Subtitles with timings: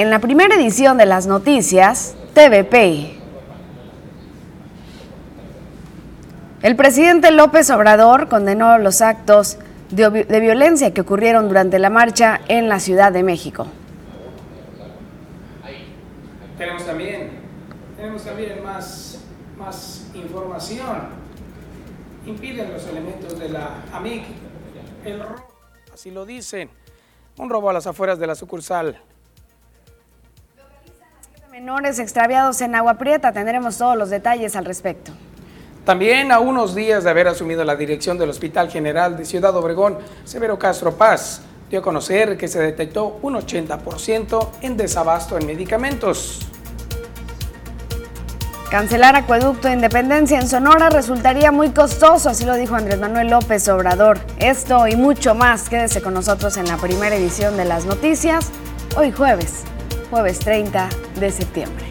[0.00, 3.18] en la primera edición de las noticias, TVP.
[6.62, 9.58] El presidente López Obrador condenó los actos
[9.90, 13.66] de, violencia que ocurrieron durante la marcha en la Ciudad de México.
[16.56, 17.32] Tenemos también,
[17.98, 19.18] tenemos también más,
[19.58, 21.10] más información.
[22.24, 24.24] Impiden los elementos de la AMIC
[25.04, 25.46] el robo,
[25.92, 26.70] así lo dicen,
[27.36, 28.98] un robo a las afueras de la sucursal.
[31.60, 35.12] Menores extraviados en Agua Prieta, tendremos todos los detalles al respecto.
[35.84, 39.98] También a unos días de haber asumido la dirección del Hospital General de Ciudad Obregón,
[40.24, 46.48] Severo Castro Paz dio a conocer que se detectó un 80% en desabasto en medicamentos.
[48.70, 53.68] Cancelar acueducto de Independencia en Sonora resultaría muy costoso, así lo dijo Andrés Manuel López
[53.68, 54.18] Obrador.
[54.38, 58.48] Esto y mucho más, quédese con nosotros en la primera edición de las noticias,
[58.96, 59.64] hoy jueves,
[60.10, 61.90] jueves 30 de septiembre.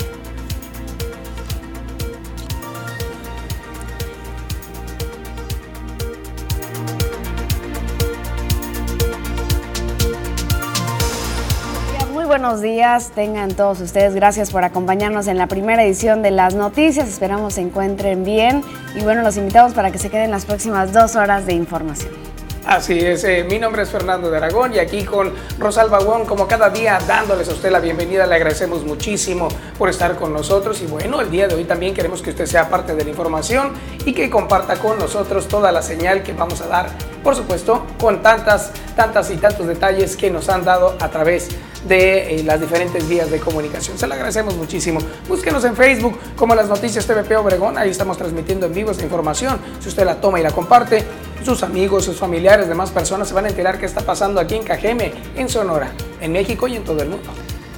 [12.30, 14.14] buenos días tengan todos ustedes.
[14.14, 17.10] Gracias por acompañarnos en la primera edición de las noticias.
[17.10, 18.64] Esperamos se encuentren bien
[18.96, 22.29] y bueno, los invitamos para que se queden las próximas dos horas de información.
[22.66, 26.48] Así es, eh, mi nombre es Fernando de Aragón y aquí con Rosalba Wong, como
[26.48, 28.28] cada día, dándoles a usted la bienvenida.
[28.28, 32.22] Le agradecemos muchísimo por estar con nosotros y bueno, el día de hoy también queremos
[32.22, 33.72] que usted sea parte de la información
[34.06, 36.90] y que comparta con nosotros toda la señal que vamos a dar,
[37.24, 41.50] por supuesto, con tantas, tantas y tantos detalles que nos han dado a través
[41.88, 43.98] de eh, las diferentes vías de comunicación.
[43.98, 45.00] Se lo agradecemos muchísimo.
[45.28, 49.60] Búsquenos en Facebook como las noticias TVP Obregón, ahí estamos transmitiendo en vivo esta información.
[49.80, 51.06] Si usted la toma y la comparte,
[51.44, 54.64] sus amigos, sus familiares, demás personas se van a enterar qué está pasando aquí en
[54.64, 55.92] Cajeme, en Sonora,
[56.22, 57.30] en México y en todo el mundo.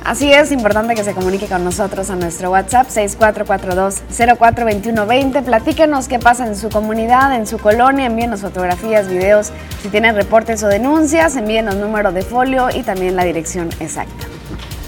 [0.04, 5.44] Así es, importante que se comunique con nosotros a nuestro WhatsApp 6442-042120.
[5.44, 9.52] Platíquenos qué pasa en su comunidad, en su colonia, envíenos fotografías, videos,
[9.84, 14.26] si tienen reportes o denuncias, envíenos número de folio y también la dirección exacta.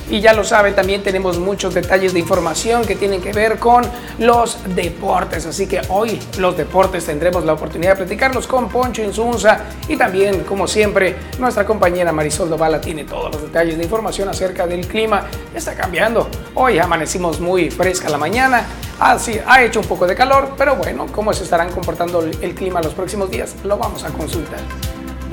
[0.09, 3.83] Y ya lo sabe, también tenemos muchos detalles de información que tienen que ver con
[4.19, 5.45] los deportes.
[5.45, 10.41] Así que hoy los deportes tendremos la oportunidad de platicarlos con Poncho Insunza y también,
[10.43, 15.27] como siempre, nuestra compañera Marisol Dovala tiene todos los detalles de información acerca del clima.
[15.53, 16.29] Está cambiando.
[16.55, 18.65] Hoy amanecimos muy fresca la mañana.
[18.99, 22.81] Así, ha hecho un poco de calor, pero bueno, cómo se estarán comportando el clima
[22.81, 24.59] los próximos días, lo vamos a consultar.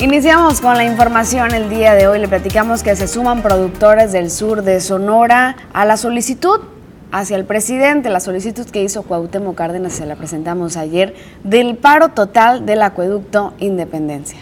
[0.01, 2.19] Iniciamos con la información el día de hoy.
[2.21, 6.59] Le platicamos que se suman productores del sur de Sonora a la solicitud
[7.13, 12.09] hacia el presidente, la solicitud que hizo Cuauhtémoc Cárdenas, se la presentamos ayer, del paro
[12.09, 14.39] total del acueducto Independencia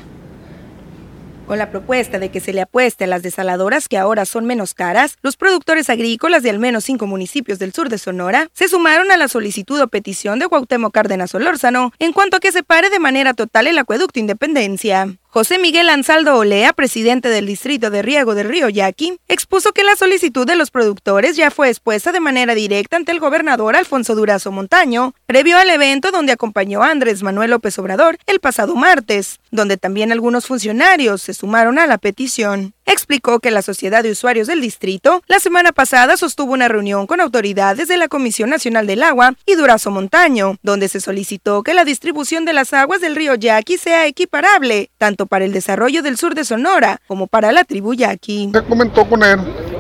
[1.49, 4.75] con la propuesta de que se le apueste a las desaladoras que ahora son menos
[4.75, 9.11] caras, los productores agrícolas de al menos cinco municipios del sur de Sonora se sumaron
[9.11, 12.91] a la solicitud o petición de Cuauhtémoc Cárdenas Olórzano en cuanto a que se pare
[12.91, 15.17] de manera total el acueducto Independencia.
[15.38, 19.94] José Miguel Ansaldo Olea, presidente del Distrito de Riego del Río Yaqui, expuso que la
[19.94, 24.50] solicitud de los productores ya fue expuesta de manera directa ante el gobernador Alfonso Durazo
[24.50, 30.10] Montaño, previo al evento donde acompañó Andrés Manuel López Obrador el pasado martes, donde también
[30.10, 35.22] algunos funcionarios se sumaron a la petición explicó que la Sociedad de Usuarios del Distrito
[35.26, 39.54] la semana pasada sostuvo una reunión con autoridades de la Comisión Nacional del Agua y
[39.54, 44.06] Durazo Montaño, donde se solicitó que la distribución de las aguas del río Yaqui sea
[44.06, 48.50] equiparable, tanto para el desarrollo del sur de Sonora como para la tribu Yaqui.
[48.53, 49.38] Se comentó con él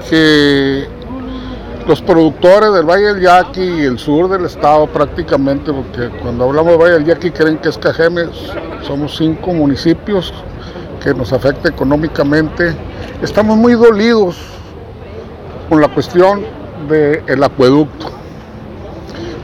[0.08, 0.86] que
[1.86, 6.72] los productores del Valle del Yaqui y el sur del estado prácticamente, porque cuando hablamos
[6.72, 8.28] de Valle del Yaqui creen que es Cajemes,
[8.86, 10.34] somos cinco municipios
[11.02, 12.74] que nos afecta económicamente.
[13.22, 14.36] Estamos muy dolidos
[15.68, 16.44] con la cuestión
[16.88, 18.12] del acueducto.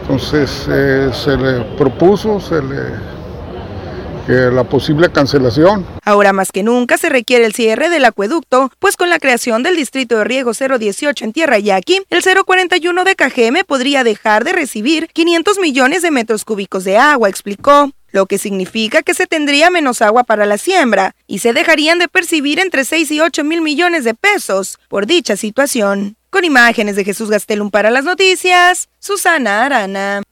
[0.02, 3.14] Entonces eh, se le propuso, se le
[4.28, 5.84] la posible cancelación.
[6.04, 9.76] Ahora más que nunca se requiere el cierre del acueducto, pues con la creación del
[9.76, 15.08] distrito de riego 018 en Tierra Yaqui, el 041 de Cajeme podría dejar de recibir
[15.12, 20.00] 500 millones de metros cúbicos de agua, explicó lo que significa que se tendría menos
[20.00, 24.04] agua para la siembra y se dejarían de percibir entre 6 y 8 mil millones
[24.04, 26.16] de pesos por dicha situación.
[26.30, 30.22] Con imágenes de Jesús Gastelum para las noticias, Susana Arana.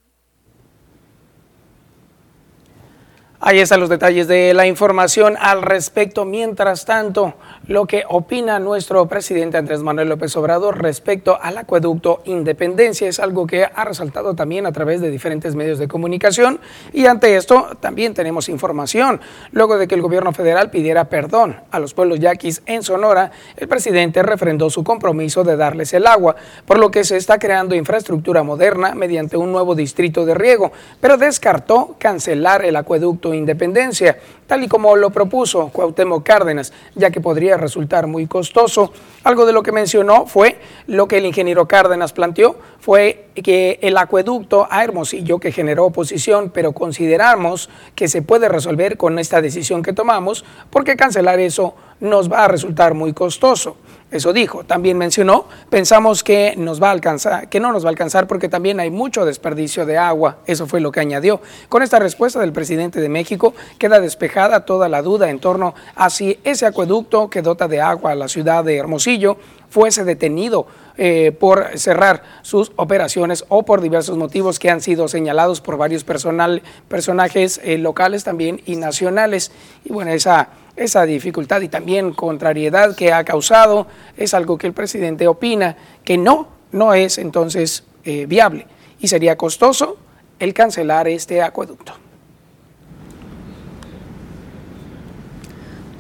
[3.45, 6.25] Ahí están los detalles de la información al respecto.
[6.25, 7.35] Mientras tanto,
[7.67, 13.49] lo que opina nuestro presidente Andrés Manuel López Obrador respecto al acueducto Independencia es algo
[13.49, 16.61] que ha resaltado también a través de diferentes medios de comunicación
[16.93, 19.21] y ante esto también tenemos información.
[19.51, 23.67] Luego de que el gobierno federal pidiera perdón a los pueblos yaquis en Sonora, el
[23.67, 28.45] presidente refrendó su compromiso de darles el agua, por lo que se está creando infraestructura
[28.45, 34.69] moderna mediante un nuevo distrito de riego, pero descartó cancelar el acueducto Independencia, tal y
[34.69, 38.93] como lo propuso Cuauhtémoc Cárdenas, ya que podría resultar muy costoso.
[39.25, 43.97] Algo de lo que mencionó fue lo que el ingeniero Cárdenas planteó, fue que el
[43.97, 49.83] acueducto a Hermosillo, que generó oposición, pero consideramos que se puede resolver con esta decisión
[49.83, 53.77] que tomamos, porque cancelar eso nos va a resultar muy costoso.
[54.13, 54.63] Eso dijo.
[54.63, 58.51] También mencionó, pensamos que nos va a alcanzar, que no nos va a alcanzar porque
[58.51, 60.37] también hay mucho desperdicio de agua.
[60.47, 61.41] Eso fue lo que añadió.
[61.71, 66.11] Con esta respuesta del presidente de México queda despejada toda la duda en torno a
[66.11, 69.39] si ese acueducto que dota de agua a la ciudad de Hermosillo
[69.71, 70.67] fuese detenido
[70.97, 76.05] eh, por cerrar sus operaciones o por diversos motivos que han sido señalados por varios
[76.05, 79.53] personal, personajes eh, locales también y nacionales.
[79.85, 83.87] Y bueno, esa esa dificultad y también contrariedad que ha causado
[84.17, 88.67] es algo que el presidente opina que no, no es entonces eh, viable
[89.01, 89.99] y sería costoso
[90.39, 91.93] el cancelar este acueducto.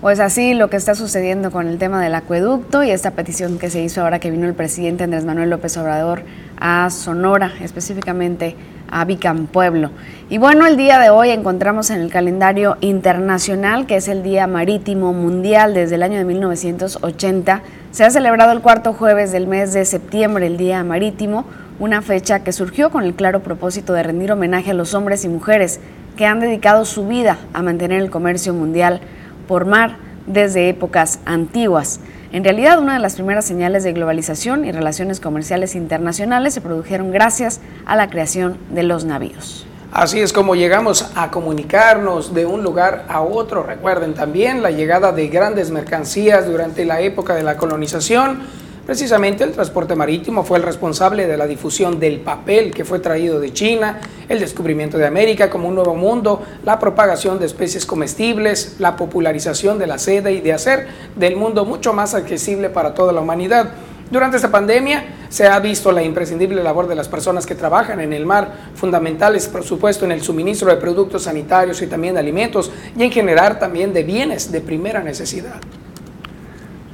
[0.02, 3.70] Pues así lo que está sucediendo con el tema del acueducto y esta petición que
[3.70, 6.24] se hizo ahora que vino el presidente Andrés Manuel López Obrador
[6.58, 8.56] a Sonora, específicamente
[8.90, 9.92] a Vicam Pueblo.
[10.28, 14.48] Y bueno, el día de hoy encontramos en el calendario internacional, que es el Día
[14.48, 17.62] Marítimo Mundial desde el año de 1980,
[17.92, 21.44] se ha celebrado el cuarto jueves del mes de septiembre, el Día Marítimo,
[21.78, 25.28] una fecha que surgió con el claro propósito de rendir homenaje a los hombres y
[25.28, 25.78] mujeres
[26.16, 29.00] que han dedicado su vida a mantener el comercio mundial
[29.46, 29.96] por mar
[30.26, 32.00] desde épocas antiguas.
[32.32, 37.10] En realidad, una de las primeras señales de globalización y relaciones comerciales internacionales se produjeron
[37.10, 39.66] gracias a la creación de los navíos.
[39.92, 43.62] Así es como llegamos a comunicarnos de un lugar a otro.
[43.62, 48.40] Recuerden también la llegada de grandes mercancías durante la época de la colonización
[48.86, 53.38] Precisamente el transporte marítimo fue el responsable de la difusión del papel que fue traído
[53.38, 58.76] de China, el descubrimiento de América como un nuevo mundo, la propagación de especies comestibles,
[58.80, 63.12] la popularización de la seda y de hacer del mundo mucho más accesible para toda
[63.12, 63.70] la humanidad.
[64.10, 68.12] Durante esta pandemia se ha visto la imprescindible labor de las personas que trabajan en
[68.12, 72.72] el mar, fundamentales por supuesto en el suministro de productos sanitarios y también de alimentos
[72.96, 75.60] y en generar también de bienes de primera necesidad.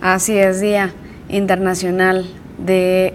[0.02, 0.92] Así es, Día.
[1.28, 2.26] Internacional
[2.58, 3.14] de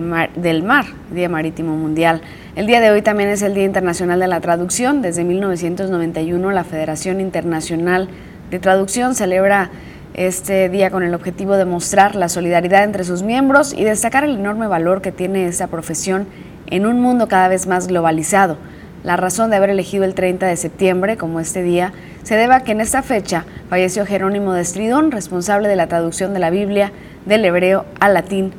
[0.00, 2.22] mar, del Mar, Día Marítimo Mundial.
[2.56, 5.02] El día de hoy también es el Día Internacional de la Traducción.
[5.02, 8.08] Desde 1991 la Federación Internacional
[8.50, 9.70] de Traducción celebra
[10.14, 14.36] este día con el objetivo de mostrar la solidaridad entre sus miembros y destacar el
[14.36, 16.26] enorme valor que tiene esta profesión
[16.66, 18.56] en un mundo cada vez más globalizado.
[19.04, 21.92] La razón de haber elegido el 30 de septiembre como este día
[22.28, 26.34] se debe a que en esta fecha falleció Jerónimo de Estridón, responsable de la traducción
[26.34, 26.92] de la Biblia
[27.24, 28.52] del hebreo al latín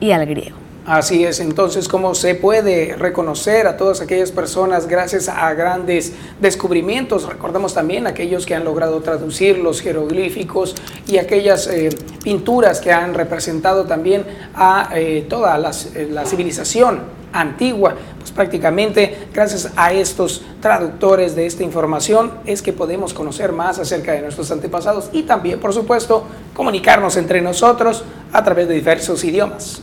[0.00, 0.56] y al griego.
[0.86, 7.28] Así es, entonces, ¿cómo se puede reconocer a todas aquellas personas gracias a grandes descubrimientos?
[7.28, 10.74] Recordemos también aquellos que han logrado traducir los jeroglíficos
[11.06, 11.90] y aquellas eh,
[12.24, 14.24] pinturas que han representado también
[14.56, 15.56] a eh, toda
[15.94, 17.94] eh, la civilización antigua.
[18.18, 24.12] Pues prácticamente gracias a estos traductores de esta información es que podemos conocer más acerca
[24.12, 26.24] de nuestros antepasados y también, por supuesto,
[26.54, 29.82] comunicarnos entre nosotros a través de diversos idiomas.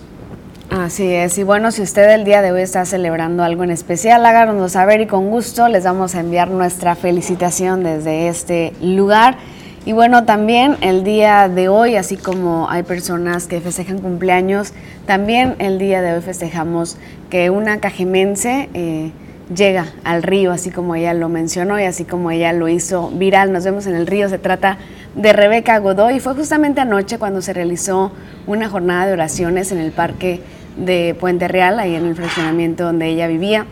[0.69, 4.23] Así es, y bueno, si usted el día de hoy está celebrando algo en especial,
[4.23, 9.37] háganos saber y con gusto les vamos a enviar nuestra felicitación desde este lugar.
[9.86, 14.74] Y bueno, también el día de hoy, así como hay personas que festejan cumpleaños,
[15.05, 16.98] también el día de hoy festejamos
[17.29, 19.12] que una cajemense eh,
[19.55, 23.51] llega al río, así como ella lo mencionó y así como ella lo hizo viral.
[23.53, 24.77] Nos vemos en el río, se trata
[25.15, 28.12] de Rebeca Godoy y fue justamente anoche cuando se realizó
[28.48, 30.41] una jornada de oraciones en el parque
[30.77, 33.65] de Puente Real, ahí en el fraccionamiento donde ella vivía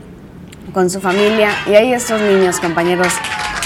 [0.73, 3.13] con su familia y ahí estos niños, compañeros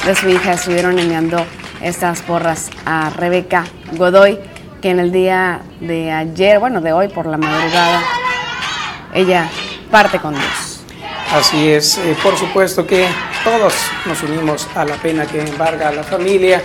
[0.06, 1.38] de su hija, estuvieron enviando
[1.82, 4.40] estas porras a Rebeca Godoy,
[4.82, 8.02] que en el día de ayer, bueno, de hoy por la madrugada,
[9.14, 9.50] ella
[9.90, 10.84] parte con Dios.
[11.32, 13.08] Así es, eh, por supuesto que
[13.44, 13.74] todos
[14.06, 16.62] nos unimos a la pena que embarga a la familia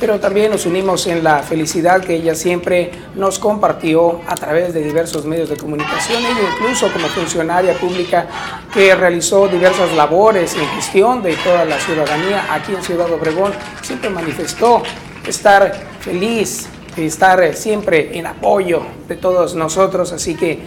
[0.00, 4.82] pero también nos unimos en la felicidad que ella siempre nos compartió a través de
[4.82, 8.26] diversos medios de comunicación, e incluso como funcionaria pública
[8.72, 13.52] que realizó diversas labores en gestión de toda la ciudadanía aquí en Ciudad Obregón,
[13.82, 14.82] siempre manifestó
[15.26, 20.60] estar feliz, estar siempre en apoyo de todos nosotros, así que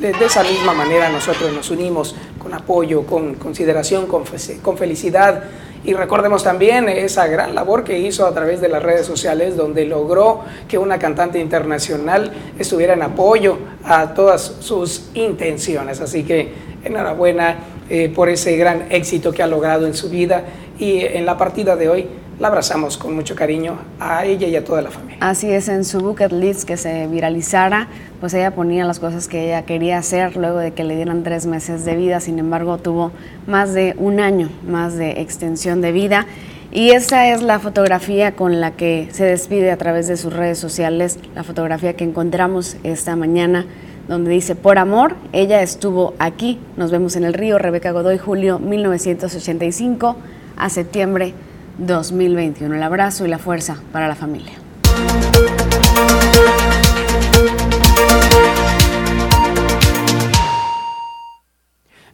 [0.00, 4.24] de, esa misma manera nosotros nos unimos con apoyo, con consideración, con,
[4.62, 5.44] con felicidad
[5.84, 9.84] y recordemos también esa gran labor que hizo a través de las redes sociales, donde
[9.84, 16.00] logró que una cantante internacional estuviera en apoyo a todas sus intenciones.
[16.00, 16.52] Así que
[16.84, 17.58] enhorabuena
[17.90, 20.44] eh, por ese gran éxito que ha logrado en su vida
[20.78, 22.06] y en la partida de hoy
[22.38, 25.18] la abrazamos con mucho cariño a ella y a toda la familia.
[25.20, 27.88] Así es, en su bucket list que se viralizara,
[28.20, 31.46] pues ella ponía las cosas que ella quería hacer luego de que le dieran tres
[31.46, 33.12] meses de vida, sin embargo tuvo
[33.46, 36.26] más de un año más de extensión de vida.
[36.72, 40.58] Y esa es la fotografía con la que se despide a través de sus redes
[40.58, 43.66] sociales, la fotografía que encontramos esta mañana,
[44.08, 46.58] donde dice, por amor, ella estuvo aquí.
[46.78, 50.16] Nos vemos en el río, Rebeca Godoy, julio 1985
[50.56, 51.34] a septiembre
[51.78, 52.74] 2021.
[52.74, 54.52] El abrazo y la fuerza para la familia.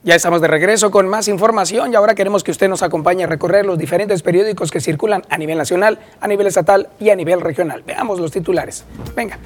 [0.04, 3.26] Ya estamos de regreso con más información y ahora queremos que usted nos acompañe a
[3.26, 7.42] recorrer los diferentes periódicos que circulan a nivel nacional, a nivel estatal y a nivel
[7.42, 7.82] regional.
[7.86, 8.84] Veamos los titulares.
[9.14, 9.38] Venga.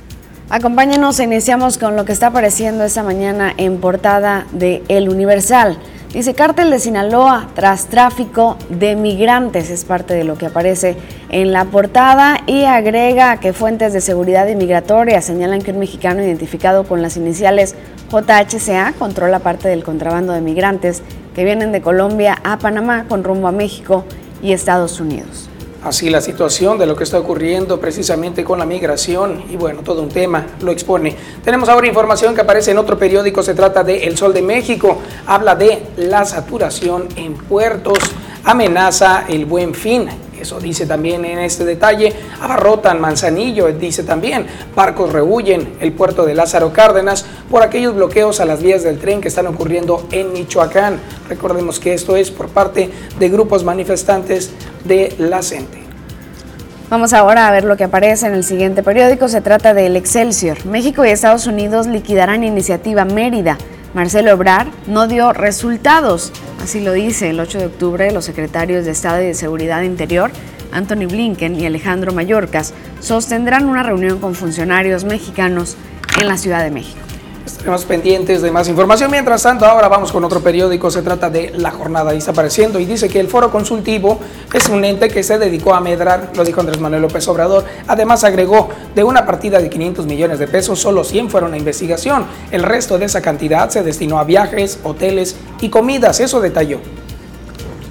[0.51, 5.79] Acompáñenos, iniciamos con lo que está apareciendo esta mañana en portada de El Universal.
[6.13, 10.99] Dice cártel de Sinaloa tras tráfico de migrantes, es parte de lo que aparece
[11.31, 16.85] en la portada y agrega que fuentes de seguridad inmigratoria señalan que un mexicano identificado
[16.85, 17.77] con las iniciales
[18.11, 21.03] JHCA controla parte del contrabando de migrantes
[21.35, 24.05] que vienen de Colombia a Panamá con rumbo a México
[24.43, 25.49] y Estados Unidos
[25.85, 30.03] así la situación de lo que está ocurriendo precisamente con la migración y bueno, todo
[30.03, 31.17] un tema lo expone.
[31.45, 34.99] Tenemos ahora información que aparece en otro periódico, se trata de El Sol de México,
[35.27, 37.99] habla de la saturación en puertos,
[38.45, 40.09] amenaza el buen fin.
[40.43, 42.13] Eso dice también en este detalle.
[42.41, 44.45] Abarrotan Manzanillo, dice también.
[44.75, 49.21] Barcos rehuyen el puerto de Lázaro Cárdenas por aquellos bloqueos a las vías del tren
[49.21, 50.99] que están ocurriendo en Michoacán.
[51.29, 54.51] Recordemos que esto es por parte de grupos manifestantes
[54.85, 55.79] de la CENTE.
[56.91, 59.29] Vamos ahora a ver lo que aparece en el siguiente periódico.
[59.29, 60.67] Se trata del Excelsior.
[60.67, 63.59] México y Estados Unidos liquidarán iniciativa Mérida.
[63.95, 66.33] Marcelo Ebrard no dio resultados.
[66.63, 70.31] Así lo dice el 8 de octubre los secretarios de Estado y de Seguridad Interior,
[70.73, 75.77] Anthony Blinken y Alejandro Mayorkas, sostendrán una reunión con funcionarios mexicanos
[76.21, 77.12] en la Ciudad de México.
[77.45, 79.11] Estaremos pendientes de más información.
[79.11, 80.91] Mientras tanto, ahora vamos con otro periódico.
[80.91, 82.13] Se trata de La Jornada.
[82.13, 84.21] Ahí está apareciendo y dice que el Foro Consultivo
[84.53, 87.65] es un ente que se dedicó a medrar, lo dijo Andrés Manuel López Obrador.
[87.89, 92.27] Además, agregó de una partida de 500 millones de pesos, solo 100 fueron a investigación.
[92.51, 96.21] El resto de esa cantidad se destinó a viajes, hoteles y comidas.
[96.21, 96.79] Eso detalló.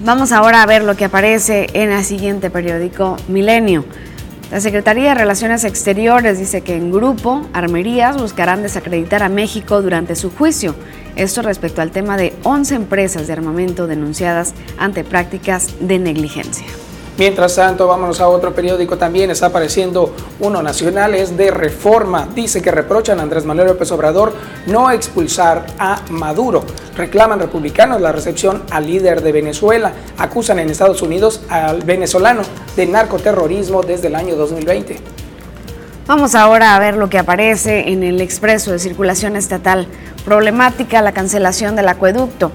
[0.03, 3.85] Vamos ahora a ver lo que aparece en el siguiente periódico, Milenio.
[4.51, 10.17] La Secretaría de Relaciones Exteriores dice que en grupo, armerías buscarán desacreditar a México durante
[10.17, 10.75] su juicio.
[11.15, 16.65] Esto respecto al tema de 11 empresas de armamento denunciadas ante prácticas de negligencia.
[17.21, 22.27] Mientras tanto, vámonos a otro periódico también, está apareciendo uno nacional, es de Reforma.
[22.33, 24.33] Dice que reprochan a Andrés Manuel López Obrador
[24.65, 26.63] no expulsar a Maduro.
[26.97, 29.93] Reclaman republicanos la recepción al líder de Venezuela.
[30.17, 32.41] Acusan en Estados Unidos al venezolano
[32.75, 34.97] de narcoterrorismo desde el año 2020.
[36.07, 39.85] Vamos ahora a ver lo que aparece en el expreso de circulación estatal.
[40.25, 42.51] Problemática la cancelación del acueducto.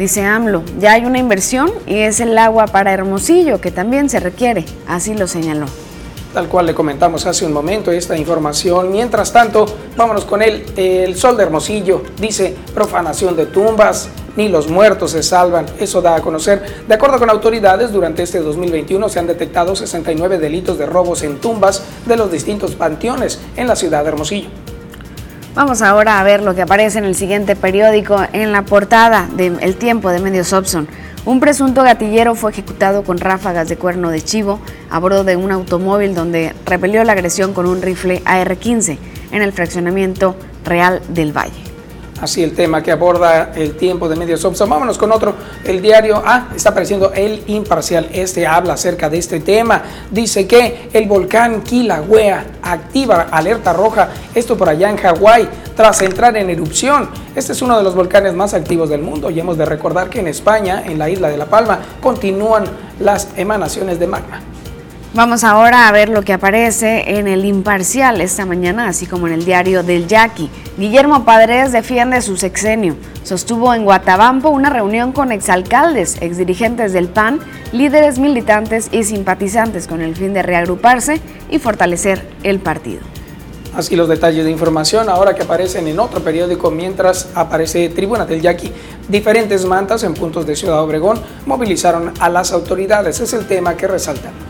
[0.00, 4.18] Dice AMLO, ya hay una inversión y es el agua para Hermosillo que también se
[4.18, 5.66] requiere, así lo señaló.
[6.32, 8.90] Tal cual le comentamos hace un momento esta información.
[8.90, 9.66] Mientras tanto,
[9.98, 10.64] vámonos con él.
[10.74, 15.66] El sol de Hermosillo dice profanación de tumbas, ni los muertos se salvan.
[15.78, 16.62] Eso da a conocer.
[16.88, 21.42] De acuerdo con autoridades, durante este 2021 se han detectado 69 delitos de robos en
[21.42, 24.48] tumbas de los distintos panteones en la ciudad de Hermosillo.
[25.54, 29.46] Vamos ahora a ver lo que aparece en el siguiente periódico en la portada de
[29.46, 30.86] El Tiempo de Medios Opson.
[31.24, 35.50] Un presunto gatillero fue ejecutado con ráfagas de cuerno de chivo a bordo de un
[35.50, 38.96] automóvil donde repelió la agresión con un rifle AR-15
[39.32, 41.69] en el fraccionamiento Real del Valle
[42.20, 44.68] así el tema que aborda el tiempo de medios Opson.
[44.68, 45.34] Vámonos con otro,
[45.64, 50.88] el diario, ah, está apareciendo el imparcial, este habla acerca de este tema, dice que
[50.92, 57.08] el volcán Kilauea activa alerta roja, esto por allá en Hawái, tras entrar en erupción.
[57.34, 60.20] Este es uno de los volcanes más activos del mundo y hemos de recordar que
[60.20, 62.64] en España, en la isla de La Palma, continúan
[62.98, 64.40] las emanaciones de magma.
[65.12, 69.32] Vamos ahora a ver lo que aparece en el Imparcial esta mañana, así como en
[69.32, 70.48] el diario del Yaqui.
[70.78, 72.94] Guillermo Padres defiende su sexenio.
[73.24, 77.40] Sostuvo en Guatabampo una reunión con exalcaldes, exdirigentes del PAN,
[77.72, 83.00] líderes militantes y simpatizantes con el fin de reagruparse y fortalecer el partido.
[83.74, 88.42] Así los detalles de información ahora que aparecen en otro periódico mientras aparece Tribuna del
[88.42, 88.70] Yaqui.
[89.08, 93.18] Diferentes mantas en puntos de Ciudad Obregón movilizaron a las autoridades.
[93.18, 94.49] Es el tema que resaltan.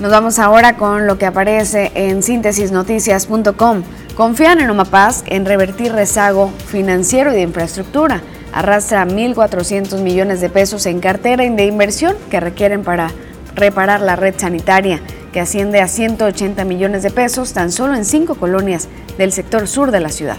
[0.00, 3.82] Nos vamos ahora con lo que aparece en síntesisnoticias.com.
[4.16, 8.20] Confían en Omapaz en revertir rezago financiero y de infraestructura.
[8.52, 13.12] Arrastra 1.400 millones de pesos en cartera de inversión que requieren para
[13.54, 15.00] reparar la red sanitaria,
[15.32, 19.92] que asciende a 180 millones de pesos tan solo en cinco colonias del sector sur
[19.92, 20.36] de la ciudad.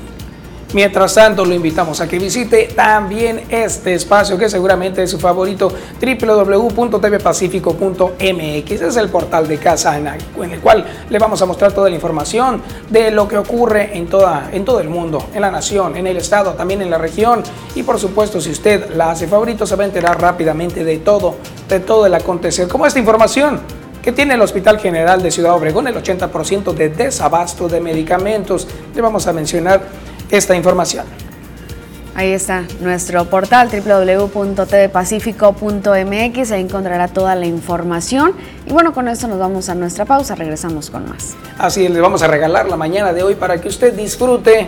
[0.75, 5.71] Mientras tanto, lo invitamos a que visite también este espacio que seguramente es su favorito,
[6.01, 8.81] www.tvpacifico.mx.
[8.81, 10.07] Es el portal de casa en
[10.51, 14.49] el cual le vamos a mostrar toda la información de lo que ocurre en, toda,
[14.51, 17.41] en todo el mundo, en la nación, en el estado, también en la región.
[17.73, 21.35] Y por supuesto, si usted la hace favorito, se va a enterar rápidamente de todo,
[21.69, 22.67] de todo el acontecer.
[22.67, 23.61] Como esta información
[24.03, 28.67] que tiene el Hospital General de Ciudad Obregón, el 80% de desabasto de medicamentos.
[28.93, 29.81] Le vamos a mencionar
[30.31, 31.05] esta información.
[32.17, 38.31] Ahí está nuestro portal www.tvpacifico.mx, ahí encontrará toda la información.
[38.65, 41.35] Y bueno, con esto nos vamos a nuestra pausa, regresamos con más.
[41.57, 44.65] Así es, les vamos a regalar la mañana de hoy para que usted disfrute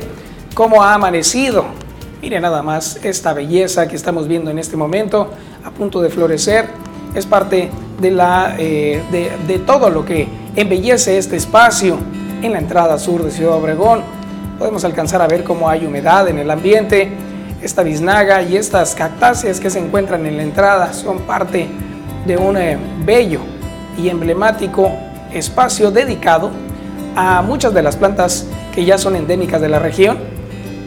[0.53, 1.63] cómo ha amanecido.
[2.21, 5.31] Mire nada más esta belleza que estamos viendo en este momento,
[5.63, 6.67] a punto de florecer.
[7.15, 7.71] Es parte
[8.01, 11.97] de, la, eh, de, de todo lo que embellece este espacio
[12.41, 14.16] en la entrada sur de Ciudad Obregón
[14.57, 17.11] podemos alcanzar a ver cómo hay humedad en el ambiente.
[17.61, 21.67] Esta biznaga y estas cactáceas que se encuentran en la entrada son parte
[22.25, 23.41] de un eh, bello
[23.97, 24.91] y emblemático
[25.33, 26.51] espacio dedicado
[27.15, 30.17] a muchas de las plantas que ya son endémicas de la región.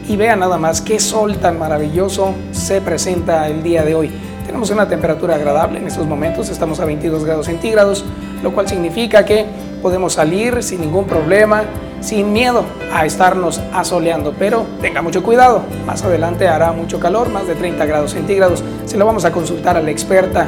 [0.07, 4.11] Y vean nada más qué sol tan maravilloso se presenta el día de hoy.
[4.45, 8.03] Tenemos una temperatura agradable en estos momentos, estamos a 22 grados centígrados,
[8.43, 9.45] lo cual significa que
[9.81, 11.63] podemos salir sin ningún problema,
[12.01, 17.47] sin miedo a estarnos asoleando, pero tenga mucho cuidado, más adelante hará mucho calor, más
[17.47, 20.47] de 30 grados centígrados, se lo vamos a consultar a la experta.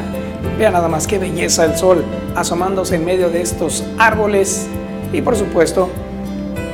[0.58, 2.04] Vea nada más qué belleza el sol
[2.36, 4.68] asomándose en medio de estos árboles
[5.14, 5.90] y por supuesto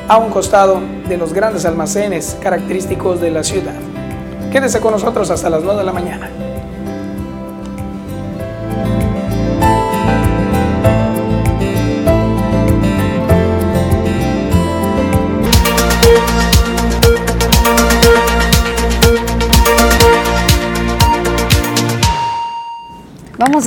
[0.07, 3.75] a un costado de los grandes almacenes característicos de la ciudad.
[4.51, 6.48] Quédese con nosotros hasta las 9 de la mañana.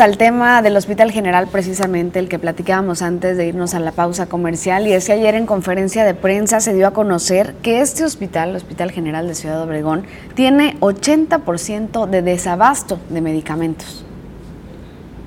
[0.00, 4.24] Al tema del Hospital General, precisamente el que platicábamos antes de irnos a la pausa
[4.24, 4.88] comercial.
[4.88, 8.50] Y es que ayer en conferencia de prensa se dio a conocer que este hospital,
[8.50, 14.06] el Hospital General de Ciudad Obregón, tiene 80% de desabasto de medicamentos.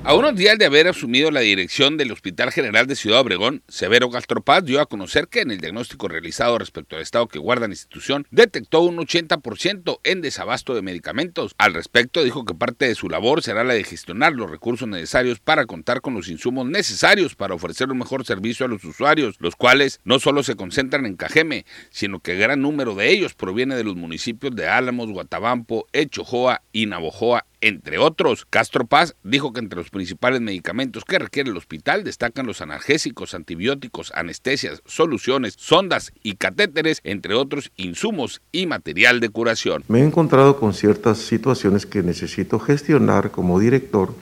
[0.06, 4.08] A unos días de haber asumido la dirección del Hospital General de Ciudad Obregón, Severo
[4.08, 7.74] Gastropaz dio a conocer que en el diagnóstico realizado respecto al estado que guarda la
[7.74, 11.56] institución, detectó un 80% en desabasto de medicamentos.
[11.58, 15.40] Al respecto, dijo que parte de su labor será la de gestionar los recursos necesarios
[15.40, 19.56] para contar con los insumos necesarios para ofrecer un mejor servicio a los usuarios, los
[19.56, 23.82] cuales no solo se concentran en Cajeme, sino que gran número de ellos proviene de
[23.82, 28.46] los municipios de Álamos, Guatabampo, Echojoa y Navojoa entre otros.
[28.48, 33.34] Castro Paz dijo que entre los principales medicamentos que requiere el hospital destacan los analgésicos,
[33.34, 39.84] antibióticos, anestesias, soluciones, sondas y catéteres, entre otros insumos y material de curación.
[39.88, 44.14] Me he encontrado con ciertas situaciones que necesito gestionar como director,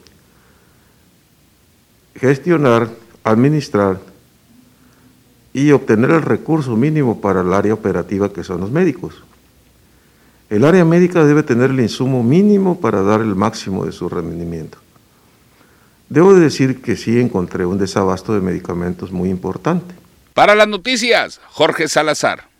[2.15, 2.89] gestionar,
[3.23, 3.99] administrar
[5.53, 9.15] y obtener el recurso mínimo para el área operativa que son los médicos.
[10.49, 14.77] El área médica debe tener el insumo mínimo para dar el máximo de su rendimiento.
[16.09, 19.95] Debo decir que sí encontré un desabasto de medicamentos muy importante.
[20.33, 22.55] Para las noticias, Jorge Salazar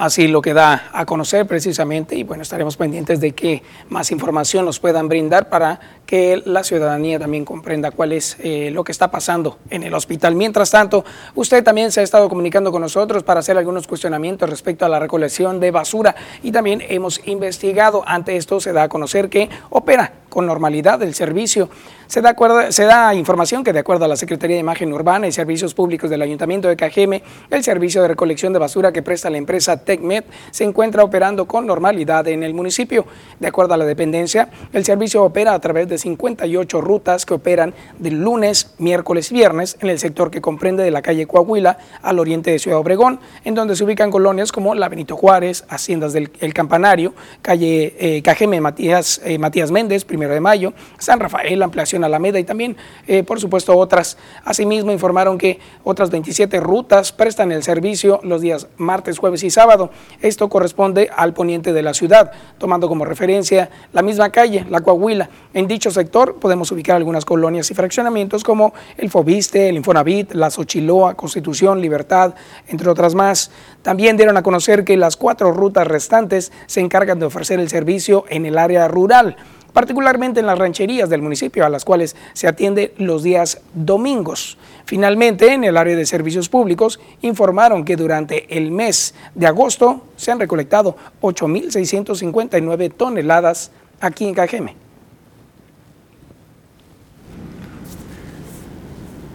[0.00, 4.64] así lo que da a conocer precisamente y bueno, estaremos pendientes de que más información
[4.64, 5.78] nos puedan brindar para
[6.10, 10.34] que la ciudadanía también comprenda cuál es eh, lo que está pasando en el hospital.
[10.34, 11.04] Mientras tanto,
[11.36, 14.98] usted también se ha estado comunicando con nosotros para hacer algunos cuestionamientos respecto a la
[14.98, 18.02] recolección de basura y también hemos investigado.
[18.04, 21.68] Ante esto se da a conocer que opera con normalidad el servicio.
[22.06, 22.34] Se da,
[22.70, 26.10] se da, información que de acuerdo a la Secretaría de Imagen Urbana y Servicios Públicos
[26.10, 30.24] del Ayuntamiento de Cajeme, el servicio de recolección de basura que presta la empresa TecMed
[30.50, 33.06] se encuentra operando con normalidad en el municipio.
[33.38, 37.74] De acuerdo a la dependencia, el servicio opera a través de 58 rutas que operan
[37.98, 42.18] de lunes, miércoles y viernes en el sector que comprende de la calle Coahuila al
[42.18, 46.30] oriente de Ciudad Obregón, en donde se ubican colonias como la Benito Juárez, Haciendas del
[46.54, 52.38] Campanario, calle eh, Cajeme Matías, eh, Matías Méndez, primero de mayo, San Rafael, ampliación Alameda
[52.38, 54.16] y también, eh, por supuesto, otras.
[54.44, 59.90] Asimismo, informaron que otras 27 rutas prestan el servicio los días martes, jueves y sábado.
[60.20, 65.30] Esto corresponde al poniente de la ciudad, tomando como referencia la misma calle, la Coahuila.
[65.54, 70.50] En dicho sector podemos ubicar algunas colonias y fraccionamientos como el Fobiste, el Infonavit, la
[70.50, 72.34] Xochiloa, Constitución, Libertad,
[72.68, 73.50] entre otras más.
[73.82, 78.24] También dieron a conocer que las cuatro rutas restantes se encargan de ofrecer el servicio
[78.28, 79.36] en el área rural
[79.72, 84.58] particularmente en las rancherías del municipio, a las cuales se atiende los días domingos.
[84.84, 90.32] Finalmente, en el área de servicios públicos, informaron que durante el mes de agosto se
[90.32, 94.89] han recolectado 8.659 toneladas aquí en Cajeme.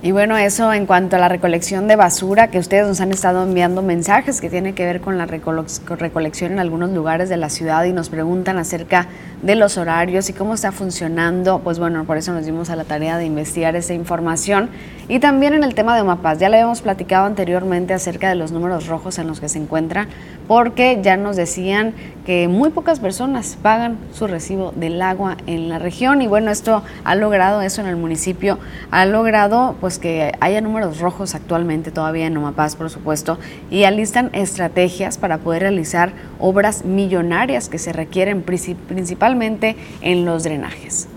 [0.05, 3.41] Y bueno, eso en cuanto a la recolección de basura, que ustedes nos han estado
[3.41, 7.83] enviando mensajes que tiene que ver con la recolección en algunos lugares de la ciudad
[7.85, 9.07] y nos preguntan acerca
[9.41, 11.57] de los horarios y cómo está funcionando.
[11.63, 14.69] Pues bueno, por eso nos dimos a la tarea de investigar esa información.
[15.07, 18.51] Y también en el tema de mapas, ya le habíamos platicado anteriormente acerca de los
[18.51, 20.07] números rojos en los que se encuentra,
[20.47, 21.93] porque ya nos decían
[22.25, 26.83] que muy pocas personas pagan su recibo del agua en la región y bueno, esto
[27.03, 28.57] ha logrado eso en el municipio,
[28.89, 33.37] ha logrado pues que haya números rojos actualmente todavía en Omapaz, por supuesto,
[33.69, 41.07] y alistan estrategias para poder realizar obras millonarias que se requieren principalmente en los drenajes.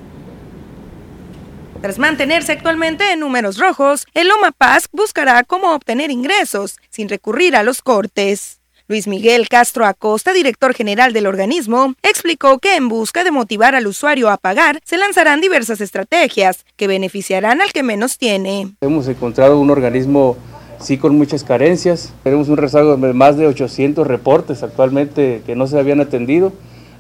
[1.81, 7.63] Tras mantenerse actualmente en números rojos, el Omapaz buscará cómo obtener ingresos sin recurrir a
[7.63, 8.58] los cortes.
[8.91, 13.87] Luis Miguel Castro Acosta, director general del organismo, explicó que en busca de motivar al
[13.87, 18.73] usuario a pagar, se lanzarán diversas estrategias que beneficiarán al que menos tiene.
[18.81, 20.39] Hemos encontrado un organismo
[20.81, 22.15] sí con muchas carencias.
[22.25, 26.55] Tenemos un rezago de más de 800 reportes actualmente que no se habían atendido.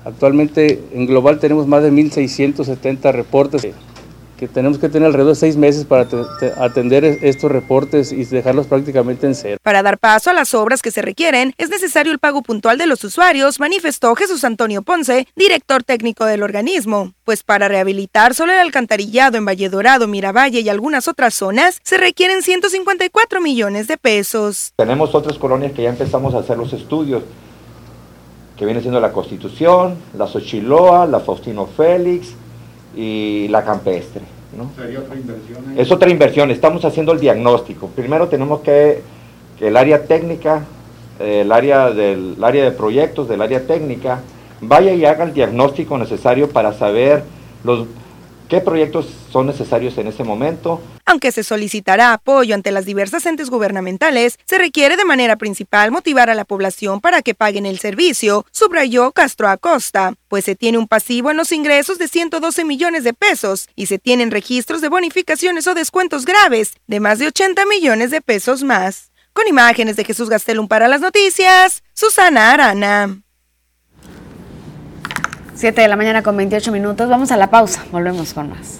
[0.04, 3.66] Actualmente en global tenemos más de 1.670 reportes
[4.38, 6.06] que tenemos que tener alrededor de seis meses para
[6.58, 9.58] atender estos reportes y dejarlos prácticamente en cero.
[9.62, 12.86] Para dar paso a las obras que se requieren, es necesario el pago puntual de
[12.86, 17.12] los usuarios, manifestó Jesús Antonio Ponce, director técnico del organismo.
[17.24, 21.98] Pues para rehabilitar solo el alcantarillado en Valle Dorado, Miravalle y algunas otras zonas, se
[21.98, 24.72] requieren 154 millones de pesos.
[24.76, 27.24] Tenemos otras colonias que ya empezamos a hacer los estudios
[28.56, 32.34] que viene siendo la Constitución, la Xochiloa, la Faustino Félix,
[32.96, 34.22] y la campestre.
[34.56, 34.70] ¿no?
[34.80, 35.78] ¿Sería otra inversión?
[35.78, 37.88] Es otra inversión, estamos haciendo el diagnóstico.
[37.88, 39.02] Primero tenemos que,
[39.58, 40.64] que el área técnica,
[41.20, 44.20] el área, del, el área de proyectos, del área técnica,
[44.60, 47.22] vaya y haga el diagnóstico necesario para saber
[47.64, 47.86] los
[48.48, 50.80] qué proyectos son necesarios en ese momento.
[51.04, 56.30] Aunque se solicitará apoyo ante las diversas entes gubernamentales, se requiere de manera principal motivar
[56.30, 60.88] a la población para que paguen el servicio, subrayó Castro Acosta, pues se tiene un
[60.88, 65.66] pasivo en los ingresos de 112 millones de pesos y se tienen registros de bonificaciones
[65.66, 69.12] o descuentos graves de más de 80 millones de pesos más.
[69.32, 73.22] Con imágenes de Jesús Gastelum para las noticias, Susana Arana.
[75.58, 77.08] 7 de la mañana con 28 minutos.
[77.08, 77.84] Vamos a la pausa.
[77.90, 78.78] Volvemos con más.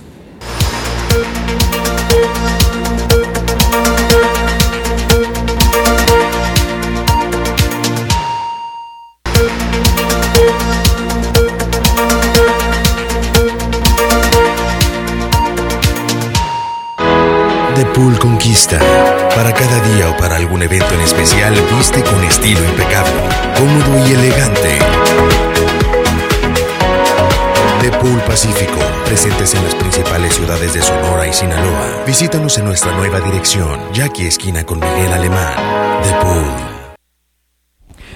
[17.74, 18.78] The Pool Conquista.
[19.34, 23.12] Para cada día o para algún evento en especial, viste con estilo impecable,
[23.56, 24.97] cómodo y elegante
[27.90, 32.04] de Pool Pacífico, presentes en las principales ciudades de Sonora y Sinaloa.
[32.06, 35.54] Visítanos en nuestra nueva dirección, Jackie Esquina con Miguel Alemán.
[36.02, 36.77] The Pool.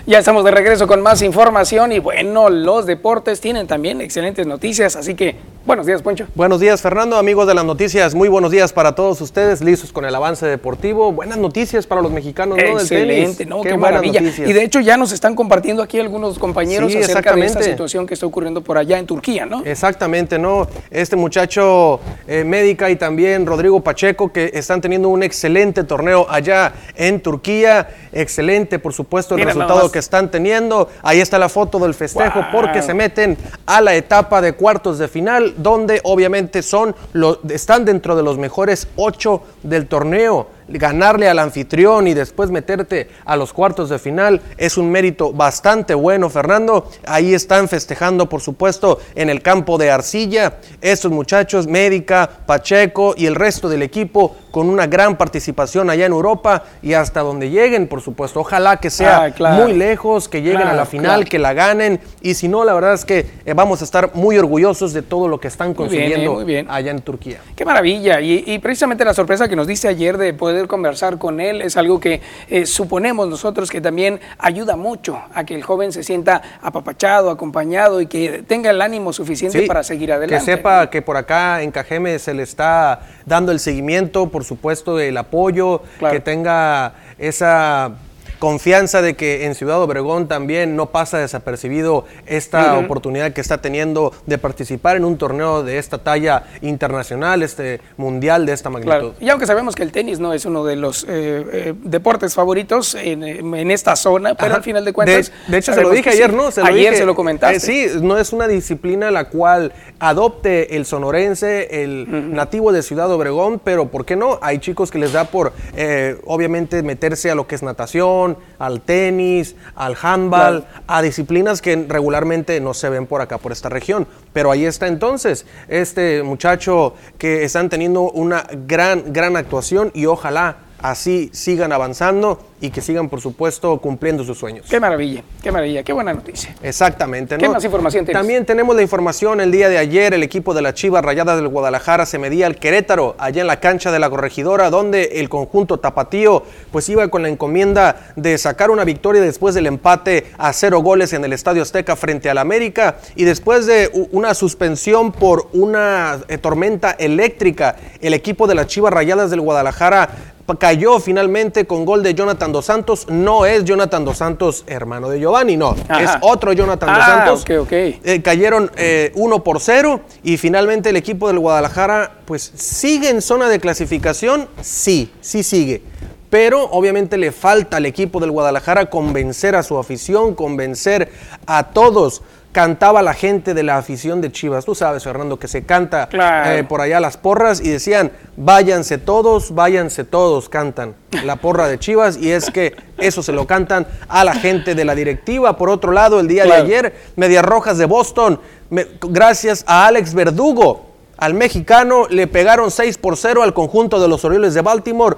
[0.05, 4.97] Ya estamos de regreso con más información y bueno, los deportes tienen también excelentes noticias,
[4.97, 6.27] así que buenos días, Poncho.
[6.35, 10.05] Buenos días, Fernando, amigos de las noticias, muy buenos días para todos ustedes, listos con
[10.05, 12.81] el avance deportivo, buenas noticias para los mexicanos, ¿no?
[12.81, 13.63] Excelente, ¿no?
[13.63, 14.21] Qué, maravilla.
[14.21, 18.15] Y de hecho ya nos están compartiendo aquí algunos compañeros acerca de esta situación que
[18.15, 19.65] está ocurriendo por allá en Turquía, ¿no?
[19.65, 20.67] Exactamente, ¿no?
[20.91, 26.73] Este muchacho eh, médica y también Rodrigo Pacheco que están teniendo un excelente torneo allá
[26.97, 30.89] en Turquía, excelente, por supuesto, el resultado que están teniendo.
[31.03, 32.51] Ahí está la foto del festejo Wow.
[32.51, 37.85] porque se meten a la etapa de cuartos de final, donde obviamente son lo- están
[37.85, 40.49] dentro de los mejores ocho del torneo.
[40.69, 45.95] Ganarle al anfitrión y después meterte a los cuartos de final es un mérito bastante
[45.95, 46.89] bueno, Fernando.
[47.07, 50.55] Ahí están festejando, por supuesto, en el campo de arcilla.
[50.81, 56.13] Estos muchachos, Médica, Pacheco y el resto del equipo con una gran participación allá en
[56.13, 58.41] Europa y hasta donde lleguen, por supuesto.
[58.41, 59.65] Ojalá que sea Ah, claro.
[59.65, 61.31] muy lejos, que lleguen a la final, claro.
[61.31, 62.01] que la ganen.
[62.21, 65.27] Y si no, la verdad es que eh, vamos a estar muy orgullosos de todo
[65.29, 66.67] lo que están Muy bien, consiguiendo eh, muy bien.
[66.71, 67.39] allá en Turquía.
[67.57, 68.21] Qué maravilla.
[68.21, 71.77] Y, y precisamente la sorpresa que nos diste ayer de poder conversar con él es
[71.77, 76.43] algo que eh, suponemos nosotros que también ayuda mucho a que el joven se sienta
[76.63, 80.45] apapachado, acompañado y que tenga el ánimo suficiente Sí, para seguir adelante.
[80.45, 84.99] Que sepa que por acá en Cajeme se le está dando el seguimiento, por supuesto,
[85.01, 86.15] el apoyo, Claro.
[86.15, 87.93] que tenga esa
[88.43, 94.13] confianza de que en Ciudad Obregón también no pasa desapercibido esta oportunidad que está teniendo
[94.27, 98.91] de participar en un torneo de esta talla internacional, este mundial de esta magnitud.
[98.91, 99.15] Claro.
[99.21, 102.97] Y aunque sabemos que el tenis no es uno de los eh, eh, deportes favoritos
[102.97, 104.57] en, en esta zona, pero Ajá.
[104.57, 105.31] al final de cuentas.
[105.47, 106.37] De, de hecho, se lo dije ayer, sí.
[106.37, 106.51] ¿no?
[106.51, 106.97] Se lo ayer dije.
[106.97, 107.59] se lo comentaste.
[107.59, 113.09] Eh, sí, no es una disciplina la cual adopte el sonorense, el nativo de Ciudad
[113.13, 114.41] Obregón, pero ¿por qué no?
[114.43, 118.81] Hay chicos que les da por, eh, obviamente, meterse a lo que es natación, al
[118.81, 124.07] tenis, al handball, a disciplinas que regularmente no se ven por acá, por esta región.
[124.33, 130.57] Pero ahí está entonces este muchacho que están teniendo una gran, gran actuación y ojalá
[130.83, 134.67] así sigan avanzando y que sigan, por supuesto, cumpliendo sus sueños.
[134.71, 136.55] Qué maravilla, qué maravilla, qué buena noticia.
[136.63, 137.37] Exactamente.
[137.37, 137.55] ¿Qué ¿no?
[137.55, 138.21] más información tienes?
[138.21, 141.49] También tenemos la información el día de ayer, el equipo de la Chivas Rayadas del
[141.49, 145.81] Guadalajara se medía al Querétaro, allá en la cancha de la corregidora, donde el conjunto
[145.81, 150.81] tapatío pues iba con la encomienda de sacar una victoria después del empate a cero
[150.83, 156.21] goles en el Estadio Azteca frente al América y después de una suspensión por una
[156.29, 162.03] eh, tormenta eléctrica, el equipo de las Chivas Rayadas del Guadalajara cayó finalmente con gol
[162.03, 163.07] de Jonathan Dos Santos.
[163.09, 165.77] No es Jonathan Dos Santos, hermano de Giovanni, no.
[165.89, 166.03] Ajá.
[166.03, 167.43] Es otro Jonathan Dos Ah, Santos.
[167.43, 167.73] ok, ok.
[167.73, 173.23] Eh, cayeron eh, 1 por 0 y finalmente el equipo del Guadalajara pues sigue en
[173.23, 175.83] zona de clasificación, sí, sí sigue.
[176.31, 181.11] Pero obviamente le falta al equipo del Guadalajara convencer a su afición, convencer
[181.47, 182.23] a todos.
[182.53, 184.67] Cantaba la gente de la afición de Chivas.
[184.67, 186.51] Tú sabes, Fernando, que se canta Claro.
[186.51, 191.79] eh, por allá las porras y decían, váyanse todos, váyanse todos, cantan la porra de
[191.79, 195.57] Chivas y es que eso se lo cantan a la gente de la directiva.
[195.57, 196.65] Por otro lado, el día Claro.
[196.65, 198.39] de ayer, Medias Rojas de Boston,
[198.69, 204.09] me- gracias a Alex Verdugo, al mexicano, le pegaron 6 por 0 al conjunto de
[204.09, 205.17] los Orioles de Baltimore.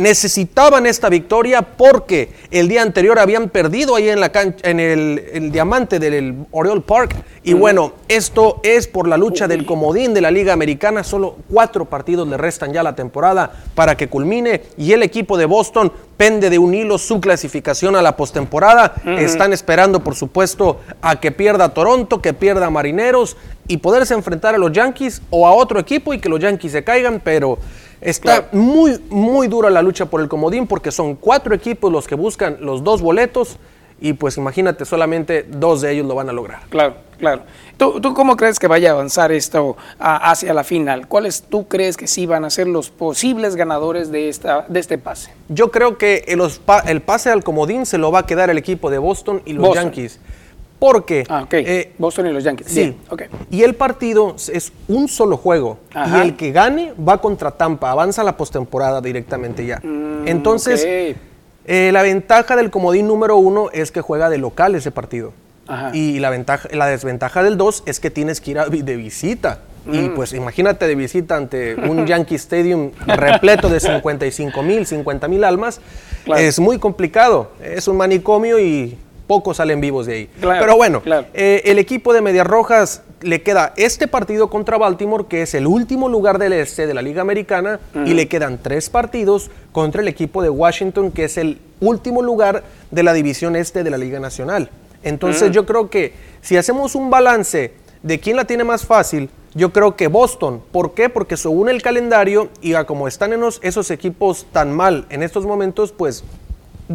[0.00, 5.22] Necesitaban esta victoria porque el día anterior habían perdido ahí en, la cancha, en el,
[5.32, 7.14] el diamante del Oriole Park.
[7.42, 11.04] Y bueno, esto es por la lucha del comodín de la Liga Americana.
[11.04, 14.62] Solo cuatro partidos le restan ya la temporada para que culmine.
[14.78, 18.94] Y el equipo de Boston pende de un hilo su clasificación a la postemporada.
[19.18, 23.36] Están esperando, por supuesto, a que pierda Toronto, que pierda Marineros
[23.68, 26.84] y poderse enfrentar a los Yankees o a otro equipo y que los Yankees se
[26.84, 27.58] caigan, pero
[28.00, 32.14] está muy, muy dura la lucha por el comodín porque son cuatro equipos los que
[32.14, 33.58] buscan los dos boletos
[34.02, 36.60] y pues imagínate, solamente dos de ellos lo van a lograr.
[36.70, 37.42] Claro, claro.
[37.76, 41.06] ¿Tú, tú cómo crees que vaya a avanzar esto a- hacia la final?
[41.06, 44.96] ¿Cuáles tú crees que sí van a ser los posibles ganadores de, esta, de este
[44.96, 45.32] pase?
[45.50, 46.40] Yo creo que el,
[46.86, 49.66] el pase al comodín se lo va a quedar el equipo de Boston y los
[49.66, 49.84] Boston.
[49.84, 50.18] Yankees.
[50.80, 51.52] Porque Ah, ok.
[51.54, 52.66] eh, Boston y los Yankees.
[52.68, 52.96] Sí.
[53.14, 53.28] Bien.
[53.50, 55.78] Y el partido es un solo juego.
[55.94, 56.18] Ajá.
[56.18, 59.80] Y el que gane va contra Tampa, avanza la postemporada directamente ya.
[60.26, 61.16] Entonces, Mm, ok.
[61.66, 65.32] eh, la ventaja del comodín número uno es que juega de local ese partido.
[65.68, 65.90] Ajá.
[65.94, 69.60] Y la, ventaja, la desventaja del dos es que tienes que ir a de visita.
[69.86, 70.14] Y Mm.
[70.14, 75.80] pues imagínate de visita ante un Yankee Stadium repleto de 55 mil, 50 mil almas.
[76.24, 76.40] Claro.
[76.40, 77.50] Es muy complicado.
[77.62, 78.98] Es un manicomio y
[79.30, 80.26] pocos salen vivos de ahí.
[80.40, 81.24] Claro, Pero bueno, claro.
[81.34, 85.68] eh, el equipo de Medias Rojas le queda este partido contra Baltimore, que es el
[85.68, 90.08] último lugar del este de la Liga Americana, y le quedan tres partidos contra el
[90.08, 94.18] equipo de Washington, que es el último lugar de la división este de la Liga
[94.18, 94.68] Nacional.
[95.04, 96.12] Entonces yo creo que
[96.42, 100.60] si hacemos un balance de quién la tiene más fácil, yo creo que Boston.
[100.72, 101.08] ¿Por qué?
[101.08, 105.22] Porque según el calendario y a como están en los- esos equipos tan mal en
[105.22, 106.24] estos momentos, pues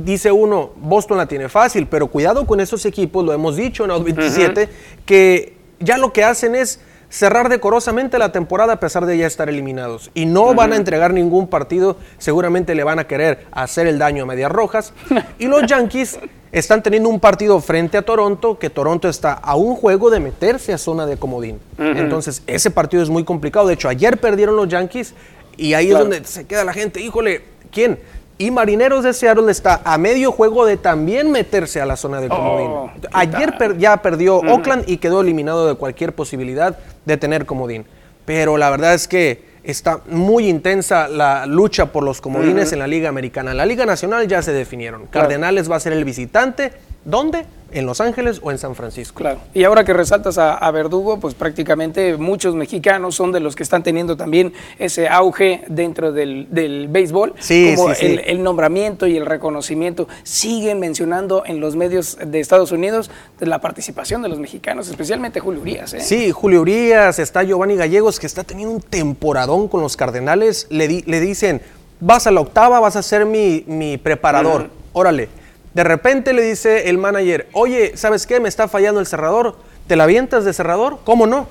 [0.03, 3.91] dice uno, Boston la tiene fácil, pero cuidado con esos equipos, lo hemos dicho en
[3.91, 4.69] el 27,
[5.05, 9.47] que ya lo que hacen es cerrar decorosamente la temporada a pesar de ya estar
[9.47, 10.11] eliminados.
[10.13, 14.23] Y no van a entregar ningún partido, seguramente le van a querer hacer el daño
[14.23, 14.91] a Medias Rojas.
[15.39, 16.19] y los Yankees
[16.51, 20.73] están teniendo un partido frente a Toronto, que Toronto está a un juego de meterse
[20.73, 21.59] a zona de comodín.
[21.77, 23.67] Entonces, ese partido es muy complicado.
[23.67, 25.13] De hecho, ayer perdieron los Yankees
[25.55, 27.99] y ahí es donde se queda la gente, híjole, ¿quién?
[28.37, 32.27] Y Marineros de Seattle está a medio juego de también meterse a la zona de
[32.27, 32.67] comodín.
[32.69, 37.45] Oh, ¿qué Ayer per- ya perdió Oakland y quedó eliminado de cualquier posibilidad de tener
[37.45, 37.85] comodín.
[38.25, 42.87] Pero la verdad es que está muy intensa la lucha por los comodines en la
[42.87, 43.51] Liga Americana.
[43.51, 45.05] En la Liga Nacional ya se definieron.
[45.07, 46.73] Cardenales va a ser el visitante.
[47.05, 47.45] ¿Dónde?
[47.71, 49.17] ¿En Los Ángeles o en San Francisco?
[49.17, 49.39] Claro.
[49.53, 53.63] Y ahora que resaltas a, a Verdugo, pues prácticamente muchos mexicanos son de los que
[53.63, 57.33] están teniendo también ese auge dentro del, del béisbol.
[57.39, 58.05] Sí, como sí, sí.
[58.05, 60.07] El, el nombramiento y el reconocimiento.
[60.23, 65.61] Siguen mencionando en los medios de Estados Unidos la participación de los mexicanos, especialmente Julio
[65.61, 65.93] Urias.
[65.93, 65.99] ¿eh?
[65.99, 70.67] Sí, Julio Urias, está Giovanni Gallegos, que está teniendo un temporadón con los Cardenales.
[70.69, 71.61] Le, di- le dicen,
[71.99, 74.69] vas a la octava, vas a ser mi, mi preparador.
[74.93, 75.27] Órale.
[75.75, 78.39] De repente le dice el manager, oye, ¿sabes qué?
[78.39, 79.57] Me está fallando el cerrador.
[79.87, 80.99] ¿Te la avientas de cerrador?
[81.03, 81.47] ¿Cómo no?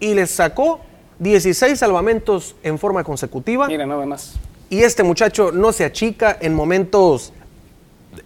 [0.00, 0.80] Y les sacó
[1.20, 3.68] 16 salvamentos en forma consecutiva.
[3.68, 4.34] Mira, nada más.
[4.68, 7.32] Y este muchacho no se achica en momentos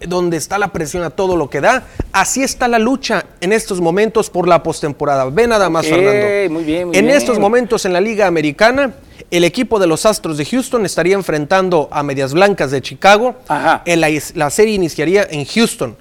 [0.07, 1.85] donde está la presión a todo lo que da.
[2.11, 5.25] Así está la lucha en estos momentos por la postemporada.
[5.25, 6.51] Ve nada más, Fernando.
[6.51, 7.09] muy bien, muy en bien.
[7.15, 8.91] estos momentos en la Liga Americana,
[9.33, 13.35] el equipo de los Astros de Houston estaría enfrentando a Medias Blancas de Chicago.
[13.47, 13.81] Ajá.
[13.85, 15.97] En la, la serie iniciaría en Houston.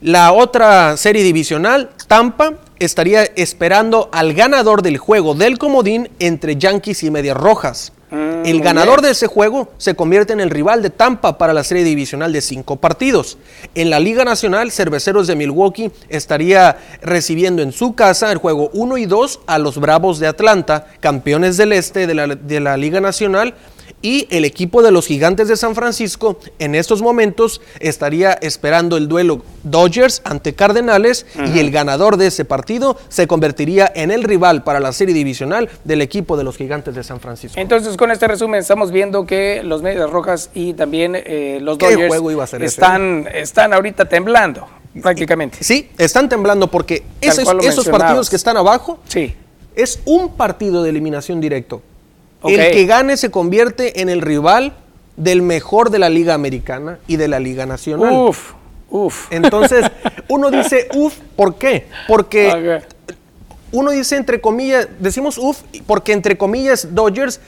[0.00, 7.02] La otra serie divisional, Tampa, estaría esperando al ganador del juego del comodín entre Yankees
[7.02, 7.92] y Medias Rojas.
[8.10, 11.62] Mm, el ganador de ese juego se convierte en el rival de Tampa para la
[11.62, 13.38] serie divisional de cinco partidos.
[13.74, 18.98] En la Liga Nacional, Cerveceros de Milwaukee estaría recibiendo en su casa el juego 1
[18.98, 23.00] y 2 a los Bravos de Atlanta, campeones del este de la, de la Liga
[23.00, 23.54] Nacional.
[24.00, 29.08] Y el equipo de los Gigantes de San Francisco en estos momentos estaría esperando el
[29.08, 34.62] duelo Dodgers ante Cardenales y el ganador de ese partido se convertiría en el rival
[34.62, 37.58] para la serie divisional del equipo de los Gigantes de San Francisco.
[37.60, 41.90] Entonces, con este resumen, estamos viendo que los Medias Rojas y también eh, los ¿Qué
[41.90, 42.14] Dodgers
[42.52, 42.64] ese?
[42.64, 44.66] están, están ahorita temblando,
[45.02, 45.58] prácticamente.
[45.60, 49.34] Sí, están temblando porque esos, esos partidos que están abajo Sí.
[49.74, 51.82] es un partido de eliminación directo.
[52.44, 54.74] El que gane se convierte en el rival
[55.16, 58.12] del mejor de la Liga Americana y de la Liga Nacional.
[58.12, 58.52] Uf,
[58.90, 59.26] uf.
[59.30, 59.84] Entonces,
[60.28, 61.88] uno dice, uff, ¿por qué?
[62.06, 62.80] Porque
[63.72, 67.40] uno dice entre comillas, decimos uff, porque entre comillas Dodgers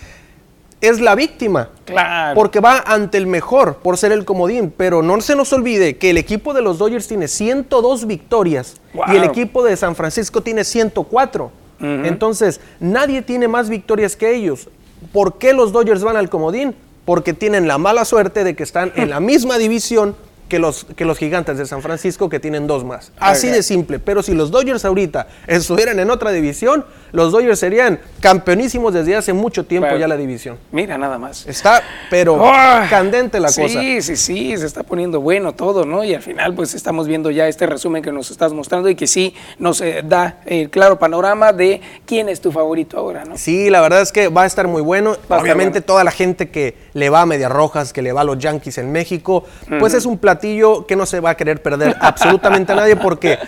[0.81, 1.69] es la víctima.
[1.85, 2.35] Claro.
[2.35, 4.73] Porque va ante el mejor por ser el comodín.
[4.77, 8.77] Pero no se nos olvide que el equipo de los Dodgers tiene 102 victorias
[9.09, 11.53] y el equipo de San Francisco tiene 104.
[11.81, 14.69] Entonces, nadie tiene más victorias que ellos.
[15.13, 16.75] ¿Por qué los Dodgers van al comodín?
[17.05, 20.15] Porque tienen la mala suerte de que están en la misma división
[20.51, 23.13] que los, que los gigantes de San Francisco que tienen dos más.
[23.19, 23.99] Así de simple.
[23.99, 29.33] Pero si los Dodgers ahorita estuvieran en otra división, los Dodgers serían campeonísimos desde hace
[29.33, 30.59] mucho tiempo ya la división.
[30.73, 31.47] Mira nada más.
[31.47, 33.81] Está, pero Ah, candente la sí, cosa.
[33.81, 36.05] Sí, sí, se está poniendo bueno todo, ¿no?
[36.05, 39.07] Y al final, pues estamos viendo ya este resumen que nos estás mostrando y que
[39.07, 43.39] sí nos eh, da el claro panorama de quién es tu favorito ahora, ¿no?
[43.39, 45.17] Sí, la verdad es que va a estar muy bueno.
[45.29, 45.87] Obviamente bueno.
[45.87, 48.79] toda la gente que le va a Medias Rojas, que le va a los Yankees
[48.79, 49.45] en México,
[49.79, 53.39] pues es un platillo que no se va a querer perder absolutamente a nadie porque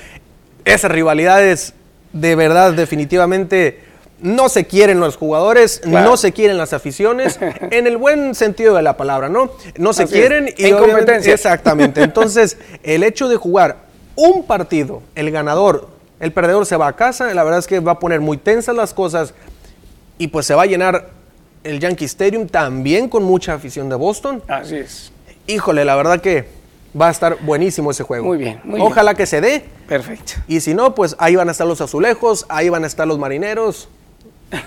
[0.64, 1.74] esas rivalidades
[2.12, 3.81] de verdad definitivamente
[4.20, 6.11] no se quieren los jugadores, Claro.
[6.11, 9.50] no se quieren las aficiones, en el buen sentido de la palabra, ¿no?
[9.78, 11.35] No se Así es, quieren y en competencia.
[11.35, 12.02] exactamente.
[12.02, 13.78] Entonces, el hecho de jugar
[14.14, 15.88] un partido, el ganador,
[16.20, 18.76] el perdedor se va a casa, la verdad es que va a poner muy tensas
[18.76, 19.35] las cosas
[20.18, 21.09] y pues se va a llenar
[21.64, 24.40] el Yankee Stadium también con mucha afición de Boston.
[24.46, 25.11] Así es.
[25.48, 26.46] Híjole, la verdad que
[27.00, 28.26] va a estar buenísimo ese juego.
[28.26, 29.64] Muy bien, muy Ojalá que se dé.
[29.88, 30.35] Perfecto.
[30.46, 33.18] Y si no, pues ahí van a estar los azulejos, ahí van a estar los
[33.18, 33.88] marineros.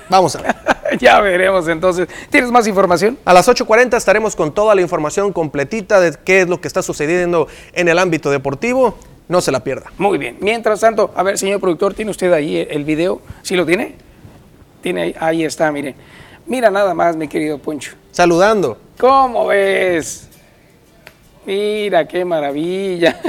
[0.09, 0.55] Vamos a ver.
[0.99, 2.07] ya veremos entonces.
[2.29, 3.17] ¿Tienes más información?
[3.25, 6.81] A las 8.40 estaremos con toda la información completita de qué es lo que está
[6.81, 8.97] sucediendo en el ámbito deportivo.
[9.27, 9.91] No se la pierda.
[9.97, 10.38] Muy bien.
[10.39, 13.21] Mientras tanto, a ver, señor productor, ¿tiene usted ahí el- video?
[13.41, 13.95] ¿Sí lo tiene?
[14.81, 15.95] Tiene ahí, ahí está, mire.
[16.45, 17.93] Mira nada más, mi querido Poncho.
[18.11, 18.77] Saludando.
[18.99, 20.29] ¿Cómo ves?
[21.45, 23.19] Mira, qué maravilla.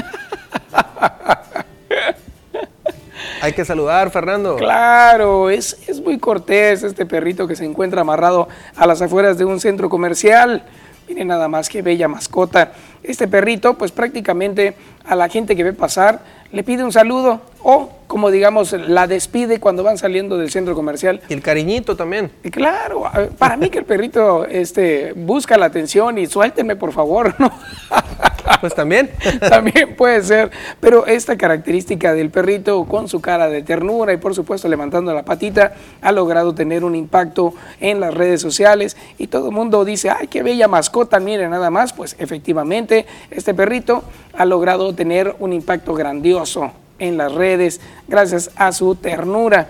[3.42, 4.56] Hay que saludar, Fernando.
[4.56, 9.44] Claro, es, es muy cortés este perrito que se encuentra amarrado a las afueras de
[9.44, 10.64] un centro comercial.
[11.08, 12.72] Miren nada más qué bella mascota.
[13.02, 14.74] Este perrito, pues prácticamente
[15.04, 17.40] a la gente que ve pasar le pide un saludo.
[17.68, 21.20] O como digamos la despide cuando van saliendo del centro comercial.
[21.28, 22.30] Y el cariñito también.
[22.44, 23.02] Y claro,
[23.38, 27.50] para mí que el perrito este, busca la atención y suéltenme por favor, ¿no?
[28.60, 29.10] Pues también.
[29.40, 34.36] también puede ser, pero esta característica del perrito con su cara de ternura y por
[34.36, 39.48] supuesto levantando la patita ha logrado tener un impacto en las redes sociales y todo
[39.48, 44.44] el mundo dice, ay, qué bella mascota, mire nada más, pues efectivamente este perrito ha
[44.44, 49.68] logrado tener un impacto grandioso en las redes gracias a su ternura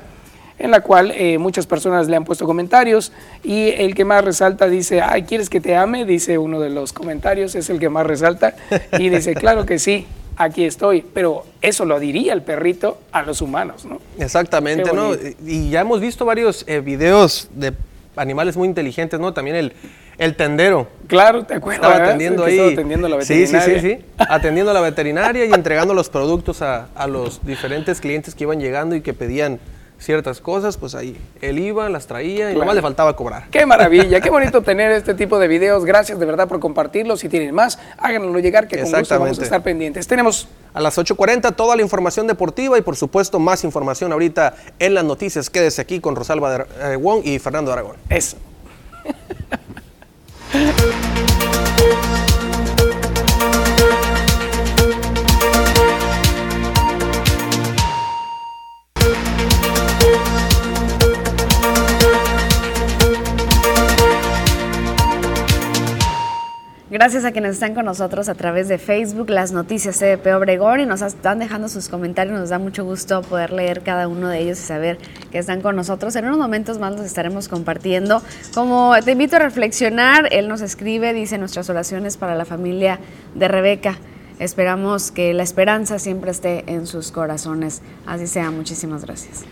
[0.58, 3.12] en la cual eh, muchas personas le han puesto comentarios
[3.42, 6.04] y el que más resalta dice, ay, ¿quieres que te ame?
[6.04, 8.54] Dice uno de los comentarios, es el que más resalta
[8.98, 10.06] y dice, claro que sí,
[10.36, 14.00] aquí estoy, pero eso lo diría el perrito a los humanos, ¿no?
[14.18, 15.12] Exactamente, ¿no?
[15.44, 17.74] Y ya hemos visto varios eh, videos de
[18.16, 19.34] animales muy inteligentes, ¿no?
[19.34, 19.72] También el,
[20.18, 20.88] el tendero.
[21.06, 21.84] Claro, te acuerdas.
[21.84, 22.72] Estaba atendiendo ahí.
[22.72, 23.60] atendiendo a la veterinaria.
[23.60, 24.04] Sí, sí, sí, sí.
[24.18, 28.60] atendiendo a la veterinaria y entregando los productos a, a, los diferentes clientes que iban
[28.60, 29.60] llegando y que pedían
[29.98, 32.58] ciertas cosas, pues ahí él iba, las traía y claro.
[32.60, 33.48] nomás le faltaba cobrar.
[33.50, 35.84] Qué maravilla, qué bonito tener este tipo de videos.
[35.84, 37.20] Gracias de verdad por compartirlos.
[37.20, 40.06] Si tienen más, háganlo llegar que con gusto vamos a estar pendientes.
[40.06, 44.94] Tenemos a las 8.40 toda la información deportiva y por supuesto más información ahorita en
[44.94, 45.48] las noticias.
[45.50, 47.96] Quédese aquí con Rosalba de, Wong y Fernando Aragón.
[48.10, 48.36] Eso.
[50.56, 50.80] Thank
[52.30, 52.35] you.
[66.88, 70.86] Gracias a quienes están con nosotros a través de Facebook, las noticias CDP Obregón y
[70.86, 72.38] nos están dejando sus comentarios.
[72.38, 74.96] Nos da mucho gusto poder leer cada uno de ellos y saber
[75.32, 76.14] que están con nosotros.
[76.14, 78.22] En unos momentos más los estaremos compartiendo.
[78.54, 83.00] Como te invito a reflexionar, él nos escribe, dice nuestras oraciones para la familia
[83.34, 83.98] de Rebeca.
[84.38, 87.82] Esperamos que la esperanza siempre esté en sus corazones.
[88.06, 88.52] Así sea.
[88.52, 89.44] Muchísimas gracias.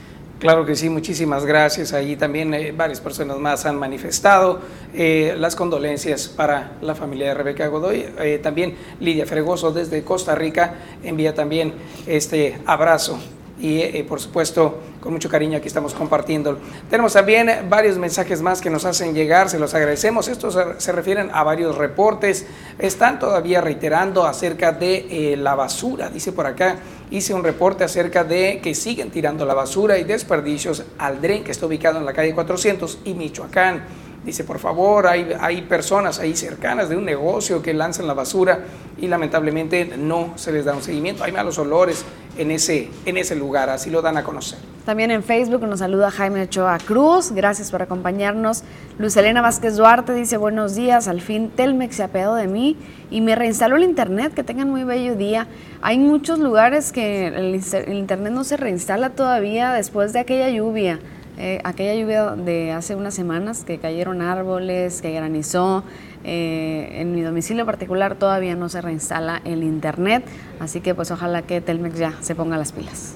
[0.44, 1.94] Claro que sí, muchísimas gracias.
[1.94, 4.60] Allí también eh, varias personas más han manifestado
[4.92, 8.04] eh, las condolencias para la familia de Rebeca Godoy.
[8.18, 11.72] Eh, también Lidia Fregoso desde Costa Rica envía también
[12.06, 13.18] este abrazo
[13.60, 16.58] y eh, por supuesto con mucho cariño aquí estamos compartiendo.
[16.88, 20.28] Tenemos también varios mensajes más que nos hacen llegar, se los agradecemos.
[20.28, 22.46] Estos se, refieren a varios reportes.
[22.78, 26.08] Están todavía reiterando acerca de eh, la basura.
[26.08, 26.76] Dice por acá,
[27.10, 31.52] hice un reporte acerca de que siguen tirando la basura y desperdicios al dren que
[31.52, 34.03] está ubicado en la calle 400 y Michoacán.
[34.24, 38.60] Dice, por favor, hay, hay personas ahí cercanas de un negocio que lanzan la basura
[38.96, 41.24] y lamentablemente no se les da un seguimiento.
[41.24, 42.04] Hay malos olores
[42.38, 44.58] en ese, en ese lugar, así lo dan a conocer.
[44.86, 48.64] También en Facebook nos saluda Jaime Ochoa Cruz, gracias por acompañarnos.
[48.98, 52.76] Luz Elena Vázquez Duarte dice, buenos días, al fin Telmex se apeado de mí
[53.10, 55.48] y me reinstaló el internet, que tengan muy bello día.
[55.80, 60.98] Hay muchos lugares que el, el internet no se reinstala todavía después de aquella lluvia.
[61.36, 65.82] Eh, aquella lluvia de hace unas semanas que cayeron árboles, que granizó,
[66.22, 70.24] eh, en mi domicilio particular todavía no se reinstala el internet,
[70.60, 73.14] así que pues ojalá que Telmex ya se ponga las pilas.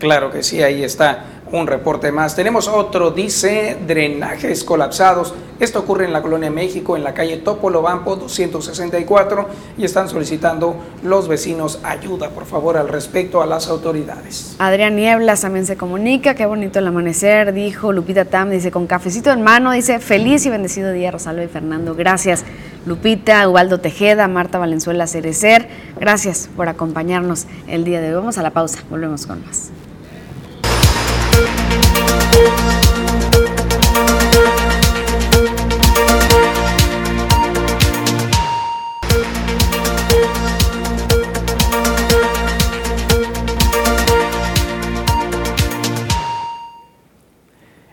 [0.00, 2.36] Claro que sí, ahí está un reporte más.
[2.36, 5.34] Tenemos otro, dice drenajes colapsados.
[5.58, 9.46] Esto ocurre en la Colonia México, en la calle Topolobampo 264,
[9.76, 14.56] y están solicitando los vecinos ayuda, por favor, al respecto a las autoridades.
[14.58, 19.30] Adrián Nieblas también se comunica, qué bonito el amanecer, dijo Lupita Tam, dice, con cafecito
[19.30, 22.44] en mano, dice, feliz y bendecido día, Rosalba y Fernando, gracias.
[22.86, 28.14] Lupita, Ubaldo Tejeda, Marta Valenzuela Cerecer, gracias por acompañarnos el día de hoy.
[28.14, 29.70] Vamos a la pausa, volvemos con más.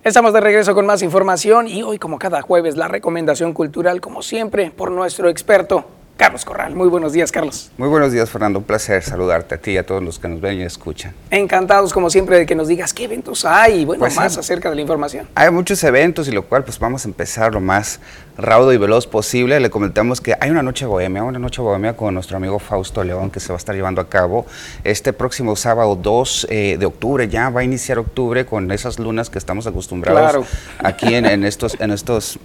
[0.07, 4.21] Estamos de regreso con más información y hoy como cada jueves la recomendación cultural como
[4.21, 6.75] siempre por nuestro experto Carlos Corral.
[6.75, 7.71] Muy buenos días, Carlos.
[7.77, 8.59] Muy buenos días, Fernando.
[8.59, 11.13] Un placer saludarte a ti y a todos los que nos ven y escuchan.
[11.29, 14.39] Encantados, como siempre, de que nos digas qué eventos hay y, bueno, pues más sí.
[14.39, 15.27] acerca de la información.
[15.35, 17.99] Hay muchos eventos y lo cual, pues vamos a empezar lo más
[18.37, 19.59] raudo y veloz posible.
[19.59, 23.31] Le comentamos que hay una noche bohemia, una noche bohemia con nuestro amigo Fausto León
[23.31, 24.45] que se va a estar llevando a cabo
[24.83, 27.27] este próximo sábado 2 eh, de octubre.
[27.27, 30.45] Ya va a iniciar octubre con esas lunas que estamos acostumbrados claro.
[30.79, 32.39] aquí en, en, estos, en estos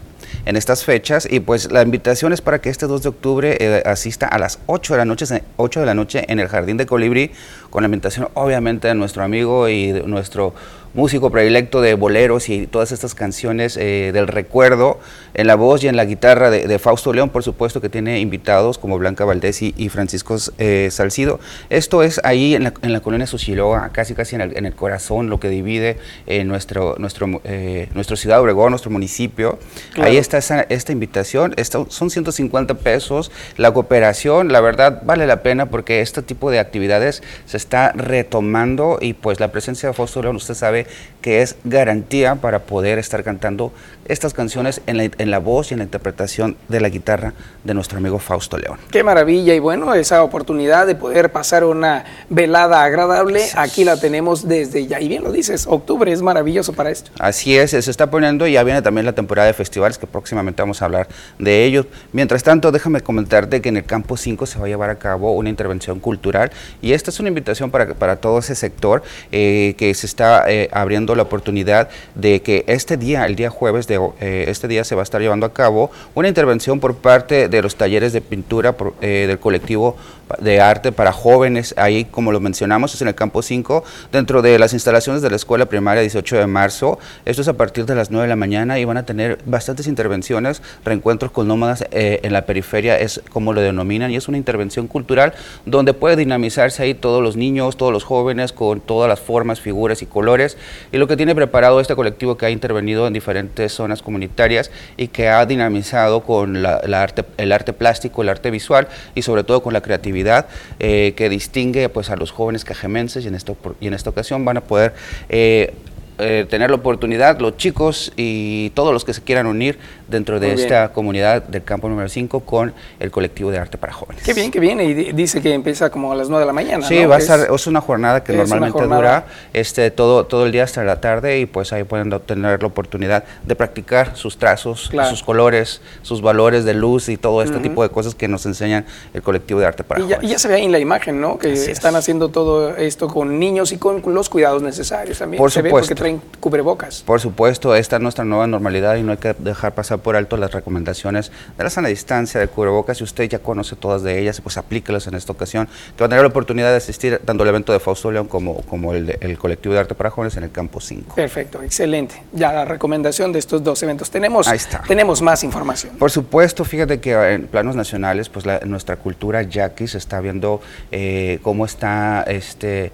[0.44, 3.82] en estas fechas y pues la invitación es para que este 2 de octubre eh,
[3.84, 6.86] asista a las 8 de la noche 8 de la noche en el Jardín de
[6.86, 7.32] Colibrí
[7.72, 10.52] con la invitación obviamente de nuestro amigo y de nuestro
[10.94, 15.00] músico predilecto de boleros y todas estas canciones eh, del recuerdo,
[15.34, 18.76] en la voz y en la guitarra de, Fausto León, por supuesto que tiene invitados
[18.76, 21.40] como Blanca Valdés y, Francisco eh, Salcido.
[21.70, 25.40] Esto es ahí en la, en la colonia Suchiloa, casi casi en el, corazón, lo
[25.40, 25.96] que divide
[26.26, 29.58] eh, nuestro, nuestro, nuestro ciudad de Obregón, nuestro municipio.
[29.96, 31.54] Ahí está esta invitación,
[31.88, 37.22] son 150 pesos, la cooperación, la verdad vale la pena porque este tipo de actividades
[37.46, 40.86] se está retomando y pues la presencia de Fausto usted sabe,
[41.20, 43.72] que es garantía para poder estar cantando
[44.06, 47.34] estas canciones en la, en la, voz y en la interpretación de la guitarra
[47.64, 48.78] de nuestro amigo Fausto León.
[48.90, 54.46] Qué maravilla y bueno, esa oportunidad de poder pasar una velada agradable, aquí la tenemos
[54.48, 57.10] desde ya, y bien lo dices, octubre es maravilloso para esto.
[57.18, 60.62] Así es, se está poniendo y ya viene también la temporada de festivales que próximamente
[60.62, 61.86] vamos a hablar de ellos.
[62.12, 65.32] Mientras tanto, déjame comentarte que en el campo 5 se va a llevar a cabo
[65.32, 66.50] una intervención cultural
[66.80, 70.68] y esta es una invitación para, para todo ese sector eh, que se está eh,
[70.72, 74.94] abriendo la oportunidad de que este día, el día jueves de eh, este día, se
[74.94, 78.74] va a estar llevando a cabo una intervención por parte de los talleres de pintura
[79.00, 79.96] eh, del colectivo
[80.40, 84.58] de arte para jóvenes, ahí como lo mencionamos, es en el campo 5, dentro de
[84.58, 86.98] las instalaciones de la escuela primaria 18 de marzo.
[87.24, 89.86] Esto es a partir de las 9 de la mañana y van a tener bastantes
[89.86, 94.38] intervenciones, reencuentros con nómadas eh, en la periferia, es como lo denominan, y es una
[94.38, 95.34] intervención cultural
[95.66, 100.02] donde puede dinamizarse ahí todos los niños, todos los jóvenes, con todas las formas, figuras
[100.02, 100.56] y colores.
[100.92, 105.08] Y lo que tiene preparado este colectivo que ha intervenido en diferentes zonas comunitarias y
[105.08, 109.60] que ha dinamizado con la, arte, el arte plástico, el arte visual y sobre todo
[109.60, 110.46] con la creatividad
[110.78, 114.44] eh, que distingue pues, a los jóvenes cajemenses y en, esto, y en esta ocasión
[114.44, 114.94] van a poder
[115.28, 115.74] eh,
[116.18, 119.78] eh, tener la oportunidad, los chicos y todos los que se quieran unir
[120.08, 124.22] dentro de esta comunidad del campo número 5 con el colectivo de arte para jóvenes.
[124.22, 124.80] Qué bien, qué bien.
[124.80, 126.86] Y dice que empieza como a las 9 de la mañana.
[126.86, 130.64] Sí, va a ser, es una jornada que normalmente dura este, todo, todo el día
[130.64, 135.22] hasta la tarde y pues ahí pueden obtener la oportunidad de practicar sus trazos, sus
[135.22, 138.84] colores, sus valores de luz y todo este tipo de cosas que nos enseñan
[139.14, 140.22] el colectivo de arte para y jóvenes.
[140.22, 141.38] Ya, y ya se ve ahí en la imagen, ¿no?
[141.38, 145.38] Que están haciendo todo esto con niños y con los cuidados necesarios también.
[145.38, 145.94] Por supuesto
[146.40, 147.02] cubrebocas.
[147.02, 150.36] Por supuesto, esta es nuestra nueva normalidad y no hay que dejar pasar por alto
[150.36, 152.98] las recomendaciones de la sana distancia, de cubrebocas.
[152.98, 155.68] Si usted ya conoce todas de ellas, pues aplíquelas en esta ocasión.
[155.96, 158.62] Que va a tener la oportunidad de asistir tanto al evento de Fausto León como,
[158.62, 161.14] como el, el colectivo de arte para jóvenes en el campo 5.
[161.14, 162.22] Perfecto, excelente.
[162.32, 164.10] Ya la recomendación de estos dos eventos.
[164.10, 164.46] Tenemos,
[164.86, 165.96] tenemos más información.
[165.98, 171.38] Por supuesto, fíjate que en planos nacionales, pues nuestra cultura yaqui se está viendo eh,
[171.42, 172.92] cómo está este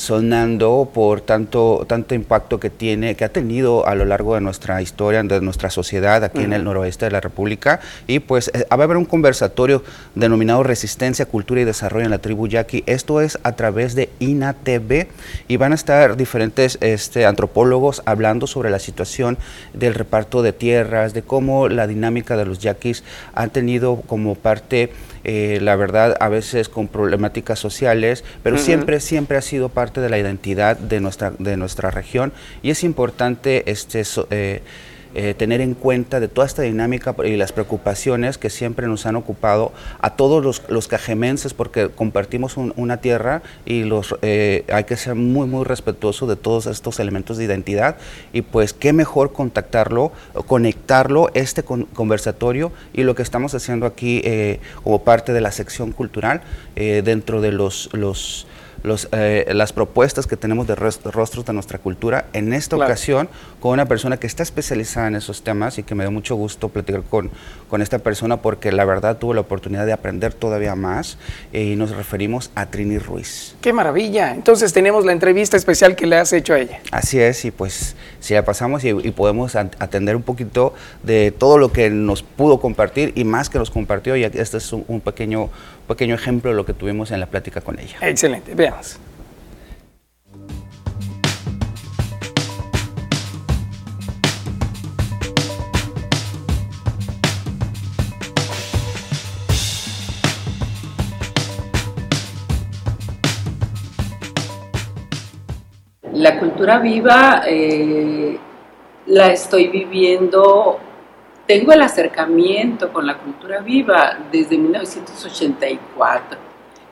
[0.00, 4.80] sonando por tanto, tanto impacto que tiene, que ha tenido a lo largo de nuestra
[4.80, 7.80] historia, de nuestra sociedad aquí en el noroeste de la República.
[8.06, 9.84] Y pues eh, va a haber un conversatorio
[10.14, 12.82] denominado Resistencia, Cultura y Desarrollo en la tribu Yaqui.
[12.86, 15.08] Esto es a través de INATV
[15.48, 19.36] y van a estar diferentes este, antropólogos hablando sobre la situación
[19.74, 24.92] del reparto de tierras, de cómo la dinámica de los yaquis han tenido como parte
[25.24, 30.08] eh, la verdad, a veces con problemáticas sociales, pero siempre, siempre ha sido parte de
[30.08, 32.32] la identidad de nuestra, de nuestra región.
[32.62, 34.62] Y es importante este, eh,
[35.14, 39.16] eh, tener en cuenta de toda esta dinámica y las preocupaciones que siempre nos han
[39.16, 44.96] ocupado a todos los, los cajemenses porque compartimos una tierra y los eh, hay que
[44.96, 47.96] ser muy muy respetuoso de todos estos elementos de identidad.
[48.32, 50.12] Y pues qué mejor contactarlo,
[50.46, 55.92] conectarlo este conversatorio y lo que estamos haciendo aquí eh, como parte de la sección
[55.92, 56.42] cultural
[56.76, 58.46] dentro de los, los
[58.82, 63.28] los, eh, las propuestas que tenemos de rostros de nuestra cultura, en esta ocasión
[63.60, 66.68] con una persona que está especializada en esos temas y que me dio mucho gusto
[66.68, 67.30] platicar con,
[67.68, 71.18] con esta persona porque la verdad tuve la oportunidad de aprender todavía más
[71.52, 73.54] y nos referimos a Trini Ruiz.
[73.60, 74.32] ¡Qué maravilla!
[74.32, 76.80] Entonces tenemos la entrevista especial que le has hecho a ella.
[76.90, 81.72] Así es, y pues si la pasamos y, podemos atender un poquito de todo lo
[81.72, 85.50] que nos pudo compartir y más que nos compartió, y este es un pequeño
[85.90, 87.96] pequeño ejemplo de lo que tuvimos en la plática con ella.
[88.00, 88.54] Excelente,
[106.12, 108.38] La cultura viva eh,
[109.06, 110.78] la estoy viviendo
[111.50, 116.49] tengo el acercamiento con la cultura viva desde 1984.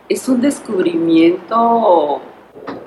[0.08, 2.22] Es un descubrimiento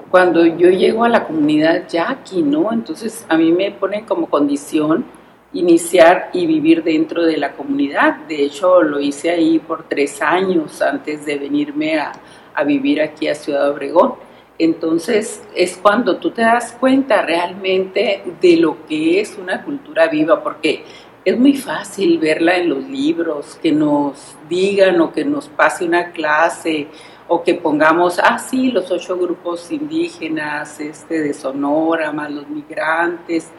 [0.10, 2.74] cuando yo llego a la comunidad yaqui, ¿no?
[2.74, 5.06] Entonces a mí me ponen como condición
[5.54, 8.16] iniciar y vivir dentro de la comunidad.
[8.28, 12.12] De hecho, lo hice ahí por tres años antes de venirme a,
[12.56, 14.16] a vivir aquí a Ciudad Obregón.
[14.58, 20.42] Entonces es cuando tú te das cuenta realmente de lo que es una cultura viva,
[20.42, 20.84] porque
[21.24, 26.12] es muy fácil verla en los libros, que nos digan o que nos pase una
[26.12, 26.88] clase
[27.34, 33.50] o que pongamos, ah, sí, los ocho grupos indígenas este, de Sonora, más los migrantes,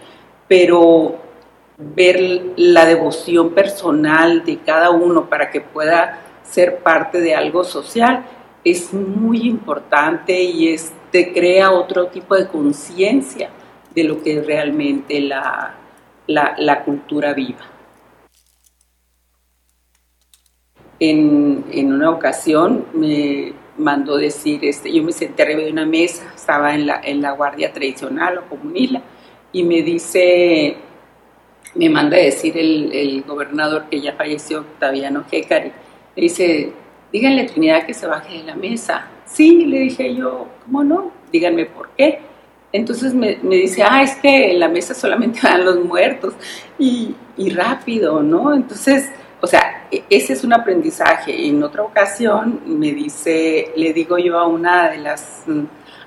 [0.47, 1.17] pero
[1.79, 8.27] ver la devoción personal de cada uno para que pueda ser parte de algo social
[8.63, 13.49] es muy importante y es, te crea otro tipo de conciencia
[13.95, 15.77] de lo que es realmente la,
[16.27, 17.65] la, cultura viva.
[20.99, 26.33] En, en, una ocasión me mandó decir, este, yo me senté arriba de una mesa,
[26.35, 29.03] estaba en la, en la guardia tradicional o comunila,
[29.53, 30.77] y me dice,
[31.75, 35.73] me manda decir el, el gobernador que ya falleció, Octaviano Jecari,
[36.17, 36.73] le dice,
[37.13, 39.07] díganle a Trinidad que se baje de la mesa.
[39.25, 41.13] Sí, le dije yo, ¿cómo no?
[41.31, 42.21] Díganme por qué.
[42.73, 46.35] Entonces me, me dice, ah, es que en la mesa solamente van los muertos
[46.79, 48.55] y, y rápido, ¿no?
[48.55, 49.11] Entonces,
[49.43, 51.49] o sea, e, ese es un aprendizaje.
[51.49, 55.45] En otra ocasión me dice, le digo yo a una de las,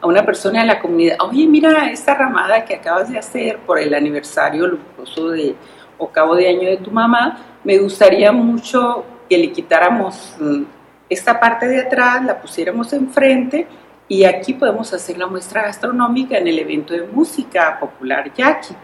[0.02, 3.78] a una persona de la comunidad, oye, mira esta ramada que acabas de hacer por
[3.78, 5.56] el aniversario luctuoso de
[5.98, 10.64] o cabo de año de tu mamá, me gustaría mucho que le quitáramos mm,
[11.10, 13.68] esta parte de atrás, la pusiéramos enfrente
[14.08, 18.76] y aquí podemos hacer la muestra gastronómica en el evento de música popular Yaqui.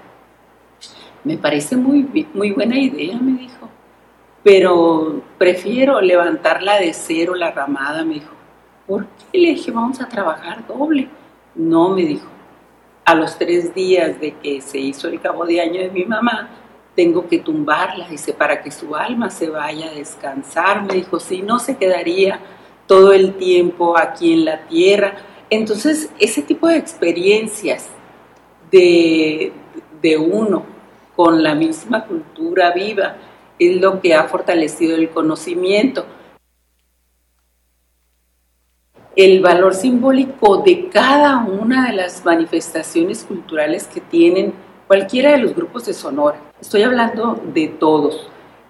[1.24, 3.70] Me parece muy, muy buena idea, me dijo,
[4.44, 8.34] pero prefiero levantarla de cero la ramada, me dijo.
[8.88, 11.08] ¿Por qué le dije, vamos a trabajar doble?
[11.56, 12.28] No, me dijo.
[13.06, 16.50] A los tres días de que se hizo el cabo de año de mi mamá,
[16.96, 20.84] tengo que tumbarla, dice, para que su alma se vaya a descansar.
[20.84, 22.40] Me dijo, si no se quedaría
[22.88, 25.14] todo el tiempo aquí en la tierra.
[25.50, 27.88] Entonces, ese tipo de experiencias
[28.72, 29.54] de,
[30.02, 30.64] de uno
[31.16, 33.16] con la misma cultura viva
[33.62, 36.06] es lo que ha fortalecido el conocimiento.
[39.16, 44.54] El valor simbólico de cada una de las manifestaciones culturales que tienen
[44.88, 46.40] cualquiera de los grupos de Sonora.
[46.60, 48.28] Estoy hablando de todos.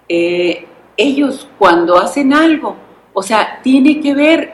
[0.08, 0.66] Eh,
[0.98, 2.76] ellos cuando hacen algo,
[3.14, 4.52] o sea, tiene que ver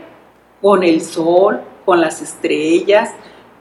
[0.62, 3.12] con el sol, con las estrellas,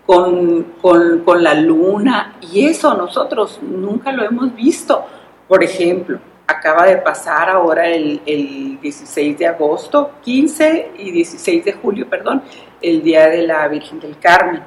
[0.05, 5.05] con, con, la luna, y eso nosotros nunca lo hemos visto.
[5.47, 11.73] Por ejemplo, acaba de pasar ahora el, el, 16 de agosto, 15 y 16 de
[11.73, 12.41] julio, perdón,
[12.81, 14.63] el Día de la Virgen del Carmen.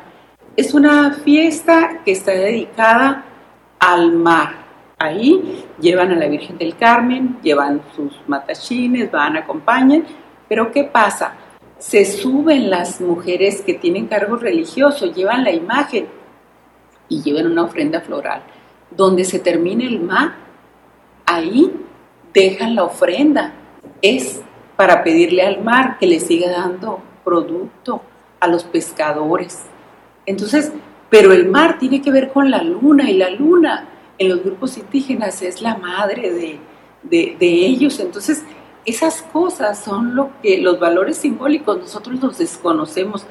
[0.57, 3.25] Es una fiesta que está dedicada
[3.79, 4.61] al mar.
[4.99, 10.05] Ahí llevan a la Virgen del Carmen, llevan sus matachines, van, acompañan,
[10.47, 11.35] pero ¿qué pasa?
[11.79, 16.09] Se suben las mujeres que tienen cargo religioso, llevan la imagen
[17.09, 18.43] y llevan una ofrenda floral.
[18.91, 20.50] Donde se termina el mar,
[21.31, 21.73] ahí
[22.33, 23.55] dejan la ofrenda.
[24.03, 24.41] Es
[24.77, 28.03] para pedirle al mar que le siga dando producto
[28.41, 29.63] a los pescadores.
[30.27, 30.73] Entonces,
[31.11, 34.79] pero el mar tiene que ver con la luna y la luna en los grupos
[34.79, 36.59] indígenas es la madre
[37.11, 38.01] de, ellos.
[38.01, 38.45] Entonces,
[38.85, 43.27] esas cosas son lo que los valores simbólicos nosotros los desconocemos.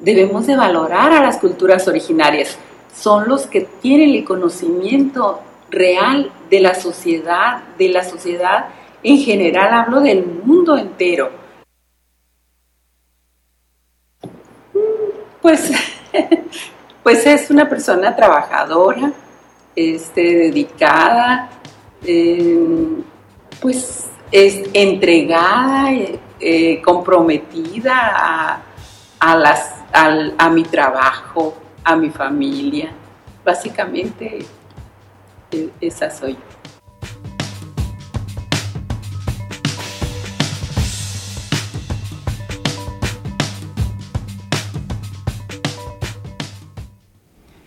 [0.00, 2.58] Debemos de valorar a las culturas originarias.
[2.94, 5.40] Son los que tienen el conocimiento
[5.74, 8.66] real de la sociedad, de la sociedad
[9.02, 11.30] en general, hablo del mundo entero.
[15.42, 15.70] Pues
[17.02, 19.12] pues es una persona trabajadora,
[19.76, 21.50] este, dedicada,
[22.02, 23.02] em,
[23.60, 25.92] pues es entregada,
[26.40, 28.62] eh, comprometida
[29.20, 31.54] a, las, a mi trabajo,
[31.84, 32.90] a mi familia.
[33.44, 34.46] Básicamente
[35.54, 36.53] e, esa soy yo.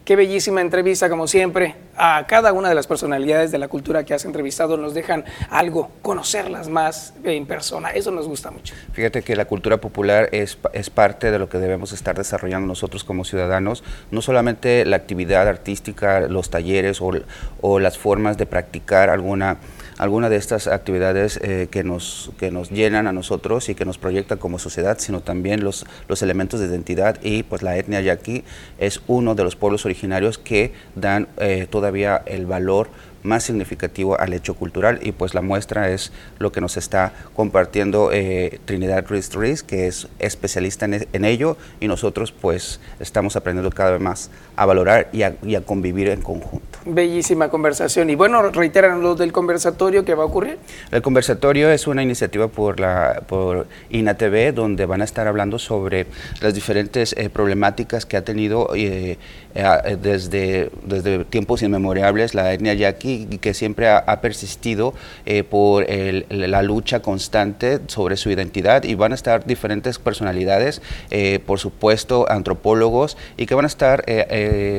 [0.08, 1.76] Qué bellísima entrevista, como siempre.
[1.98, 5.92] A cada una de las personalidades de la cultura que has entrevistado nos dejan algo,
[6.02, 7.90] conocerlas más en persona.
[7.90, 8.74] Eso nos gusta mucho.
[8.94, 13.04] Fíjate que la cultura popular es, es parte de lo que debemos estar desarrollando nosotros
[13.04, 13.84] como ciudadanos.
[14.10, 17.12] No solamente la actividad artística, los talleres o,
[17.60, 19.58] o las formas de practicar alguna
[19.98, 23.98] alguna de estas actividades eh, que, nos, que nos llenan a nosotros y que nos
[23.98, 27.18] proyectan como sociedad, sino también los, los elementos de identidad.
[27.24, 28.44] Y pues la etnia yaqui
[28.78, 32.90] es uno de los pueblos originarios que dan eh, todavía el valor
[33.28, 38.12] más significativo al hecho cultural y pues la muestra es lo que nos está compartiendo
[38.12, 43.70] eh, Trinidad Ruiz Ruiz, que es especialista en, en, ello y nosotros pues estamos aprendiendo
[43.72, 46.80] cada vez más a valorar y a, y a convivir en conjunto.
[46.86, 50.58] Bellísima conversación y bueno, reiteran lo del conversatorio que va a ocurrir.
[50.92, 56.08] El conversatorio es una iniciativa por la por INATV donde van a estar hablando sobre
[56.42, 59.18] las diferentes eh, problemáticas que ha tenido eh,
[59.56, 64.94] eh, desde, desde tiempos inmemorables la etnia yaqui que siempre ha, ha persistido
[65.26, 70.82] eh, por el, la lucha constante sobre su identidad y van a estar diferentes personalidades,
[71.10, 74.06] eh, por supuesto antropólogos y que van a estar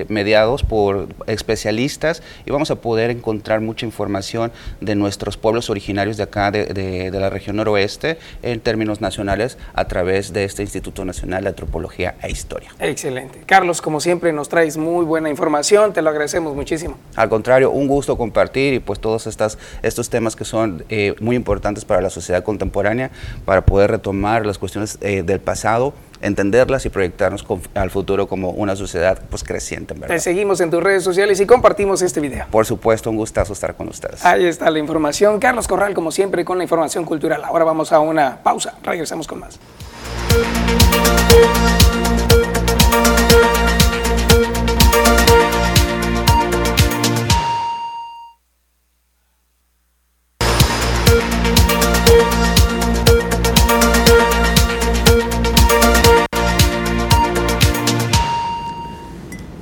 [0.08, 6.22] mediados por especialistas y vamos a poder encontrar mucha información de nuestros pueblos originarios de
[6.22, 11.04] acá, de, de, de la región noroeste, en términos nacionales, a través de este Instituto
[11.04, 12.70] Nacional de Antropología e Historia.
[12.78, 13.40] Excelente.
[13.46, 16.98] Carlos, como siempre, nos traes muy buena información, te lo agradecemos muchísimo.
[17.16, 21.34] Al contrario, un gusto compartir y pues todos estas, estos temas que son eh, muy
[21.34, 23.10] importantes para la sociedad contemporánea,
[23.44, 28.50] para poder retomar las cuestiones eh, del pasado entenderlas y proyectarnos con, al futuro como
[28.50, 29.94] una sociedad pues creciente.
[29.94, 30.16] En verdad.
[30.16, 32.46] Te seguimos en tus redes sociales y compartimos este video.
[32.50, 34.24] Por supuesto, un gustazo estar con ustedes.
[34.24, 35.38] Ahí está la información.
[35.38, 37.44] Carlos Corral, como siempre, con la información cultural.
[37.44, 38.74] Ahora vamos a una pausa.
[38.82, 39.60] Regresamos con más.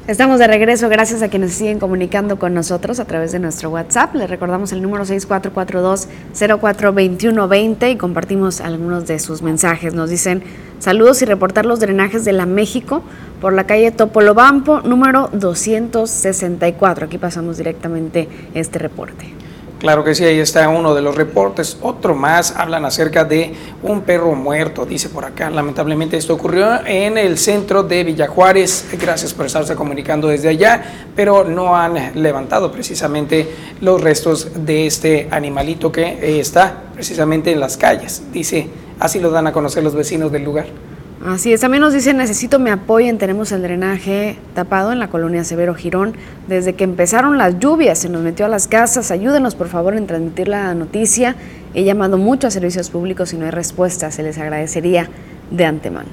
[0.09, 4.15] Estamos de regreso, gracias a quienes siguen comunicando con nosotros a través de nuestro WhatsApp.
[4.15, 9.95] Les recordamos el número 6442-042120 y compartimos algunos de sus mensajes.
[9.95, 10.45] Nos dicen
[10.79, 13.03] saludos y reportar los drenajes de la México
[13.41, 17.07] por la calle Topolobampo, número 264.
[17.07, 19.35] Aquí pasamos directamente este reporte.
[19.79, 21.77] Claro que sí, ahí está uno de los reportes.
[21.83, 25.51] Otro más hablan acerca de un perro muerto, dice por acá.
[25.51, 28.87] Lamentablemente esto ocurrió en el centro de Villajuárez.
[28.99, 33.47] Gracias por estarse comunicando desde allá, pero no han levantado precisamente
[33.83, 38.23] los restos de este animalito que está precisamente en las calles.
[38.33, 40.67] Dice, así lo dan a conocer los vecinos del lugar.
[41.25, 45.45] Así es, también nos dicen, necesito me apoyen, tenemos el drenaje tapado en la colonia
[45.45, 46.15] Severo Girón.
[46.47, 50.07] Desde que empezaron las lluvias se nos metió a las casas, ayúdenos por favor en
[50.07, 51.35] transmitir la noticia.
[51.75, 55.09] He llamado mucho a servicios públicos y no hay respuesta, se les agradecería
[55.51, 56.11] de antemano.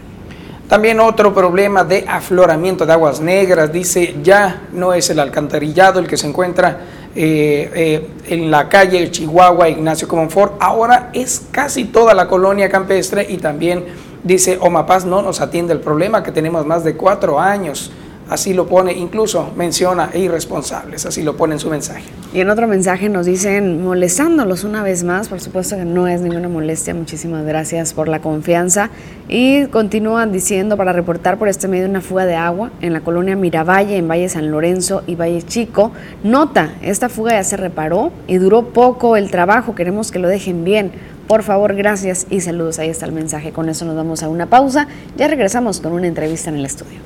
[0.70, 6.08] También otro problema de afloramiento de aguas negras, dice, ya no es el alcantarillado el
[6.08, 6.80] que se encuentra
[7.14, 13.28] eh, eh, en la calle Chihuahua Ignacio Comonfort, ahora es casi toda la colonia campestre
[13.30, 13.84] y también
[14.24, 17.92] Dice, Omapaz no nos atiende el problema que tenemos más de cuatro años.
[18.30, 22.04] Así lo pone, incluso menciona irresponsables, así lo pone en su mensaje.
[22.34, 26.22] Y en otro mensaje nos dicen, molestándolos una vez más, por supuesto que no es
[26.22, 28.90] ninguna molestia, muchísimas gracias por la confianza.
[29.28, 33.36] Y continúan diciendo para reportar por este medio una fuga de agua en la colonia
[33.36, 35.92] Miravalle, en Valle San Lorenzo y Valle Chico.
[36.24, 40.64] Nota, esta fuga ya se reparó y duró poco el trabajo, queremos que lo dejen
[40.64, 40.92] bien.
[41.34, 42.78] Por favor, gracias y saludos.
[42.78, 43.52] Ahí está el mensaje.
[43.52, 44.88] Con eso nos damos a una pausa.
[45.18, 47.00] Ya regresamos con una entrevista en el estudio.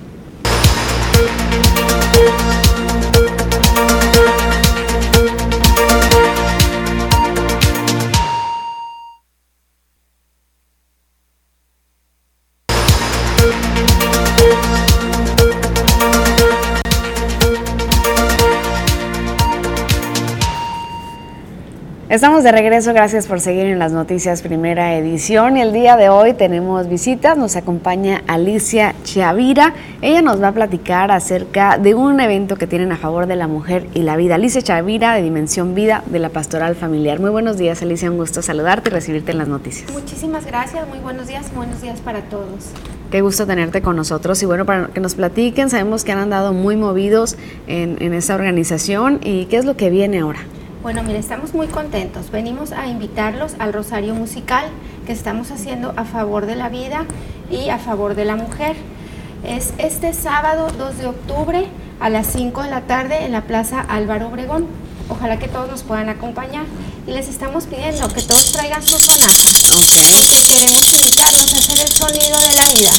[22.10, 26.08] Estamos de regreso, gracias por seguir en las noticias primera edición y el día de
[26.08, 32.22] hoy tenemos visitas, nos acompaña Alicia Chavira, ella nos va a platicar acerca de un
[32.22, 34.36] evento que tienen a favor de la mujer y la vida.
[34.36, 37.20] Alicia Chavira de Dimensión Vida de la Pastoral Familiar.
[37.20, 39.91] Muy buenos días Alicia, un gusto saludarte y recibirte en las noticias.
[39.91, 42.72] Muchísimas gracias, muy buenos días, buenos días para todos.
[43.12, 46.53] Qué gusto tenerte con nosotros y bueno, para que nos platiquen, sabemos que han andado
[46.53, 47.36] muy movidos
[47.68, 50.39] en, en esta organización y qué es lo que viene ahora.
[50.84, 52.30] Bueno, mire, estamos muy contentos.
[52.30, 54.65] Venimos a invitarlos al Rosario Musical
[55.07, 57.05] que estamos haciendo a favor de la vida
[57.49, 58.75] y a favor de la mujer.
[59.43, 61.67] Es este sábado 2 de octubre
[61.99, 64.67] a las 5 de la tarde en la Plaza Álvaro Obregón.
[65.09, 66.65] Ojalá que todos nos puedan acompañar.
[67.07, 69.34] Y les estamos pidiendo que todos traigan su sonata.
[70.47, 72.91] Queremos invitarlos a hacer el sonido de la vida.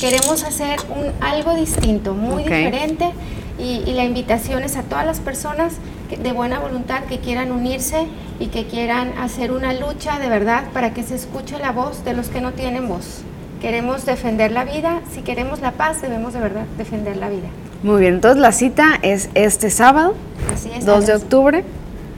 [0.00, 2.64] Queremos hacer un, algo distinto, muy okay.
[2.64, 3.10] diferente
[3.58, 5.74] Y, y la invitación es a todas las personas
[6.16, 8.06] de buena voluntad que quieran unirse
[8.38, 12.12] y que quieran hacer una lucha de verdad para que se escuche la voz de
[12.14, 13.22] los que no tienen voz.
[13.60, 17.48] Queremos defender la vida, si queremos la paz debemos de verdad defender la vida.
[17.82, 20.14] Muy bien, entonces la cita es este sábado,
[20.54, 20.84] Así es.
[20.86, 21.64] 2 de a octubre,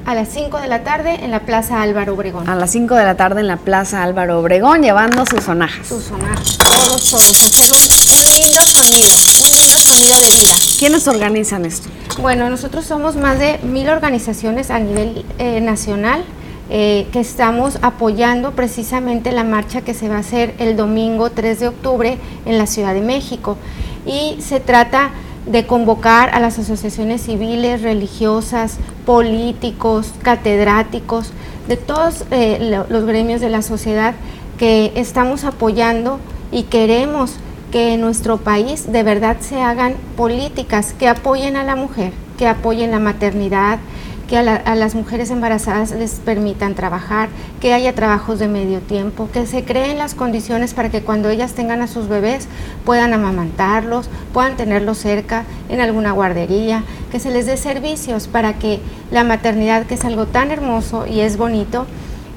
[0.06, 2.48] A las 5 de la tarde en la Plaza Álvaro Obregón.
[2.48, 5.86] a las 5 de la tarde en la Plaza Álvaro Obregón, llevando sus sonajas.
[5.86, 7.30] Sus sonajas, todos, todos.
[7.44, 9.10] Hacer un, un lindo sonido,
[9.44, 10.54] un lindo sonido de vida.
[10.78, 11.88] ¿Quiénes organizan esto?
[12.20, 16.24] Bueno, nosotros somos más de mil organizaciones a nivel eh, nacional
[16.70, 21.60] eh, que estamos apoyando precisamente la marcha que se va a hacer el domingo 3
[21.60, 23.56] de octubre en la Ciudad de México.
[24.06, 25.10] Y se trata
[25.46, 31.32] de convocar a las asociaciones civiles, religiosas, políticos, catedráticos,
[31.68, 34.14] de todos eh, lo- los gremios de la sociedad
[34.58, 36.18] que estamos apoyando
[36.50, 37.34] y queremos
[37.72, 42.46] que en nuestro país de verdad se hagan políticas que apoyen a la mujer, que
[42.46, 43.78] apoyen la maternidad,
[44.28, 47.28] que a, la- las mujeres embarazadas les permitan trabajar,
[47.60, 51.52] que haya trabajos de medio tiempo, que se creen las condiciones para que cuando ellas
[51.52, 52.46] tengan a sus bebés
[52.84, 58.80] puedan amamantarlos, puedan tenerlos cerca en alguna guardería, que se les dé servicios para que
[59.10, 61.86] la maternidad, que es algo tan hermoso y es bonito,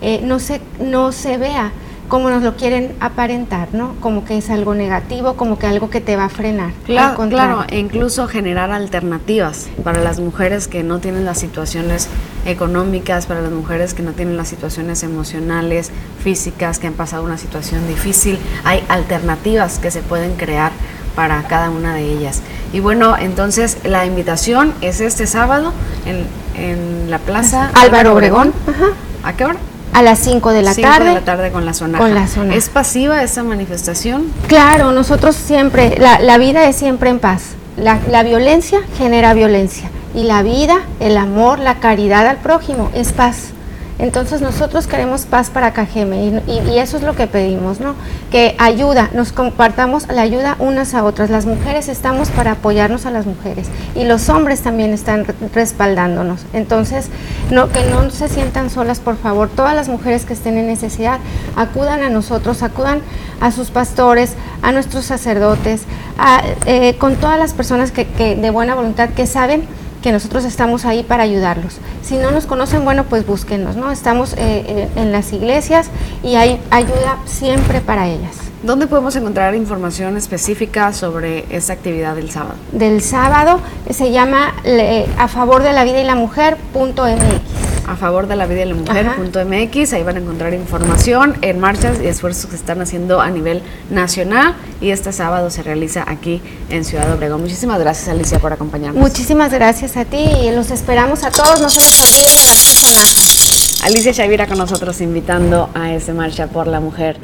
[0.02, 1.72] eh, no, se, no se vea
[2.08, 3.96] como nos lo quieren aparentar, ¿no?
[4.00, 6.72] Como que es algo negativo, como que algo que te va a frenar.
[6.86, 12.08] Claro, claro, e incluso generar alternativas para las mujeres que no tienen las situaciones
[12.46, 15.92] económicas, para las mujeres que no tienen las situaciones emocionales,
[16.24, 18.38] físicas, que han pasado una situación difícil.
[18.64, 20.72] Hay alternativas que se pueden crear
[21.16, 22.42] para cada una de ellas.
[22.74, 25.74] Y bueno, entonces la invitación es este sábado
[26.06, 26.26] en,
[26.62, 28.54] en la Plaza Álvaro Obregón.
[28.68, 28.88] Ajá.
[29.24, 29.58] ¿A qué hora?
[29.96, 31.08] A las 5 de la Cinco tarde.
[31.08, 31.98] de la tarde con la zona.
[31.98, 32.58] Con la sonaja.
[32.58, 34.26] ¿Es pasiva esa manifestación?
[34.48, 37.56] Claro, nosotros siempre, la, la vida es siempre en paz.
[37.78, 43.14] La, la violencia genera violencia y la vida, el amor, la caridad al prójimo es
[43.14, 43.52] paz.
[43.98, 47.96] Entonces nosotros queremos paz para Cajeme y, eso es lo que pedimos, ¿no?
[48.30, 51.30] Que ayuda, nos compartamos la ayuda unas a otras.
[51.30, 56.42] Las mujeres estamos para apoyarnos a las mujeres y los hombres también están re- respaldándonos.
[56.52, 57.08] Entonces,
[57.52, 59.48] no, que no se sientan solas, por favor.
[59.48, 61.20] Todas las mujeres que estén en necesidad,
[61.56, 63.00] acudan a nosotros, acudan
[63.40, 65.84] a sus pastores, a nuestros sacerdotes,
[66.18, 69.64] a, eh, con todas las personas que, que de buena voluntad que saben
[70.06, 71.80] que nosotros estamos ahí para ayudarlos.
[72.04, 73.92] Si no nos conocen, bueno, pues búsquenos, ¿no?
[73.92, 74.38] Estamos eh,
[74.68, 75.90] eh, en las iglesias
[76.22, 78.36] y hay ayuda siempre para ellas.
[78.62, 82.54] ¿Dónde podemos encontrar información específica sobre esta actividad del sábado?
[82.72, 87.06] Del sábado eh, se llama le- A favor de la vida y la mujer punto
[87.08, 87.75] MX.
[87.88, 91.38] A favor de la vida y la mujer punto MX, ahí van a encontrar información
[91.42, 93.62] en marchas y esfuerzos que se están haciendo a nivel
[93.92, 97.42] nacional y este sábado se realiza aquí en Ciudad Obregón.
[97.42, 99.02] Muchísimas gracias Alicia por acompañarnos.
[99.02, 102.64] Muchísimas gracias a ti y los esperamos a todos, no se les olvide a las
[102.64, 103.82] personas.
[103.86, 107.18] Alicia Shavira con nosotros invitando a esta marcha por la mujer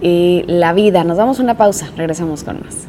[0.00, 1.04] y la vida.
[1.04, 2.88] Nos damos una pausa, regresamos con más.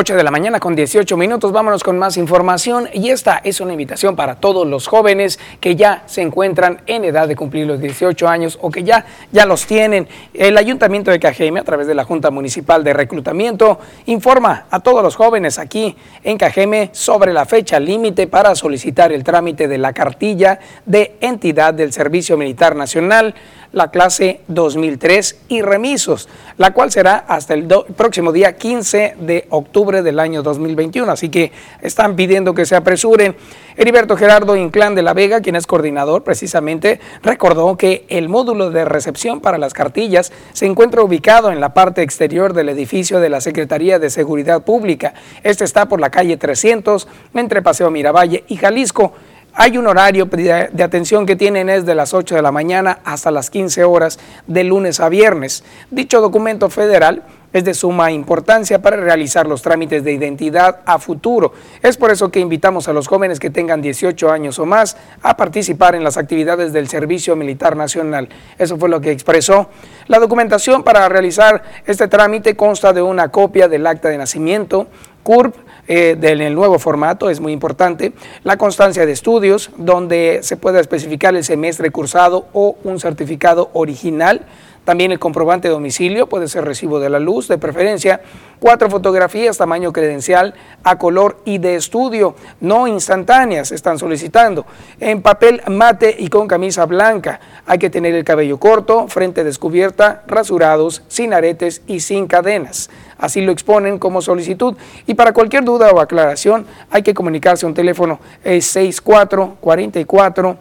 [0.00, 2.88] Ocho de la mañana con 18 minutos, vámonos con más información.
[2.92, 7.26] Y esta es una invitación para todos los jóvenes que ya se encuentran en edad
[7.26, 10.06] de cumplir los 18 años o que ya, ya los tienen.
[10.32, 15.02] El Ayuntamiento de Cajeme, a través de la Junta Municipal de Reclutamiento, informa a todos
[15.02, 19.92] los jóvenes aquí en Cajeme sobre la fecha límite para solicitar el trámite de la
[19.92, 23.34] cartilla de entidad del Servicio Militar Nacional
[23.72, 27.66] la clase 2003 y remisos, la cual será hasta el
[27.96, 31.10] próximo día 15 de octubre del año 2021.
[31.10, 31.52] Así que
[31.82, 33.36] están pidiendo que se apresuren.
[33.76, 38.84] Heriberto Gerardo Inclán de la Vega, quien es coordinador precisamente, recordó que el módulo de
[38.84, 43.40] recepción para las cartillas se encuentra ubicado en la parte exterior del edificio de la
[43.40, 45.14] Secretaría de Seguridad Pública.
[45.44, 49.12] Este está por la calle 300 entre Paseo Miravalle y Jalisco.
[49.54, 53.30] Hay un horario de atención que tienen es de las 8 de la mañana hasta
[53.30, 55.64] las 15 horas de lunes a viernes.
[55.90, 61.52] Dicho documento federal es de suma importancia para realizar los trámites de identidad a futuro.
[61.82, 65.36] Es por eso que invitamos a los jóvenes que tengan 18 años o más a
[65.36, 68.28] participar en las actividades del Servicio Militar Nacional.
[68.58, 69.70] Eso fue lo que expresó.
[70.08, 74.88] La documentación para realizar este trámite consta de una copia del acta de nacimiento,
[75.22, 75.54] CURP,
[75.88, 78.12] eh, del el nuevo formato, es muy importante,
[78.44, 84.42] la constancia de estudios, donde se puede especificar el semestre cursado o un certificado original,
[84.88, 88.22] También el comprobante de domicilio puede ser recibo de la luz, de preferencia,
[88.58, 94.64] cuatro fotografías tamaño credencial a color y de estudio, no instantáneas, están solicitando,
[94.98, 97.38] en papel mate y con camisa blanca.
[97.66, 102.88] Hay que tener el cabello corto, frente descubierta, rasurados, sin aretes y sin cadenas.
[103.18, 104.74] Así lo exponen como solicitud
[105.06, 110.56] y para cualquier duda o aclaración hay que comunicarse a un teléfono 64 44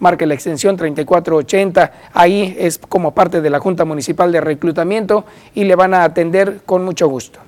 [0.00, 4.40] 10 0600 marque la extensión 3480, ahí es como parte de la Junta Municipal de
[4.40, 5.24] Reclutamiento
[5.54, 7.38] y le van a atender con mucho gusto.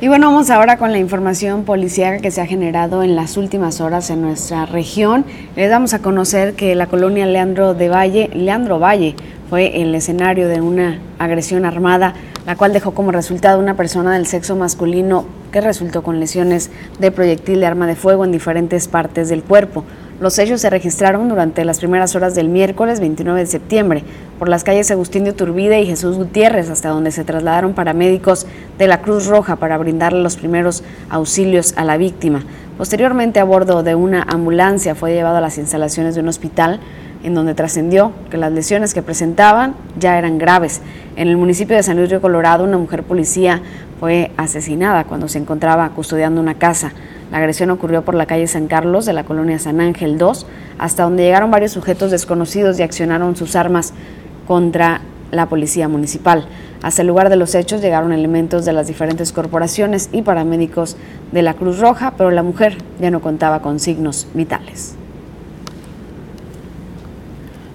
[0.00, 3.80] Y bueno, vamos ahora con la información policial que se ha generado en las últimas
[3.80, 5.24] horas en nuestra región.
[5.56, 9.16] Les damos a conocer que la colonia Leandro de Valle, Leandro Valle
[9.50, 12.14] fue el escenario de una agresión armada,
[12.46, 16.70] la cual dejó como resultado una persona del sexo masculino que resultó con lesiones
[17.00, 19.82] de proyectil de arma de fuego en diferentes partes del cuerpo.
[20.20, 24.02] Los hechos se registraron durante las primeras horas del miércoles 29 de septiembre
[24.40, 28.44] por las calles Agustín de Turbide y Jesús Gutiérrez, hasta donde se trasladaron paramédicos
[28.78, 32.42] de la Cruz Roja para brindarle los primeros auxilios a la víctima.
[32.76, 36.80] Posteriormente, a bordo de una ambulancia, fue llevado a las instalaciones de un hospital
[37.22, 40.80] en donde trascendió que las lesiones que presentaban ya eran graves.
[41.14, 43.62] En el municipio de San Luis Río Colorado, una mujer policía
[44.00, 46.92] fue asesinada cuando se encontraba custodiando una casa.
[47.30, 50.46] La agresión ocurrió por la calle San Carlos de la colonia San Ángel 2,
[50.78, 53.92] hasta donde llegaron varios sujetos desconocidos y accionaron sus armas
[54.46, 56.46] contra la policía municipal.
[56.82, 60.96] Hasta el lugar de los hechos llegaron elementos de las diferentes corporaciones y paramédicos
[61.32, 64.97] de la Cruz Roja, pero la mujer ya no contaba con signos vitales.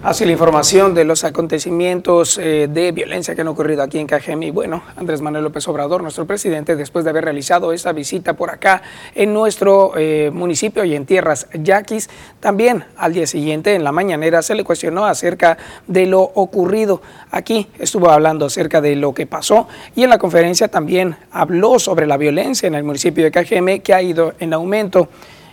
[0.04, 4.48] Así la información de los acontecimientos eh, de violencia que han ocurrido aquí en Cajeme.
[4.48, 8.50] Y bueno, Andrés Manuel López Obrador, nuestro presidente, después de haber realizado esa visita por
[8.50, 8.82] acá
[9.14, 14.42] en nuestro eh, municipio y en tierras yaquis, también al día siguiente, en la mañanera,
[14.42, 17.00] se le cuestionó acerca de lo ocurrido.
[17.30, 22.06] Aquí estuvo hablando acerca de lo que pasó y en la conferencia también habló sobre
[22.06, 25.08] la violencia en el municipio de Cajeme que ha ido en aumento.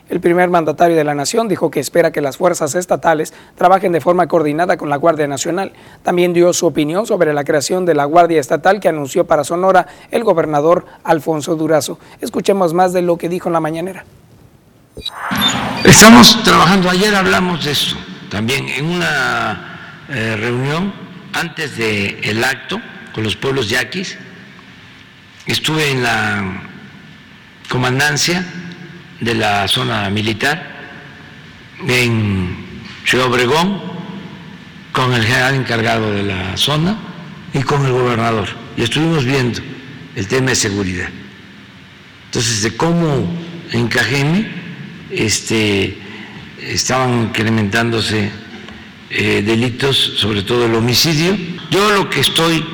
[0.09, 4.01] El primer mandatario de la Nación dijo que espera que las fuerzas estatales trabajen de
[4.01, 5.71] forma coordinada con la Guardia Nacional.
[6.03, 9.87] También dio su opinión sobre la creación de la Guardia Estatal que anunció para Sonora
[10.11, 11.97] el gobernador Alfonso Durazo.
[12.19, 14.05] Escuchemos más de lo que dijo en la mañanera.
[15.85, 17.95] Estamos trabajando, ayer hablamos de esto
[18.31, 20.93] también en una eh, reunión
[21.33, 22.81] antes del acto
[23.13, 24.17] con los pueblos yaquis.
[25.45, 26.63] Estuve en la
[27.69, 28.45] comandancia
[29.21, 30.67] de la zona militar
[31.87, 32.57] en
[33.05, 33.81] Ciudad Obregón
[34.91, 36.97] con el general encargado de la zona
[37.53, 38.49] y con el gobernador.
[38.75, 39.61] Y estuvimos viendo
[40.15, 41.09] el tema de seguridad.
[42.25, 43.31] Entonces, de cómo
[43.71, 44.47] en Cajeme
[45.11, 45.97] este,
[46.61, 48.31] estaban incrementándose
[49.09, 51.37] eh, delitos, sobre todo el homicidio.
[51.69, 52.65] Yo lo que estoy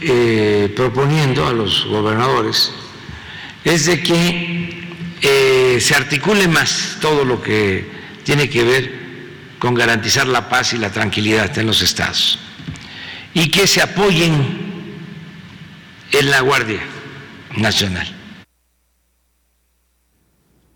[0.00, 2.72] eh, proponiendo a los gobernadores
[3.64, 4.55] es de que
[5.22, 7.88] eh, se articule más todo lo que
[8.24, 9.06] tiene que ver
[9.58, 12.38] con garantizar la paz y la tranquilidad en los estados
[13.34, 14.32] y que se apoyen
[16.12, 16.80] en la Guardia
[17.58, 18.06] Nacional.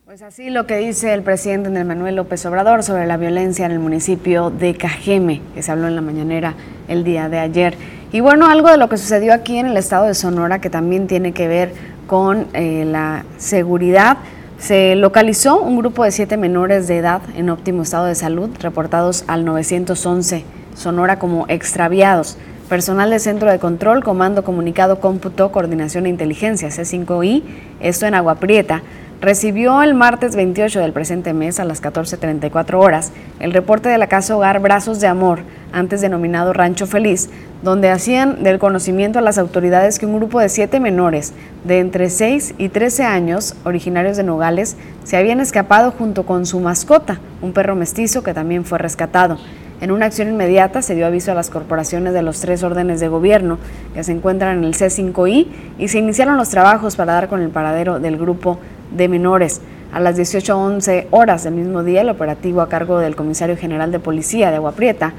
[0.05, 3.73] Pues así lo que dice el presidente Andrés Manuel López Obrador sobre la violencia en
[3.73, 6.55] el municipio de Cajeme, que se habló en la mañanera
[6.89, 7.77] el día de ayer.
[8.13, 11.07] Y bueno, algo de lo que sucedió aquí en el estado de Sonora que también
[11.07, 11.73] tiene que ver
[12.11, 14.17] con eh, la seguridad.
[14.59, 19.23] Se localizó un grupo de siete menores de edad en óptimo estado de salud, reportados
[19.29, 20.45] al 911
[20.75, 22.37] Sonora como extraviados.
[22.69, 27.45] Personal de Centro de Control, Comando, Comunicado, Cómputo, Coordinación e Inteligencia, C5I,
[27.79, 28.83] esto en Agua Prieta,
[29.21, 34.07] recibió el martes 28 del presente mes a las 14.34 horas el reporte de la
[34.07, 35.41] casa Hogar Brazos de Amor,
[35.73, 37.29] antes denominado Rancho Feliz,
[37.63, 42.09] donde hacían del conocimiento a las autoridades que un grupo de siete menores de entre
[42.09, 47.53] 6 y 13 años, originarios de Nogales, se habían escapado junto con su mascota, un
[47.53, 49.39] perro mestizo que también fue rescatado.
[49.81, 53.09] En una acción inmediata se dio aviso a las corporaciones de los tres órdenes de
[53.09, 53.59] gobierno
[53.95, 55.47] que se encuentran en el C5I
[55.79, 58.59] y se iniciaron los trabajos para dar con el paradero del grupo
[58.95, 59.63] de menores.
[59.91, 64.01] A las 18.11 horas del mismo día, el operativo a cargo del comisario general de
[64.01, 65.15] policía de Agua Prieta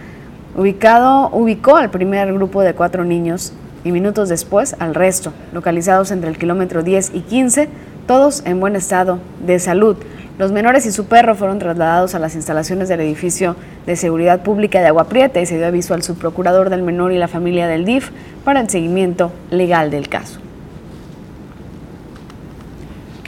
[0.55, 3.53] ubicado, ubicó al primer grupo de cuatro niños
[3.83, 7.67] y minutos después al resto, localizados entre el kilómetro 10 y 15,
[8.05, 9.97] todos en buen estado de salud.
[10.37, 13.55] Los menores y su perro fueron trasladados a las instalaciones del edificio
[13.85, 17.17] de seguridad pública de Agua Prieta y se dio aviso al subprocurador del menor y
[17.17, 18.09] la familia del DIF
[18.43, 20.39] para el seguimiento legal del caso.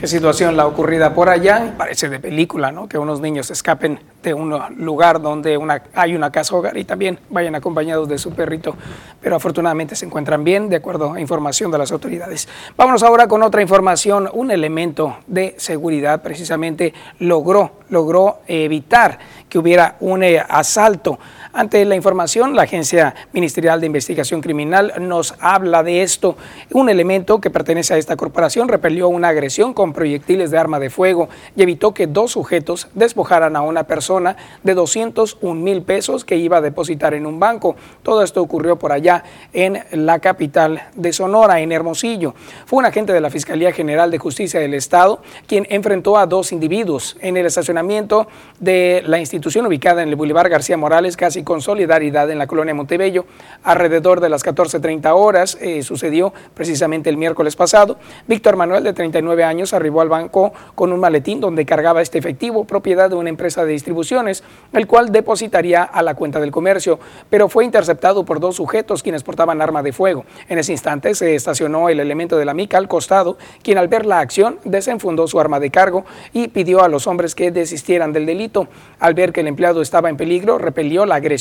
[0.04, 1.72] Qué situación la ocurrida por allá.
[1.78, 2.86] Parece de película, ¿no?
[2.86, 5.58] Que unos niños escapen de un lugar donde
[5.94, 8.76] hay una casa hogar y también vayan acompañados de su perrito.
[9.22, 12.46] Pero afortunadamente se encuentran bien, de acuerdo a información de las autoridades.
[12.76, 14.28] Vámonos ahora con otra información.
[14.34, 21.18] Un elemento de seguridad precisamente logró, logró evitar que hubiera un eh, asalto
[21.54, 26.36] ante la información, la Agencia Ministerial de Investigación Criminal nos habla de esto.
[26.72, 30.90] Un elemento que pertenece a esta corporación repelió una agresión con proyectiles de arma de
[30.90, 36.36] fuego y evitó que dos sujetos despojaran a una persona de 201 mil pesos que
[36.36, 37.76] iba a depositar en un banco.
[38.02, 42.34] Todo esto ocurrió por allá en la capital de Sonora, en Hermosillo.
[42.66, 46.50] Fue un agente de la Fiscalía General de Justicia del Estado quien enfrentó a dos
[46.50, 48.26] individuos en el estacionamiento
[48.58, 52.74] de la institución ubicada en el Boulevard García Morales, casi con solidaridad en la colonia
[52.74, 53.26] Montebello.
[53.62, 57.98] Alrededor de las 14.30 horas eh, sucedió precisamente el miércoles pasado.
[58.26, 62.64] Víctor Manuel, de 39 años, arribó al banco con un maletín donde cargaba este efectivo,
[62.64, 64.42] propiedad de una empresa de distribuciones,
[64.72, 66.98] el cual depositaría a la cuenta del comercio,
[67.30, 70.24] pero fue interceptado por dos sujetos quienes portaban arma de fuego.
[70.48, 74.06] En ese instante se estacionó el elemento de la mica al costado, quien al ver
[74.06, 78.26] la acción desenfundó su arma de cargo y pidió a los hombres que desistieran del
[78.26, 78.68] delito.
[78.98, 81.33] Al ver que el empleado estaba en peligro, repelió la agresión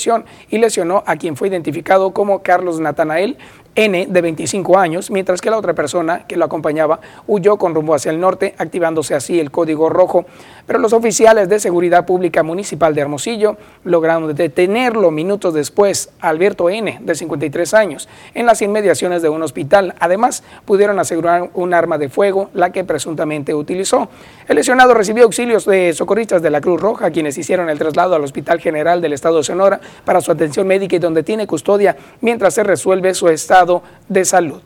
[0.50, 3.38] y lesionó a quien fue identificado como Carlos Natanael
[3.76, 7.96] N, de 25 años, mientras que la otra persona que lo acompañaba huyó con rumbo
[7.96, 10.26] hacia el norte, activándose así el código rojo.
[10.68, 17.00] Pero los oficiales de Seguridad Pública Municipal de Hermosillo lograron detenerlo minutos después, Alberto N,
[17.02, 19.96] de 53 años, en las inmediaciones de un hospital.
[20.00, 24.08] Además, pudieron asegurar un arma de fuego, la que presuntamente utilizó.
[24.48, 28.24] El lesionado recibió auxilios de socorristas de la Cruz Roja, quienes hicieron el traslado al
[28.24, 32.54] Hospital General del Estado de Sonora para su atención médica y donde tiene custodia mientras
[32.54, 33.63] se resuelve su estado
[34.10, 34.62] de salud.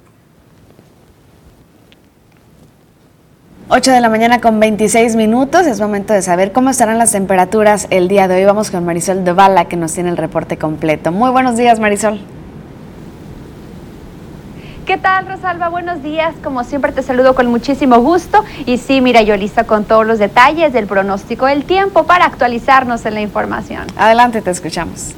[3.69, 7.87] 8 de la mañana con 26 minutos, es momento de saber cómo estarán las temperaturas
[7.89, 8.45] el día de hoy.
[8.45, 11.11] Vamos con Marisol Devala que nos tiene el reporte completo.
[11.11, 12.21] Muy buenos días Marisol.
[14.85, 15.67] ¿Qué tal, Rosalba?
[15.67, 16.33] Buenos días.
[16.41, 18.45] Como siempre te saludo con muchísimo gusto.
[18.65, 23.05] Y sí, mira, yo lista con todos los detalles del pronóstico del tiempo para actualizarnos
[23.05, 23.83] en la información.
[23.97, 25.13] Adelante, te escuchamos.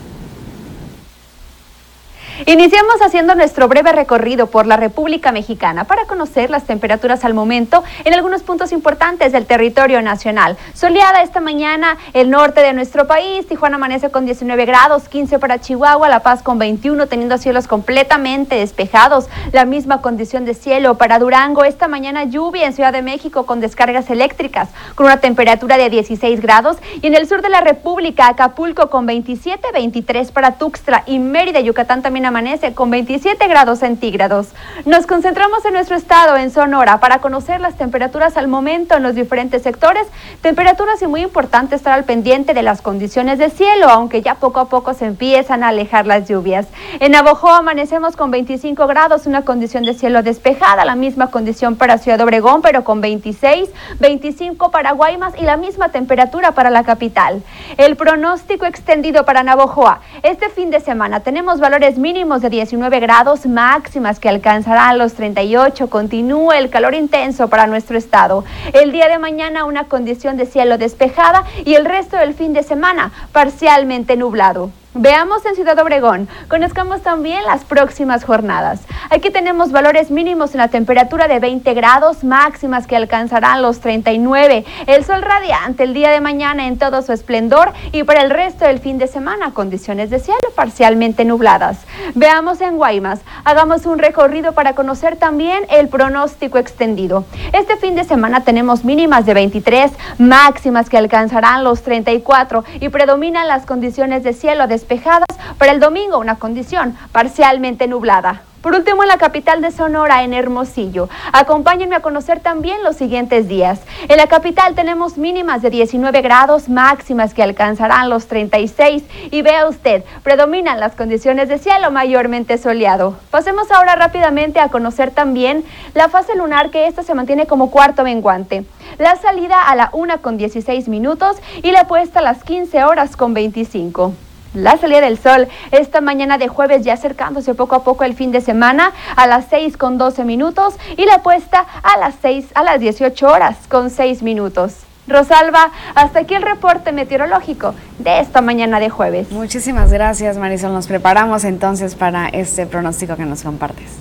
[2.45, 7.83] Iniciamos haciendo nuestro breve recorrido por la República Mexicana para conocer las temperaturas al momento
[8.05, 10.55] en algunos puntos importantes del territorio nacional.
[10.73, 15.59] Soleada esta mañana el norte de nuestro país, Tijuana amanece con 19 grados, 15 para
[15.59, 19.27] Chihuahua, La Paz con 21, teniendo cielos completamente despejados.
[19.51, 23.59] La misma condición de cielo para Durango, esta mañana lluvia en Ciudad de México con
[23.59, 26.77] descargas eléctricas, con una temperatura de 16 grados.
[27.01, 31.59] Y en el sur de la República, Acapulco con 27, 23 para Tuxtla y Mérida,
[31.59, 34.47] Yucatán también amanece con 27 grados centígrados.
[34.85, 39.15] Nos concentramos en nuestro estado, en Sonora, para conocer las temperaturas al momento en los
[39.15, 40.07] diferentes sectores.
[40.41, 44.59] Temperaturas y muy importante estar al pendiente de las condiciones de cielo, aunque ya poco
[44.59, 46.67] a poco se empiezan a alejar las lluvias.
[46.99, 51.97] En Navojoa amanecemos con 25 grados, una condición de cielo despejada, la misma condición para
[51.97, 53.69] Ciudad Obregón, pero con 26,
[53.99, 57.41] 25 para Guaymas y la misma temperatura para la capital.
[57.77, 60.01] El pronóstico extendido para Navojoa.
[60.21, 65.89] Este fin de semana tenemos valores mínimos de 19 grados máximas que alcanzarán los 38.
[65.89, 68.43] Continúa el calor intenso para nuestro estado.
[68.73, 72.63] El día de mañana una condición de cielo despejada y el resto del fin de
[72.63, 74.69] semana parcialmente nublado.
[74.95, 78.81] Veamos en Ciudad Obregón, conozcamos también las próximas jornadas.
[79.11, 84.65] Aquí tenemos valores mínimos en la temperatura de 20 grados, máximas que alcanzarán los 39.
[84.87, 88.65] El sol radiante el día de mañana en todo su esplendor y para el resto
[88.65, 91.77] del fin de semana condiciones de cielo parcialmente nubladas.
[92.15, 97.25] Veamos en Guaymas, hagamos un recorrido para conocer también el pronóstico extendido.
[97.53, 103.47] Este fin de semana tenemos mínimas de 23, máximas que alcanzarán los 34 y predominan
[103.47, 105.27] las condiciones de cielo de despejadas.
[105.57, 108.43] Para el domingo una condición parcialmente nublada.
[108.61, 111.07] Por último, en la capital de Sonora, en Hermosillo.
[111.31, 113.79] Acompáñenme a conocer también los siguientes días.
[114.09, 119.03] En la capital tenemos mínimas de 19 grados, máximas que alcanzarán los 36.
[119.31, 123.17] Y vea usted, predominan las condiciones de cielo mayormente soleado.
[123.31, 125.63] Pasemos ahora rápidamente a conocer también
[125.93, 128.65] la fase lunar, que esta se mantiene como cuarto menguante.
[128.97, 133.15] La salida a la 1 con 16 minutos y la puesta a las 15 horas
[133.15, 134.13] con 25.
[134.55, 138.31] La salida del sol esta mañana de jueves ya acercándose poco a poco el fin
[138.31, 142.63] de semana a las 6 con 12 minutos y la puesta a las 6 a
[142.63, 144.77] las 18 horas con 6 minutos.
[145.07, 149.31] Rosalba, hasta aquí el reporte meteorológico de esta mañana de jueves.
[149.31, 153.97] Muchísimas gracias Marisol, nos preparamos entonces para este pronóstico que nos compartes.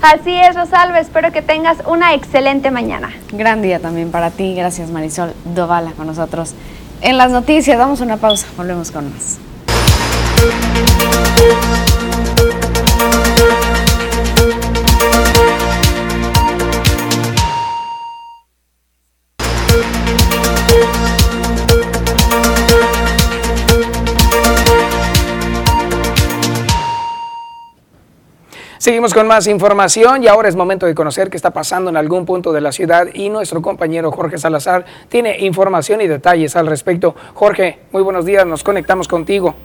[0.00, 3.10] Así es, Rosalba, espero que tengas una excelente mañana.
[3.32, 6.54] Gran día también para ti, gracias Marisol Dovala con nosotros.
[7.04, 9.38] En las noticias, damos una pausa, volvemos con más.
[28.84, 32.26] Seguimos con más información y ahora es momento de conocer qué está pasando en algún
[32.26, 37.16] punto de la ciudad y nuestro compañero Jorge Salazar tiene información y detalles al respecto.
[37.32, 39.56] Jorge, muy buenos días, nos conectamos contigo.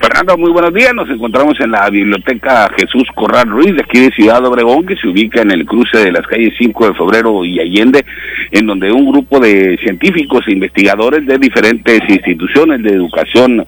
[0.00, 0.94] Fernando, muy buenos días.
[0.94, 5.06] Nos encontramos en la Biblioteca Jesús Corral Ruiz de aquí de Ciudad Obregón, que se
[5.06, 8.06] ubica en el cruce de las calles 5 de febrero y Allende,
[8.52, 13.66] en donde un grupo de científicos e investigadores de diferentes instituciones de educación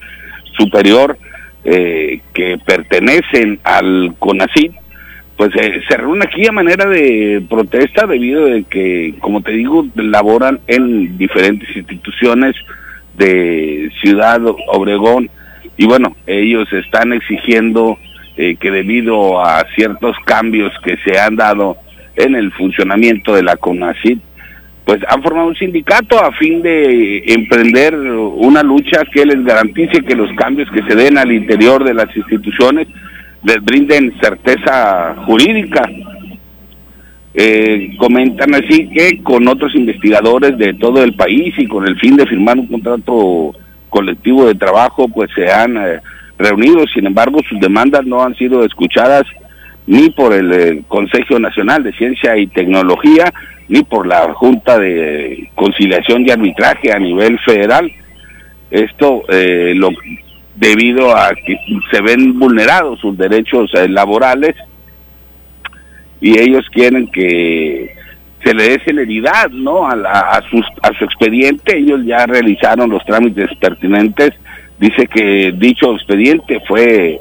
[0.56, 1.18] superior
[1.68, 4.72] eh, que pertenecen al CONACYT,
[5.36, 9.84] pues eh, se reúnen aquí a manera de protesta debido a que, como te digo,
[9.96, 12.54] laboran en diferentes instituciones
[13.18, 15.28] de Ciudad Obregón.
[15.76, 17.98] Y bueno, ellos están exigiendo
[18.36, 21.78] eh, que debido a ciertos cambios que se han dado
[22.14, 24.20] en el funcionamiento de la CONACYT,
[24.86, 30.14] pues han formado un sindicato a fin de emprender una lucha que les garantice que
[30.14, 32.86] los cambios que se den al interior de las instituciones
[33.42, 35.90] les brinden certeza jurídica.
[37.34, 42.16] Eh, comentan así que con otros investigadores de todo el país y con el fin
[42.16, 43.56] de firmar un contrato
[43.88, 46.00] colectivo de trabajo, pues se han eh,
[46.38, 49.24] reunido, sin embargo sus demandas no han sido escuchadas
[49.84, 53.32] ni por el, el Consejo Nacional de Ciencia y Tecnología,
[53.68, 57.90] ni por la Junta de Conciliación y Arbitraje a nivel federal.
[58.70, 59.90] Esto eh, lo,
[60.54, 61.58] debido a que
[61.90, 64.54] se ven vulnerados sus derechos eh, laborales
[66.20, 67.94] y ellos quieren que
[68.42, 69.88] se le dé celeridad ¿no?
[69.88, 71.76] a, la, a, sus, a su expediente.
[71.76, 74.30] Ellos ya realizaron los trámites pertinentes.
[74.78, 77.20] Dice que dicho expediente fue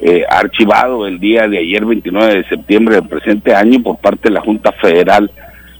[0.00, 4.34] eh, archivado el día de ayer, 29 de septiembre del presente año, por parte de
[4.34, 5.30] la Junta Federal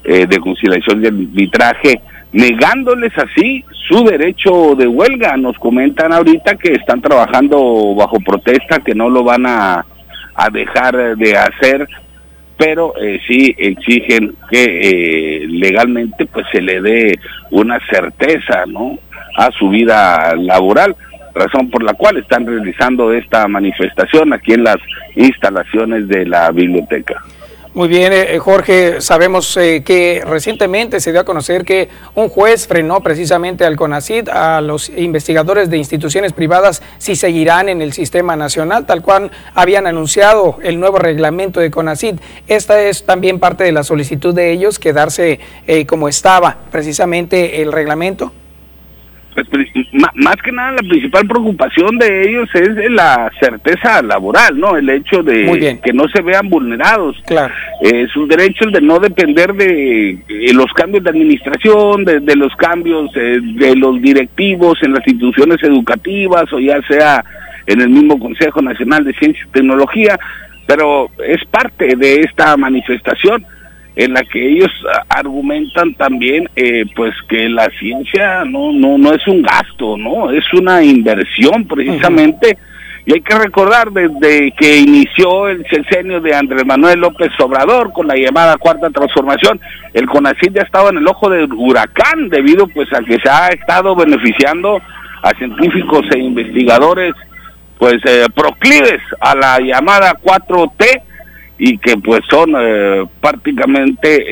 [0.07, 2.01] eh, de conciliación de arbitraje,
[2.33, 5.37] negándoles así su derecho de huelga.
[5.37, 9.85] Nos comentan ahorita que están trabajando bajo protesta, que no lo van a,
[10.35, 11.89] a dejar de hacer,
[12.57, 17.19] pero eh, sí exigen que eh, legalmente pues se le dé
[17.51, 18.99] una certeza, ¿no?
[19.37, 20.97] a su vida laboral,
[21.35, 24.79] razón por la cual están realizando esta manifestación aquí en las
[25.15, 27.23] instalaciones de la biblioteca.
[27.77, 32.67] Muy bien, eh, Jorge, sabemos eh, que recientemente se dio a conocer que un juez
[32.67, 38.35] frenó precisamente al CONACID, a los investigadores de instituciones privadas, si seguirán en el sistema
[38.35, 42.15] nacional, tal cual habían anunciado el nuevo reglamento de CONACID.
[42.49, 47.73] Esta es también parte de la solicitud de ellos, quedarse eh, como estaba precisamente el
[47.73, 48.33] reglamento.
[49.37, 49.69] Pues,
[50.15, 54.79] más que nada la principal preocupación de ellos es la certeza laboral, ¿no?
[54.79, 57.23] El hecho de que no se vean vulnerados.
[57.27, 57.53] Claro.
[57.83, 60.19] Eh, sus derechos de no depender de,
[60.55, 66.51] los cambios de administración, de, los cambios eh, de los directivos en las instituciones educativas
[66.55, 67.23] o ya sea
[67.67, 70.19] en el mismo Consejo Nacional de Ciencia y Tecnología,
[70.67, 73.45] pero es parte de esta manifestación
[73.97, 74.71] en la que ellos
[75.09, 80.45] argumentan también eh, pues que la ciencia no no no es un gasto no es
[80.53, 82.57] una inversión precisamente.
[83.09, 88.09] Y hay que recordar desde que inició el sexenio de Andrés Manuel López Obrador con
[88.09, 89.61] la llamada cuarta transformación
[89.95, 93.49] el CONACYT ya estaba en el ojo del huracán debido pues a que se ha
[93.49, 94.83] estado beneficiando
[95.23, 97.15] a científicos e investigadores
[97.79, 101.03] pues eh, proclives a la llamada 4T
[101.59, 104.25] y que pues son eh, prácticamente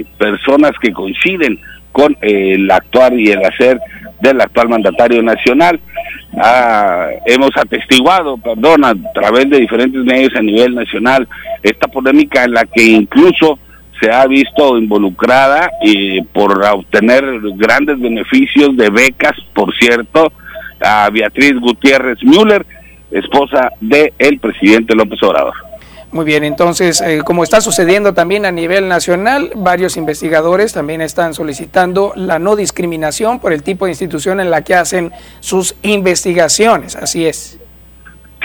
[0.00, 1.58] eh, personas que coinciden
[1.92, 3.80] con eh, el actuar y el hacer
[4.20, 5.80] del actual mandatario nacional.
[6.38, 11.26] Ah, hemos atestiguado, perdón, a través de diferentes medios a nivel nacional
[11.62, 13.58] esta polémica en la que incluso
[14.00, 17.24] se ha visto involucrada y por obtener
[17.54, 20.30] grandes beneficios de becas, por cierto,
[20.82, 22.66] a Beatriz Gutiérrez Müller,
[23.10, 25.65] esposa del el presidente López Obrador.
[26.16, 31.34] Muy bien, entonces, eh, como está sucediendo también a nivel nacional, varios investigadores también están
[31.34, 36.96] solicitando la no discriminación por el tipo de institución en la que hacen sus investigaciones.
[36.96, 37.58] Así es.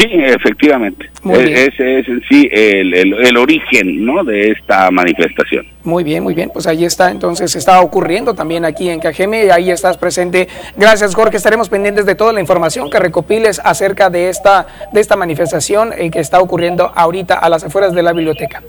[0.02, 1.12] Sí, efectivamente.
[1.24, 4.24] Ese es en sí el, el, origen ¿no?
[4.24, 5.68] de esta manifestación.
[5.84, 6.50] Muy bien, muy bien.
[6.52, 7.12] Pues ahí está.
[7.12, 10.48] Entonces está ocurriendo también aquí en Cajeme y ahí estás presente.
[10.76, 11.38] Gracias, Jorge.
[11.38, 16.10] Estaremos pendientes de toda la información que recopiles acerca de esta, de esta manifestación eh,
[16.10, 18.64] que está ocurriendo ahorita a las afueras de la biblioteca.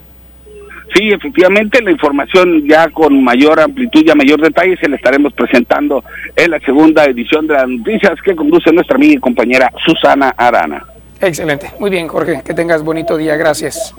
[0.95, 5.33] Sí, efectivamente, la información ya con mayor amplitud y a mayor detalle se la estaremos
[5.33, 6.05] presentando
[6.37, 10.92] en la segunda edición de las noticias que conduce nuestra amiga y compañera Susana Arana.
[11.23, 11.71] Excelente.
[11.79, 12.43] Muy bien, Jorge.
[12.45, 13.37] Que tengas bonito día.
[13.37, 13.95] Gracias.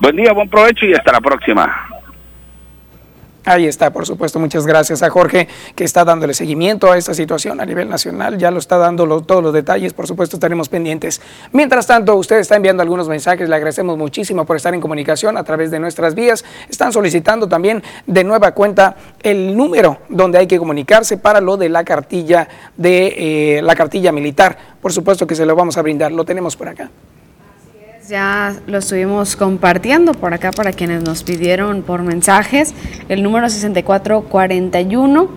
[0.00, 1.70] Buen día, buen provecho y hasta la próxima.
[3.50, 4.38] Ahí está, por supuesto.
[4.38, 8.38] Muchas gracias a Jorge que está dándole seguimiento a esta situación a nivel nacional.
[8.38, 9.92] Ya lo está dando todos los detalles.
[9.92, 11.20] Por supuesto, estaremos pendientes.
[11.50, 13.48] Mientras tanto, usted está enviando algunos mensajes.
[13.48, 16.44] Le agradecemos muchísimo por estar en comunicación a través de nuestras vías.
[16.68, 21.70] Están solicitando también de nueva cuenta el número donde hay que comunicarse para lo de
[21.70, 22.46] la cartilla
[22.76, 24.56] de eh, la cartilla militar.
[24.80, 26.12] Por supuesto que se lo vamos a brindar.
[26.12, 26.88] Lo tenemos por acá
[28.10, 32.74] ya lo estuvimos compartiendo por acá para quienes nos pidieron por mensajes.
[33.08, 35.28] El número 6441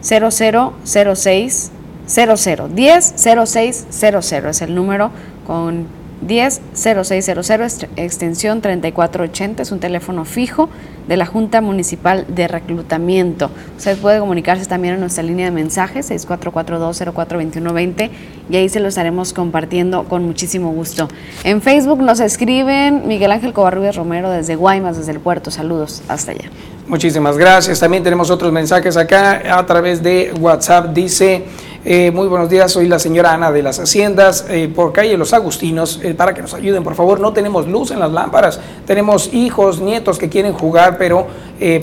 [0.00, 1.72] 0006
[2.06, 5.10] 00 10 0600 es el número
[5.46, 5.86] con
[6.22, 10.68] 10 0600 extensión 3480 es un teléfono fijo
[11.08, 13.50] de la Junta Municipal de Reclutamiento.
[13.76, 18.10] Usted puede comunicarse también en nuestra línea de mensajes 6442042120
[18.50, 21.08] y ahí se lo estaremos compartiendo con muchísimo gusto.
[21.44, 25.50] En Facebook nos escriben Miguel Ángel Covarrubias Romero desde Guaymas, desde el puerto.
[25.50, 26.50] Saludos, hasta allá.
[26.88, 27.80] Muchísimas gracias.
[27.80, 30.94] También tenemos otros mensajes acá a través de WhatsApp.
[30.94, 31.44] Dice,
[31.88, 35.32] eh, muy buenos días, soy la señora Ana de las Haciendas, eh, por calle Los
[35.32, 37.20] Agustinos, eh, para que nos ayuden, por favor.
[37.20, 41.28] No tenemos luz en las lámparas, tenemos hijos, nietos que quieren jugar, pero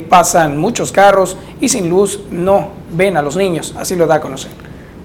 [0.09, 3.73] pasan muchos carros y sin luz no ven a los niños.
[3.77, 4.51] Así lo da a conocer.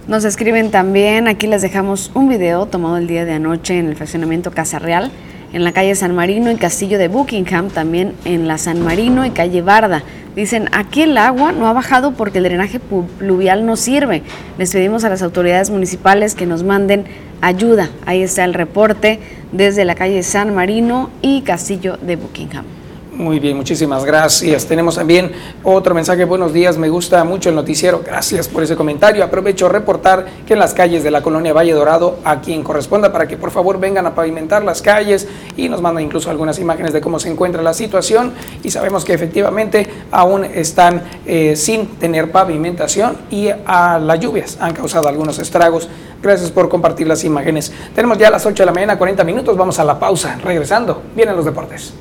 [0.09, 3.95] Nos escriben también, aquí les dejamos un video tomado el día de anoche en el
[3.95, 5.13] fraccionamiento Casa Real
[5.53, 9.31] en la calle San Marino y Castillo de Buckingham, también en la San Marino y
[9.31, 10.03] calle Barda.
[10.37, 14.23] Dicen, aquí el agua no ha bajado porque el drenaje pluvial no sirve.
[14.57, 17.07] Les pedimos a las autoridades municipales que nos manden
[17.41, 17.91] ayuda.
[18.07, 19.19] Ahí está el reporte
[19.53, 22.78] desde la calle San Marino y Castillo de Buckingham.
[23.19, 24.67] Muy bien, muchísimas gracias.
[24.67, 25.33] Tenemos también
[25.65, 26.25] otro mensaje.
[26.25, 28.01] Buenos días, me gusta mucho el noticiero.
[28.07, 29.25] Gracias por ese comentario.
[29.25, 33.11] Aprovecho a reportar que en las calles de la colonia Valle Dorado, a quien corresponda,
[33.11, 35.27] para que por favor vengan a pavimentar las calles
[35.57, 38.35] y nos mandan incluso algunas imágenes de cómo se encuentra la situación.
[38.63, 44.75] Y sabemos que efectivamente aún están eh, sin tener pavimentación y a las lluvias han
[44.75, 45.89] causado algunos estragos.
[46.23, 47.73] Gracias por compartir las imágenes.
[47.97, 49.57] Tenemos ya las 8 de la mañana, 40 minutos.
[49.57, 50.39] Vamos a la pausa.
[50.41, 51.95] Regresando, vienen los deportes.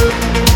[0.00, 0.49] De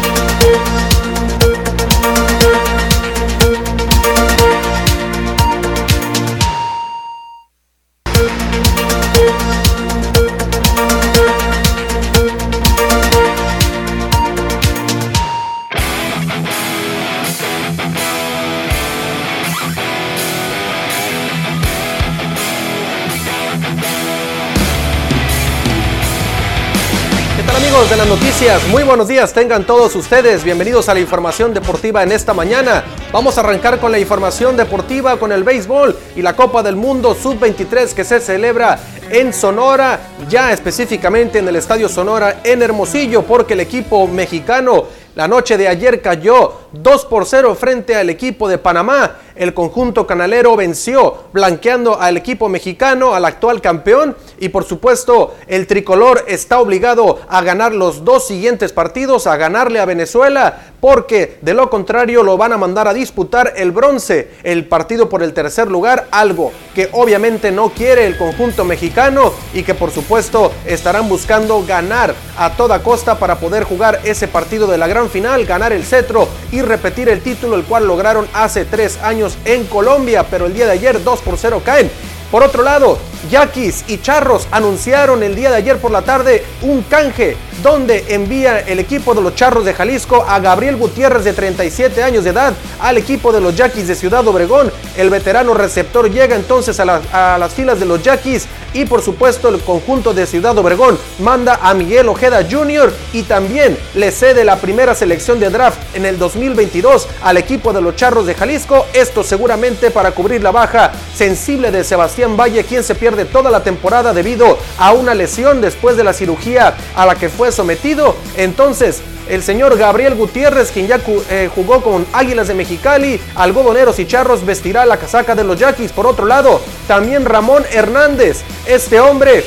[28.14, 32.84] noticias, muy buenos días tengan todos ustedes, bienvenidos a la información deportiva en esta mañana.
[33.10, 37.16] Vamos a arrancar con la información deportiva con el béisbol y la Copa del Mundo
[37.16, 38.78] Sub-23 que se celebra
[39.10, 44.84] en Sonora, ya específicamente en el Estadio Sonora en Hermosillo, porque el equipo mexicano
[45.16, 49.16] la noche de ayer cayó 2 por 0 frente al equipo de Panamá.
[49.34, 54.16] El conjunto canalero venció, blanqueando al equipo mexicano, al actual campeón.
[54.38, 59.80] Y por supuesto, el tricolor está obligado a ganar los dos siguientes partidos, a ganarle
[59.80, 64.66] a Venezuela, porque de lo contrario lo van a mandar a disputar el bronce, el
[64.66, 69.74] partido por el tercer lugar, algo que obviamente no quiere el conjunto mexicano y que
[69.74, 74.86] por supuesto estarán buscando ganar a toda costa para poder jugar ese partido de la
[74.86, 79.36] gran final, ganar el cetro y repetir el título, el cual lograron hace tres años
[79.44, 81.90] en Colombia, pero el día de ayer 2 por 0 caen.
[82.30, 82.98] Por otro lado,
[83.30, 88.60] Yaquis y Charros anunciaron el día de ayer por la tarde un canje donde envía
[88.60, 92.54] el equipo de los Charros de Jalisco a Gabriel Gutiérrez de 37 años de edad
[92.80, 94.72] al equipo de los Yaquis de Ciudad Obregón.
[94.96, 99.48] El veterano receptor llega entonces a, a las filas de los Yaquis y por supuesto
[99.48, 102.92] el conjunto de Ciudad Obregón manda a Miguel Ojeda Jr.
[103.12, 107.80] y también le cede la primera selección de draft en el 2022 al equipo de
[107.80, 108.86] los Charros de Jalisco.
[108.92, 113.62] Esto seguramente para cubrir la baja sensible de Sebastián Valle, quien se pierde toda la
[113.62, 118.14] temporada debido a una lesión después de la cirugía a la que fue sometido.
[118.36, 121.00] Entonces, el señor Gabriel Gutiérrez, quien ya
[121.30, 125.92] eh, jugó con Águilas de Mexicali, Algodoneros y Charros, vestirá la casaca de los Yaquis.
[125.92, 129.44] Por otro lado, también Ramón Hernández, este hombre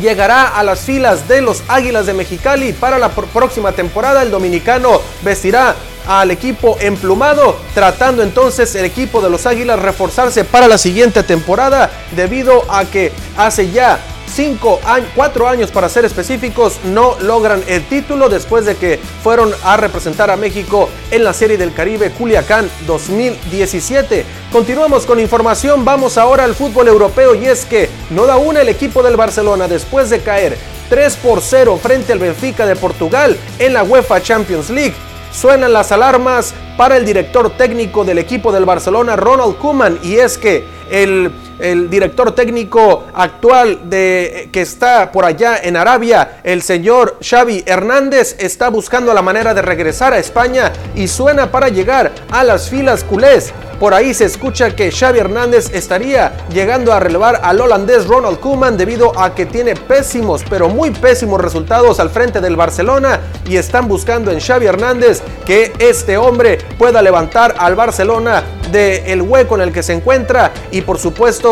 [0.00, 4.22] llegará a las filas de los Águilas de Mexicali para la próxima temporada.
[4.22, 5.74] El dominicano vestirá
[6.06, 11.90] al equipo emplumado, tratando entonces el equipo de los Águilas reforzarse para la siguiente temporada
[12.16, 14.00] debido a que hace ya
[14.32, 19.52] cinco años, cuatro años para ser específicos, no logran el título después de que fueron
[19.62, 24.24] a representar a México en la Serie del Caribe Culiacán 2017.
[24.50, 28.68] Continuamos con información, vamos ahora al fútbol europeo y es que no da una el
[28.68, 30.56] equipo del Barcelona después de caer
[30.88, 34.94] 3 por 0 frente al Benfica de Portugal en la UEFA Champions League.
[35.32, 40.36] Suenan las alarmas para el director técnico del equipo del Barcelona, Ronald Koeman, y es
[40.36, 41.32] que el,
[41.62, 48.36] el, director técnico actual de, que está por allá en Arabia, el señor Xavi Hernández,
[48.38, 53.04] está buscando la manera de regresar a España y suena para llegar a las filas
[53.04, 53.52] culés.
[53.82, 58.76] Por ahí se escucha que Xavi Hernández estaría llegando a relevar al holandés Ronald Koeman
[58.76, 63.88] debido a que tiene pésimos, pero muy pésimos resultados al frente del Barcelona y están
[63.88, 69.72] buscando en Xavi Hernández que este hombre pueda levantar al Barcelona del hueco en el
[69.72, 71.51] que se encuentra y por supuesto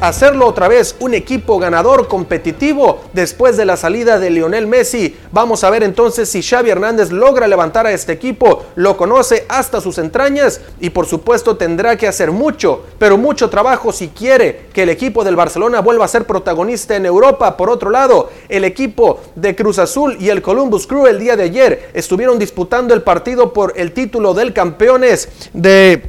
[0.00, 5.16] hacerlo otra vez un equipo ganador competitivo después de la salida de Lionel Messi.
[5.30, 9.80] Vamos a ver entonces si Xavi Hernández logra levantar a este equipo, lo conoce hasta
[9.80, 14.82] sus entrañas y por supuesto tendrá que hacer mucho, pero mucho trabajo si quiere que
[14.84, 17.56] el equipo del Barcelona vuelva a ser protagonista en Europa.
[17.56, 21.44] Por otro lado, el equipo de Cruz Azul y el Columbus Crew el día de
[21.44, 26.02] ayer estuvieron disputando el partido por el título del campeones de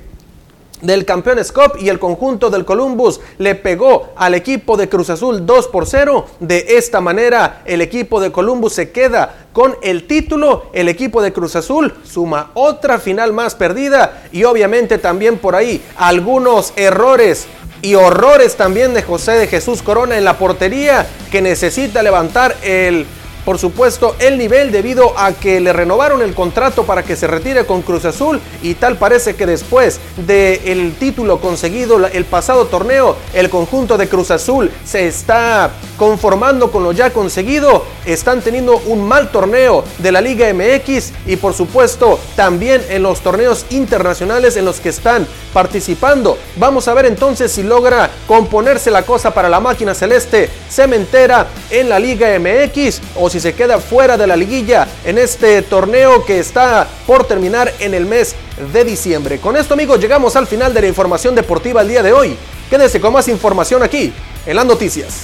[0.83, 5.45] del Campeones Cup y el conjunto del Columbus le pegó al equipo de Cruz Azul
[5.45, 6.25] 2 por 0.
[6.39, 10.67] De esta manera el equipo de Columbus se queda con el título.
[10.73, 15.81] El equipo de Cruz Azul suma otra final más perdida y obviamente también por ahí
[15.95, 17.47] algunos errores
[17.81, 23.05] y horrores también de José de Jesús Corona en la portería que necesita levantar el
[23.45, 27.65] por supuesto, el nivel debido a que le renovaron el contrato para que se retire
[27.65, 33.49] con Cruz Azul y tal parece que después del título conseguido el pasado torneo, el
[33.49, 39.31] conjunto de Cruz Azul se está conformando con lo ya conseguido, están teniendo un mal
[39.31, 44.79] torneo de la Liga MX y por supuesto también en los torneos internacionales en los
[44.79, 46.37] que están participando.
[46.57, 51.89] Vamos a ver entonces si logra componerse la cosa para la máquina celeste cementera en
[51.89, 56.37] la Liga MX o si se queda fuera de la liguilla en este torneo que
[56.37, 58.35] está por terminar en el mes
[58.71, 59.39] de diciembre.
[59.39, 62.37] Con esto amigos llegamos al final de la información deportiva el día de hoy.
[62.69, 64.13] Quédese con más información aquí
[64.45, 65.21] en las noticias.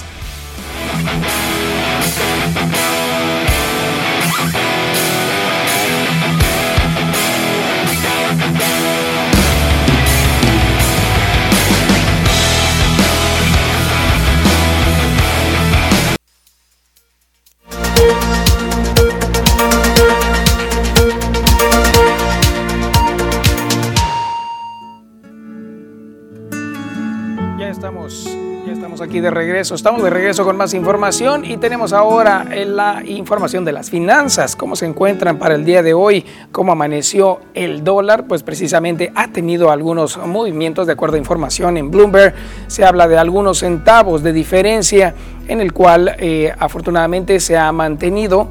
[29.02, 29.76] Aquí de regreso.
[29.76, 34.76] Estamos de regreso con más información y tenemos ahora la información de las finanzas, cómo
[34.76, 39.72] se encuentran para el día de hoy, cómo amaneció el dólar, pues precisamente ha tenido
[39.72, 42.34] algunos movimientos de acuerdo a información en Bloomberg.
[42.68, 45.14] Se habla de algunos centavos de diferencia
[45.48, 48.50] en el cual eh, afortunadamente se ha mantenido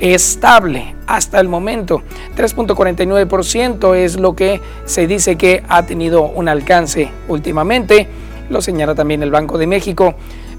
[0.00, 2.02] estable hasta el momento.
[2.36, 8.08] 3.49% es lo que se dice que ha tenido un alcance últimamente
[8.50, 10.14] lo señala también el Banco de México,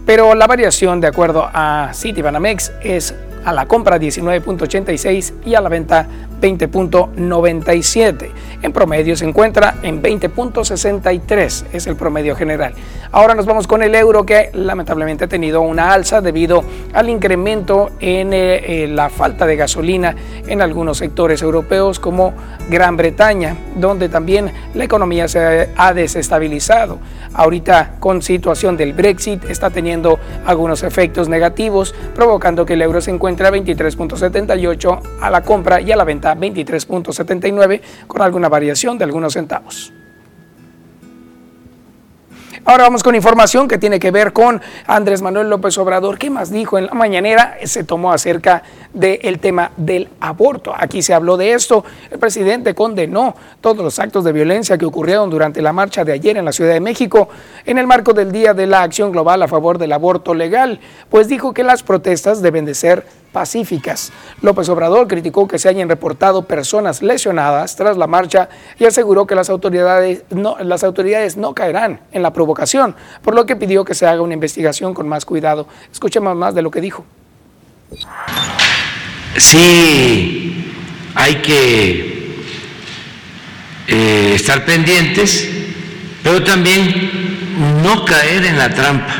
[0.06, 3.14] pero la variación de acuerdo a Citibanamex es
[3.46, 6.08] a la compra 19.86 y a la venta
[6.42, 8.30] 20.97.
[8.62, 12.74] En promedio se encuentra en 20.63, es el promedio general.
[13.12, 16.64] Ahora nos vamos con el euro que lamentablemente ha tenido una alza debido
[16.94, 20.16] al incremento en eh, eh, la falta de gasolina
[20.48, 22.34] en algunos sectores europeos como
[22.70, 27.00] Gran Bretaña, donde también la economía se ha desestabilizado.
[27.34, 33.12] Ahorita con situación del Brexit está teniendo algunos efectos negativos, provocando que el euro se
[33.12, 39.06] encuentre a 23.78 a la compra y a la venta 23.79 con alguna variación de
[39.06, 39.94] algunos centavos.
[42.66, 46.18] Ahora vamos con información que tiene que ver con Andrés Manuel López Obrador.
[46.18, 47.58] ¿Qué más dijo en la mañanera?
[47.64, 50.74] Se tomó acerca del tema del aborto.
[50.78, 51.86] Aquí se habló de esto.
[52.12, 56.38] El presidente condenó todos los actos de violencia que ocurrieron durante la marcha de ayer
[56.38, 57.30] en la Ciudad de México
[57.66, 60.80] en el marco del Día de la Acción Global a favor del aborto legal,
[61.10, 64.12] pues dijo que las protestas deben de ser pacíficas.
[64.42, 69.36] López Obrador criticó que se hayan reportado personas lesionadas tras la marcha y aseguró que
[69.36, 73.94] las autoridades no, las autoridades no caerán en la provocación, por lo que pidió que
[73.94, 75.68] se haga una investigación con más cuidado.
[75.92, 77.06] Escuchemos más de lo que dijo.
[79.38, 80.74] Sí,
[81.16, 82.44] hay que
[83.88, 85.50] eh, estar pendientes,
[86.24, 89.16] pero también no caer en la trampa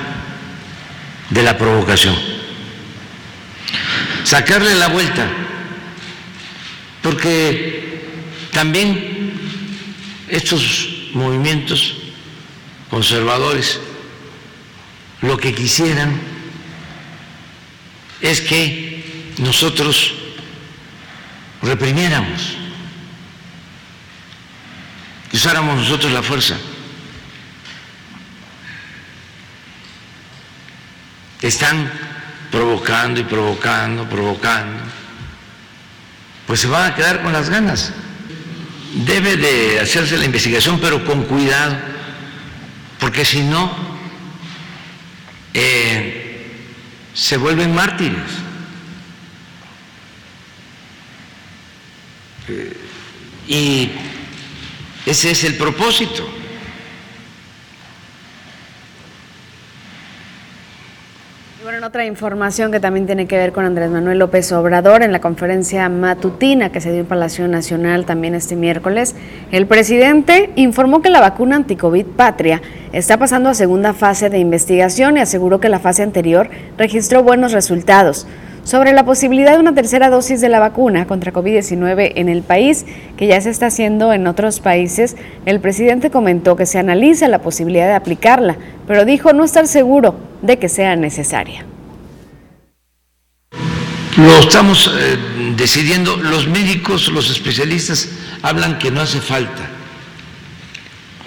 [1.30, 2.29] de la provocación.
[4.24, 5.28] Sacarle la vuelta,
[7.02, 8.04] porque
[8.52, 9.34] también
[10.28, 11.96] estos movimientos
[12.90, 13.80] conservadores
[15.22, 16.20] lo que quisieran
[18.22, 20.14] es que nosotros
[21.62, 22.58] reprimiéramos,
[25.30, 26.58] que usáramos nosotros la fuerza.
[31.42, 32.09] Están
[32.52, 34.84] provocando y provocando, provocando.
[36.48, 37.94] Pues se van a quedar con las ganas.
[38.94, 41.78] Debe de hacerse la investigación, pero con cuidado,
[43.00, 43.72] porque si no,
[45.54, 46.66] eh,
[47.14, 48.32] se vuelven mártires.
[52.48, 52.78] Eh,
[53.48, 53.92] y
[55.06, 56.39] ese es el propósito.
[61.70, 65.22] Bueno, otra información que también tiene que ver con Andrés Manuel López Obrador, en la
[65.22, 69.16] conferencia matutina que se dio en Palacio Nacional también este miércoles,
[69.52, 72.60] el presidente informó que la vacuna anticovid Patria
[72.92, 77.52] está pasando a segunda fase de investigación y aseguró que la fase anterior registró buenos
[77.52, 78.26] resultados
[78.70, 82.86] sobre la posibilidad de una tercera dosis de la vacuna contra COVID-19 en el país,
[83.18, 85.16] que ya se está haciendo en otros países,
[85.48, 90.20] el presidente comentó que se analiza la posibilidad de aplicarla, pero dijo no estar seguro
[90.44, 91.66] de que sea necesaria.
[94.18, 95.18] Lo estamos eh,
[95.58, 98.08] decidiendo, los médicos, los especialistas
[98.44, 99.68] hablan que no hace falta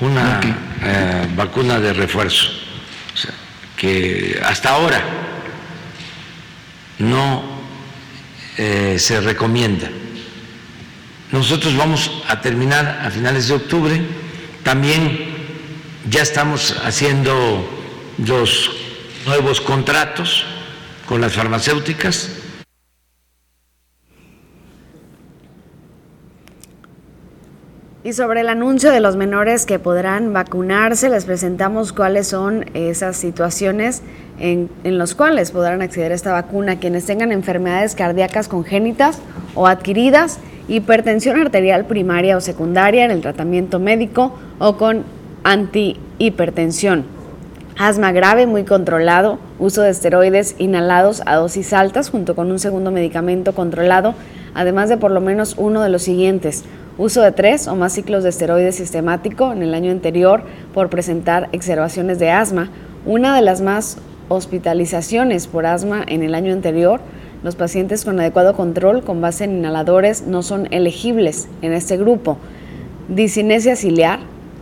[0.01, 0.39] una
[0.85, 2.51] eh, vacuna de refuerzo,
[3.13, 3.33] o sea,
[3.77, 5.32] que hasta ahora
[7.03, 7.43] no
[8.57, 9.91] eh, se recomienda.
[11.33, 14.01] Nosotros vamos a terminar a finales de octubre.
[14.63, 15.33] También
[16.09, 17.69] ya estamos haciendo
[18.25, 18.71] los
[19.27, 20.45] nuevos contratos
[21.07, 22.29] con las farmacéuticas.
[28.05, 33.17] Y sobre el anuncio de los menores que podrán vacunarse, les presentamos cuáles son esas
[33.17, 34.03] situaciones
[34.41, 36.81] en, en los cuales podrán acceder a esta vacuna.
[36.81, 39.21] Quienes tengan enfermedades cardíacas congénitas
[39.55, 45.05] o adquiridas, hipertensión arterial primaria o secundaria en el tratamiento médico o con
[45.45, 47.05] antihipertensión,
[47.79, 52.91] asma grave muy controlado, uso de esteroides inhalados a dosis altas junto con un segundo
[52.91, 54.17] medicamento controlado,
[54.55, 56.65] además de por lo menos uno de los siguientes,
[56.99, 60.43] uso de tres o más ciclos de esteroides sistemático en el año anterior
[60.75, 62.71] por presentar exacerbaciones de asma,
[63.07, 63.99] una de las más
[64.29, 67.01] hospitalizaciones por asma en el año anterior,
[67.43, 72.39] los pacientes con adecuado control con base en inhaladores no son elegibles en este grupo.
[73.09, 74.21] Disinesia ciliar,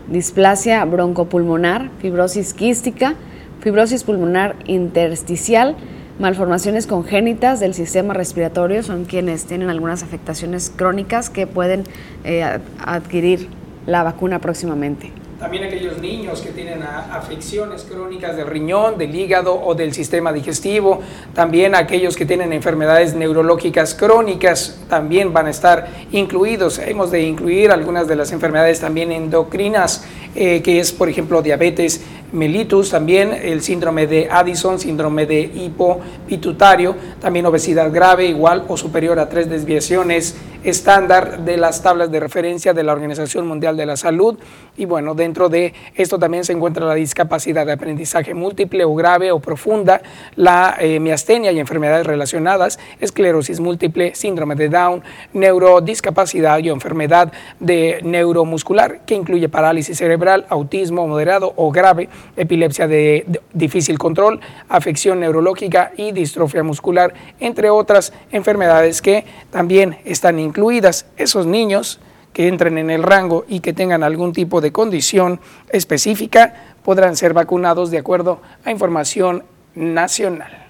[0.09, 3.15] displasia broncopulmonar, fibrosis quística,
[3.61, 5.77] fibrosis pulmonar intersticial,
[6.21, 11.85] malformaciones congénitas del sistema respiratorio, son quienes tienen algunas afectaciones crónicas que pueden
[12.25, 13.49] eh, adquirir
[13.87, 15.11] la vacuna próximamente.
[15.41, 21.01] También aquellos niños que tienen afecciones crónicas del riñón, del hígado o del sistema digestivo.
[21.35, 26.79] También aquellos que tienen enfermedades neurológicas crónicas también van a estar incluidos.
[26.79, 32.01] Hemos de incluir algunas de las enfermedades también endocrinas, eh, que es por ejemplo diabetes
[32.33, 39.19] mellitus, también el síndrome de Addison, síndrome de hipopituitario, también obesidad grave igual o superior
[39.19, 43.97] a tres desviaciones estándar de las tablas de referencia de la Organización Mundial de la
[43.97, 44.39] Salud.
[44.77, 49.33] Y bueno, dentro de esto también se encuentra la discapacidad de aprendizaje múltiple o grave
[49.33, 50.03] o profunda,
[50.37, 55.03] la eh, miastenia y enfermedades relacionadas, esclerosis múltiple, síndrome de Down,
[55.33, 63.27] neurodiscapacidad y enfermedad de neuromuscular, que incluye parálisis cerebral, autismo moderado o grave, epilepsia de,
[63.53, 71.07] difícil control, afección neurológica y distrofia muscular, entre otras enfermedades que también están incluidas.
[71.17, 72.01] Esos niños
[72.33, 75.41] que entren en el rango y que tengan algún tipo de condición
[75.71, 79.45] específica podrán ser vacunados de acuerdo a información
[79.75, 80.67] nacional.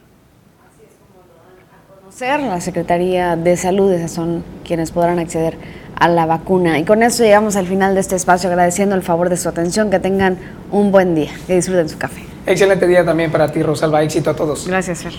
[2.00, 5.56] Conocer la Secretaría de Salud, esas son quienes podrán acceder
[5.96, 6.78] a la vacuna.
[6.78, 9.90] Y con eso llegamos al final de este espacio, agradeciendo el favor de su atención,
[9.90, 10.38] que tengan
[10.70, 12.22] un buen día, que disfruten su café.
[12.46, 14.02] Excelente día también para ti, Rosalba.
[14.02, 14.66] Éxito a todos.
[14.66, 15.12] Gracias, Fer.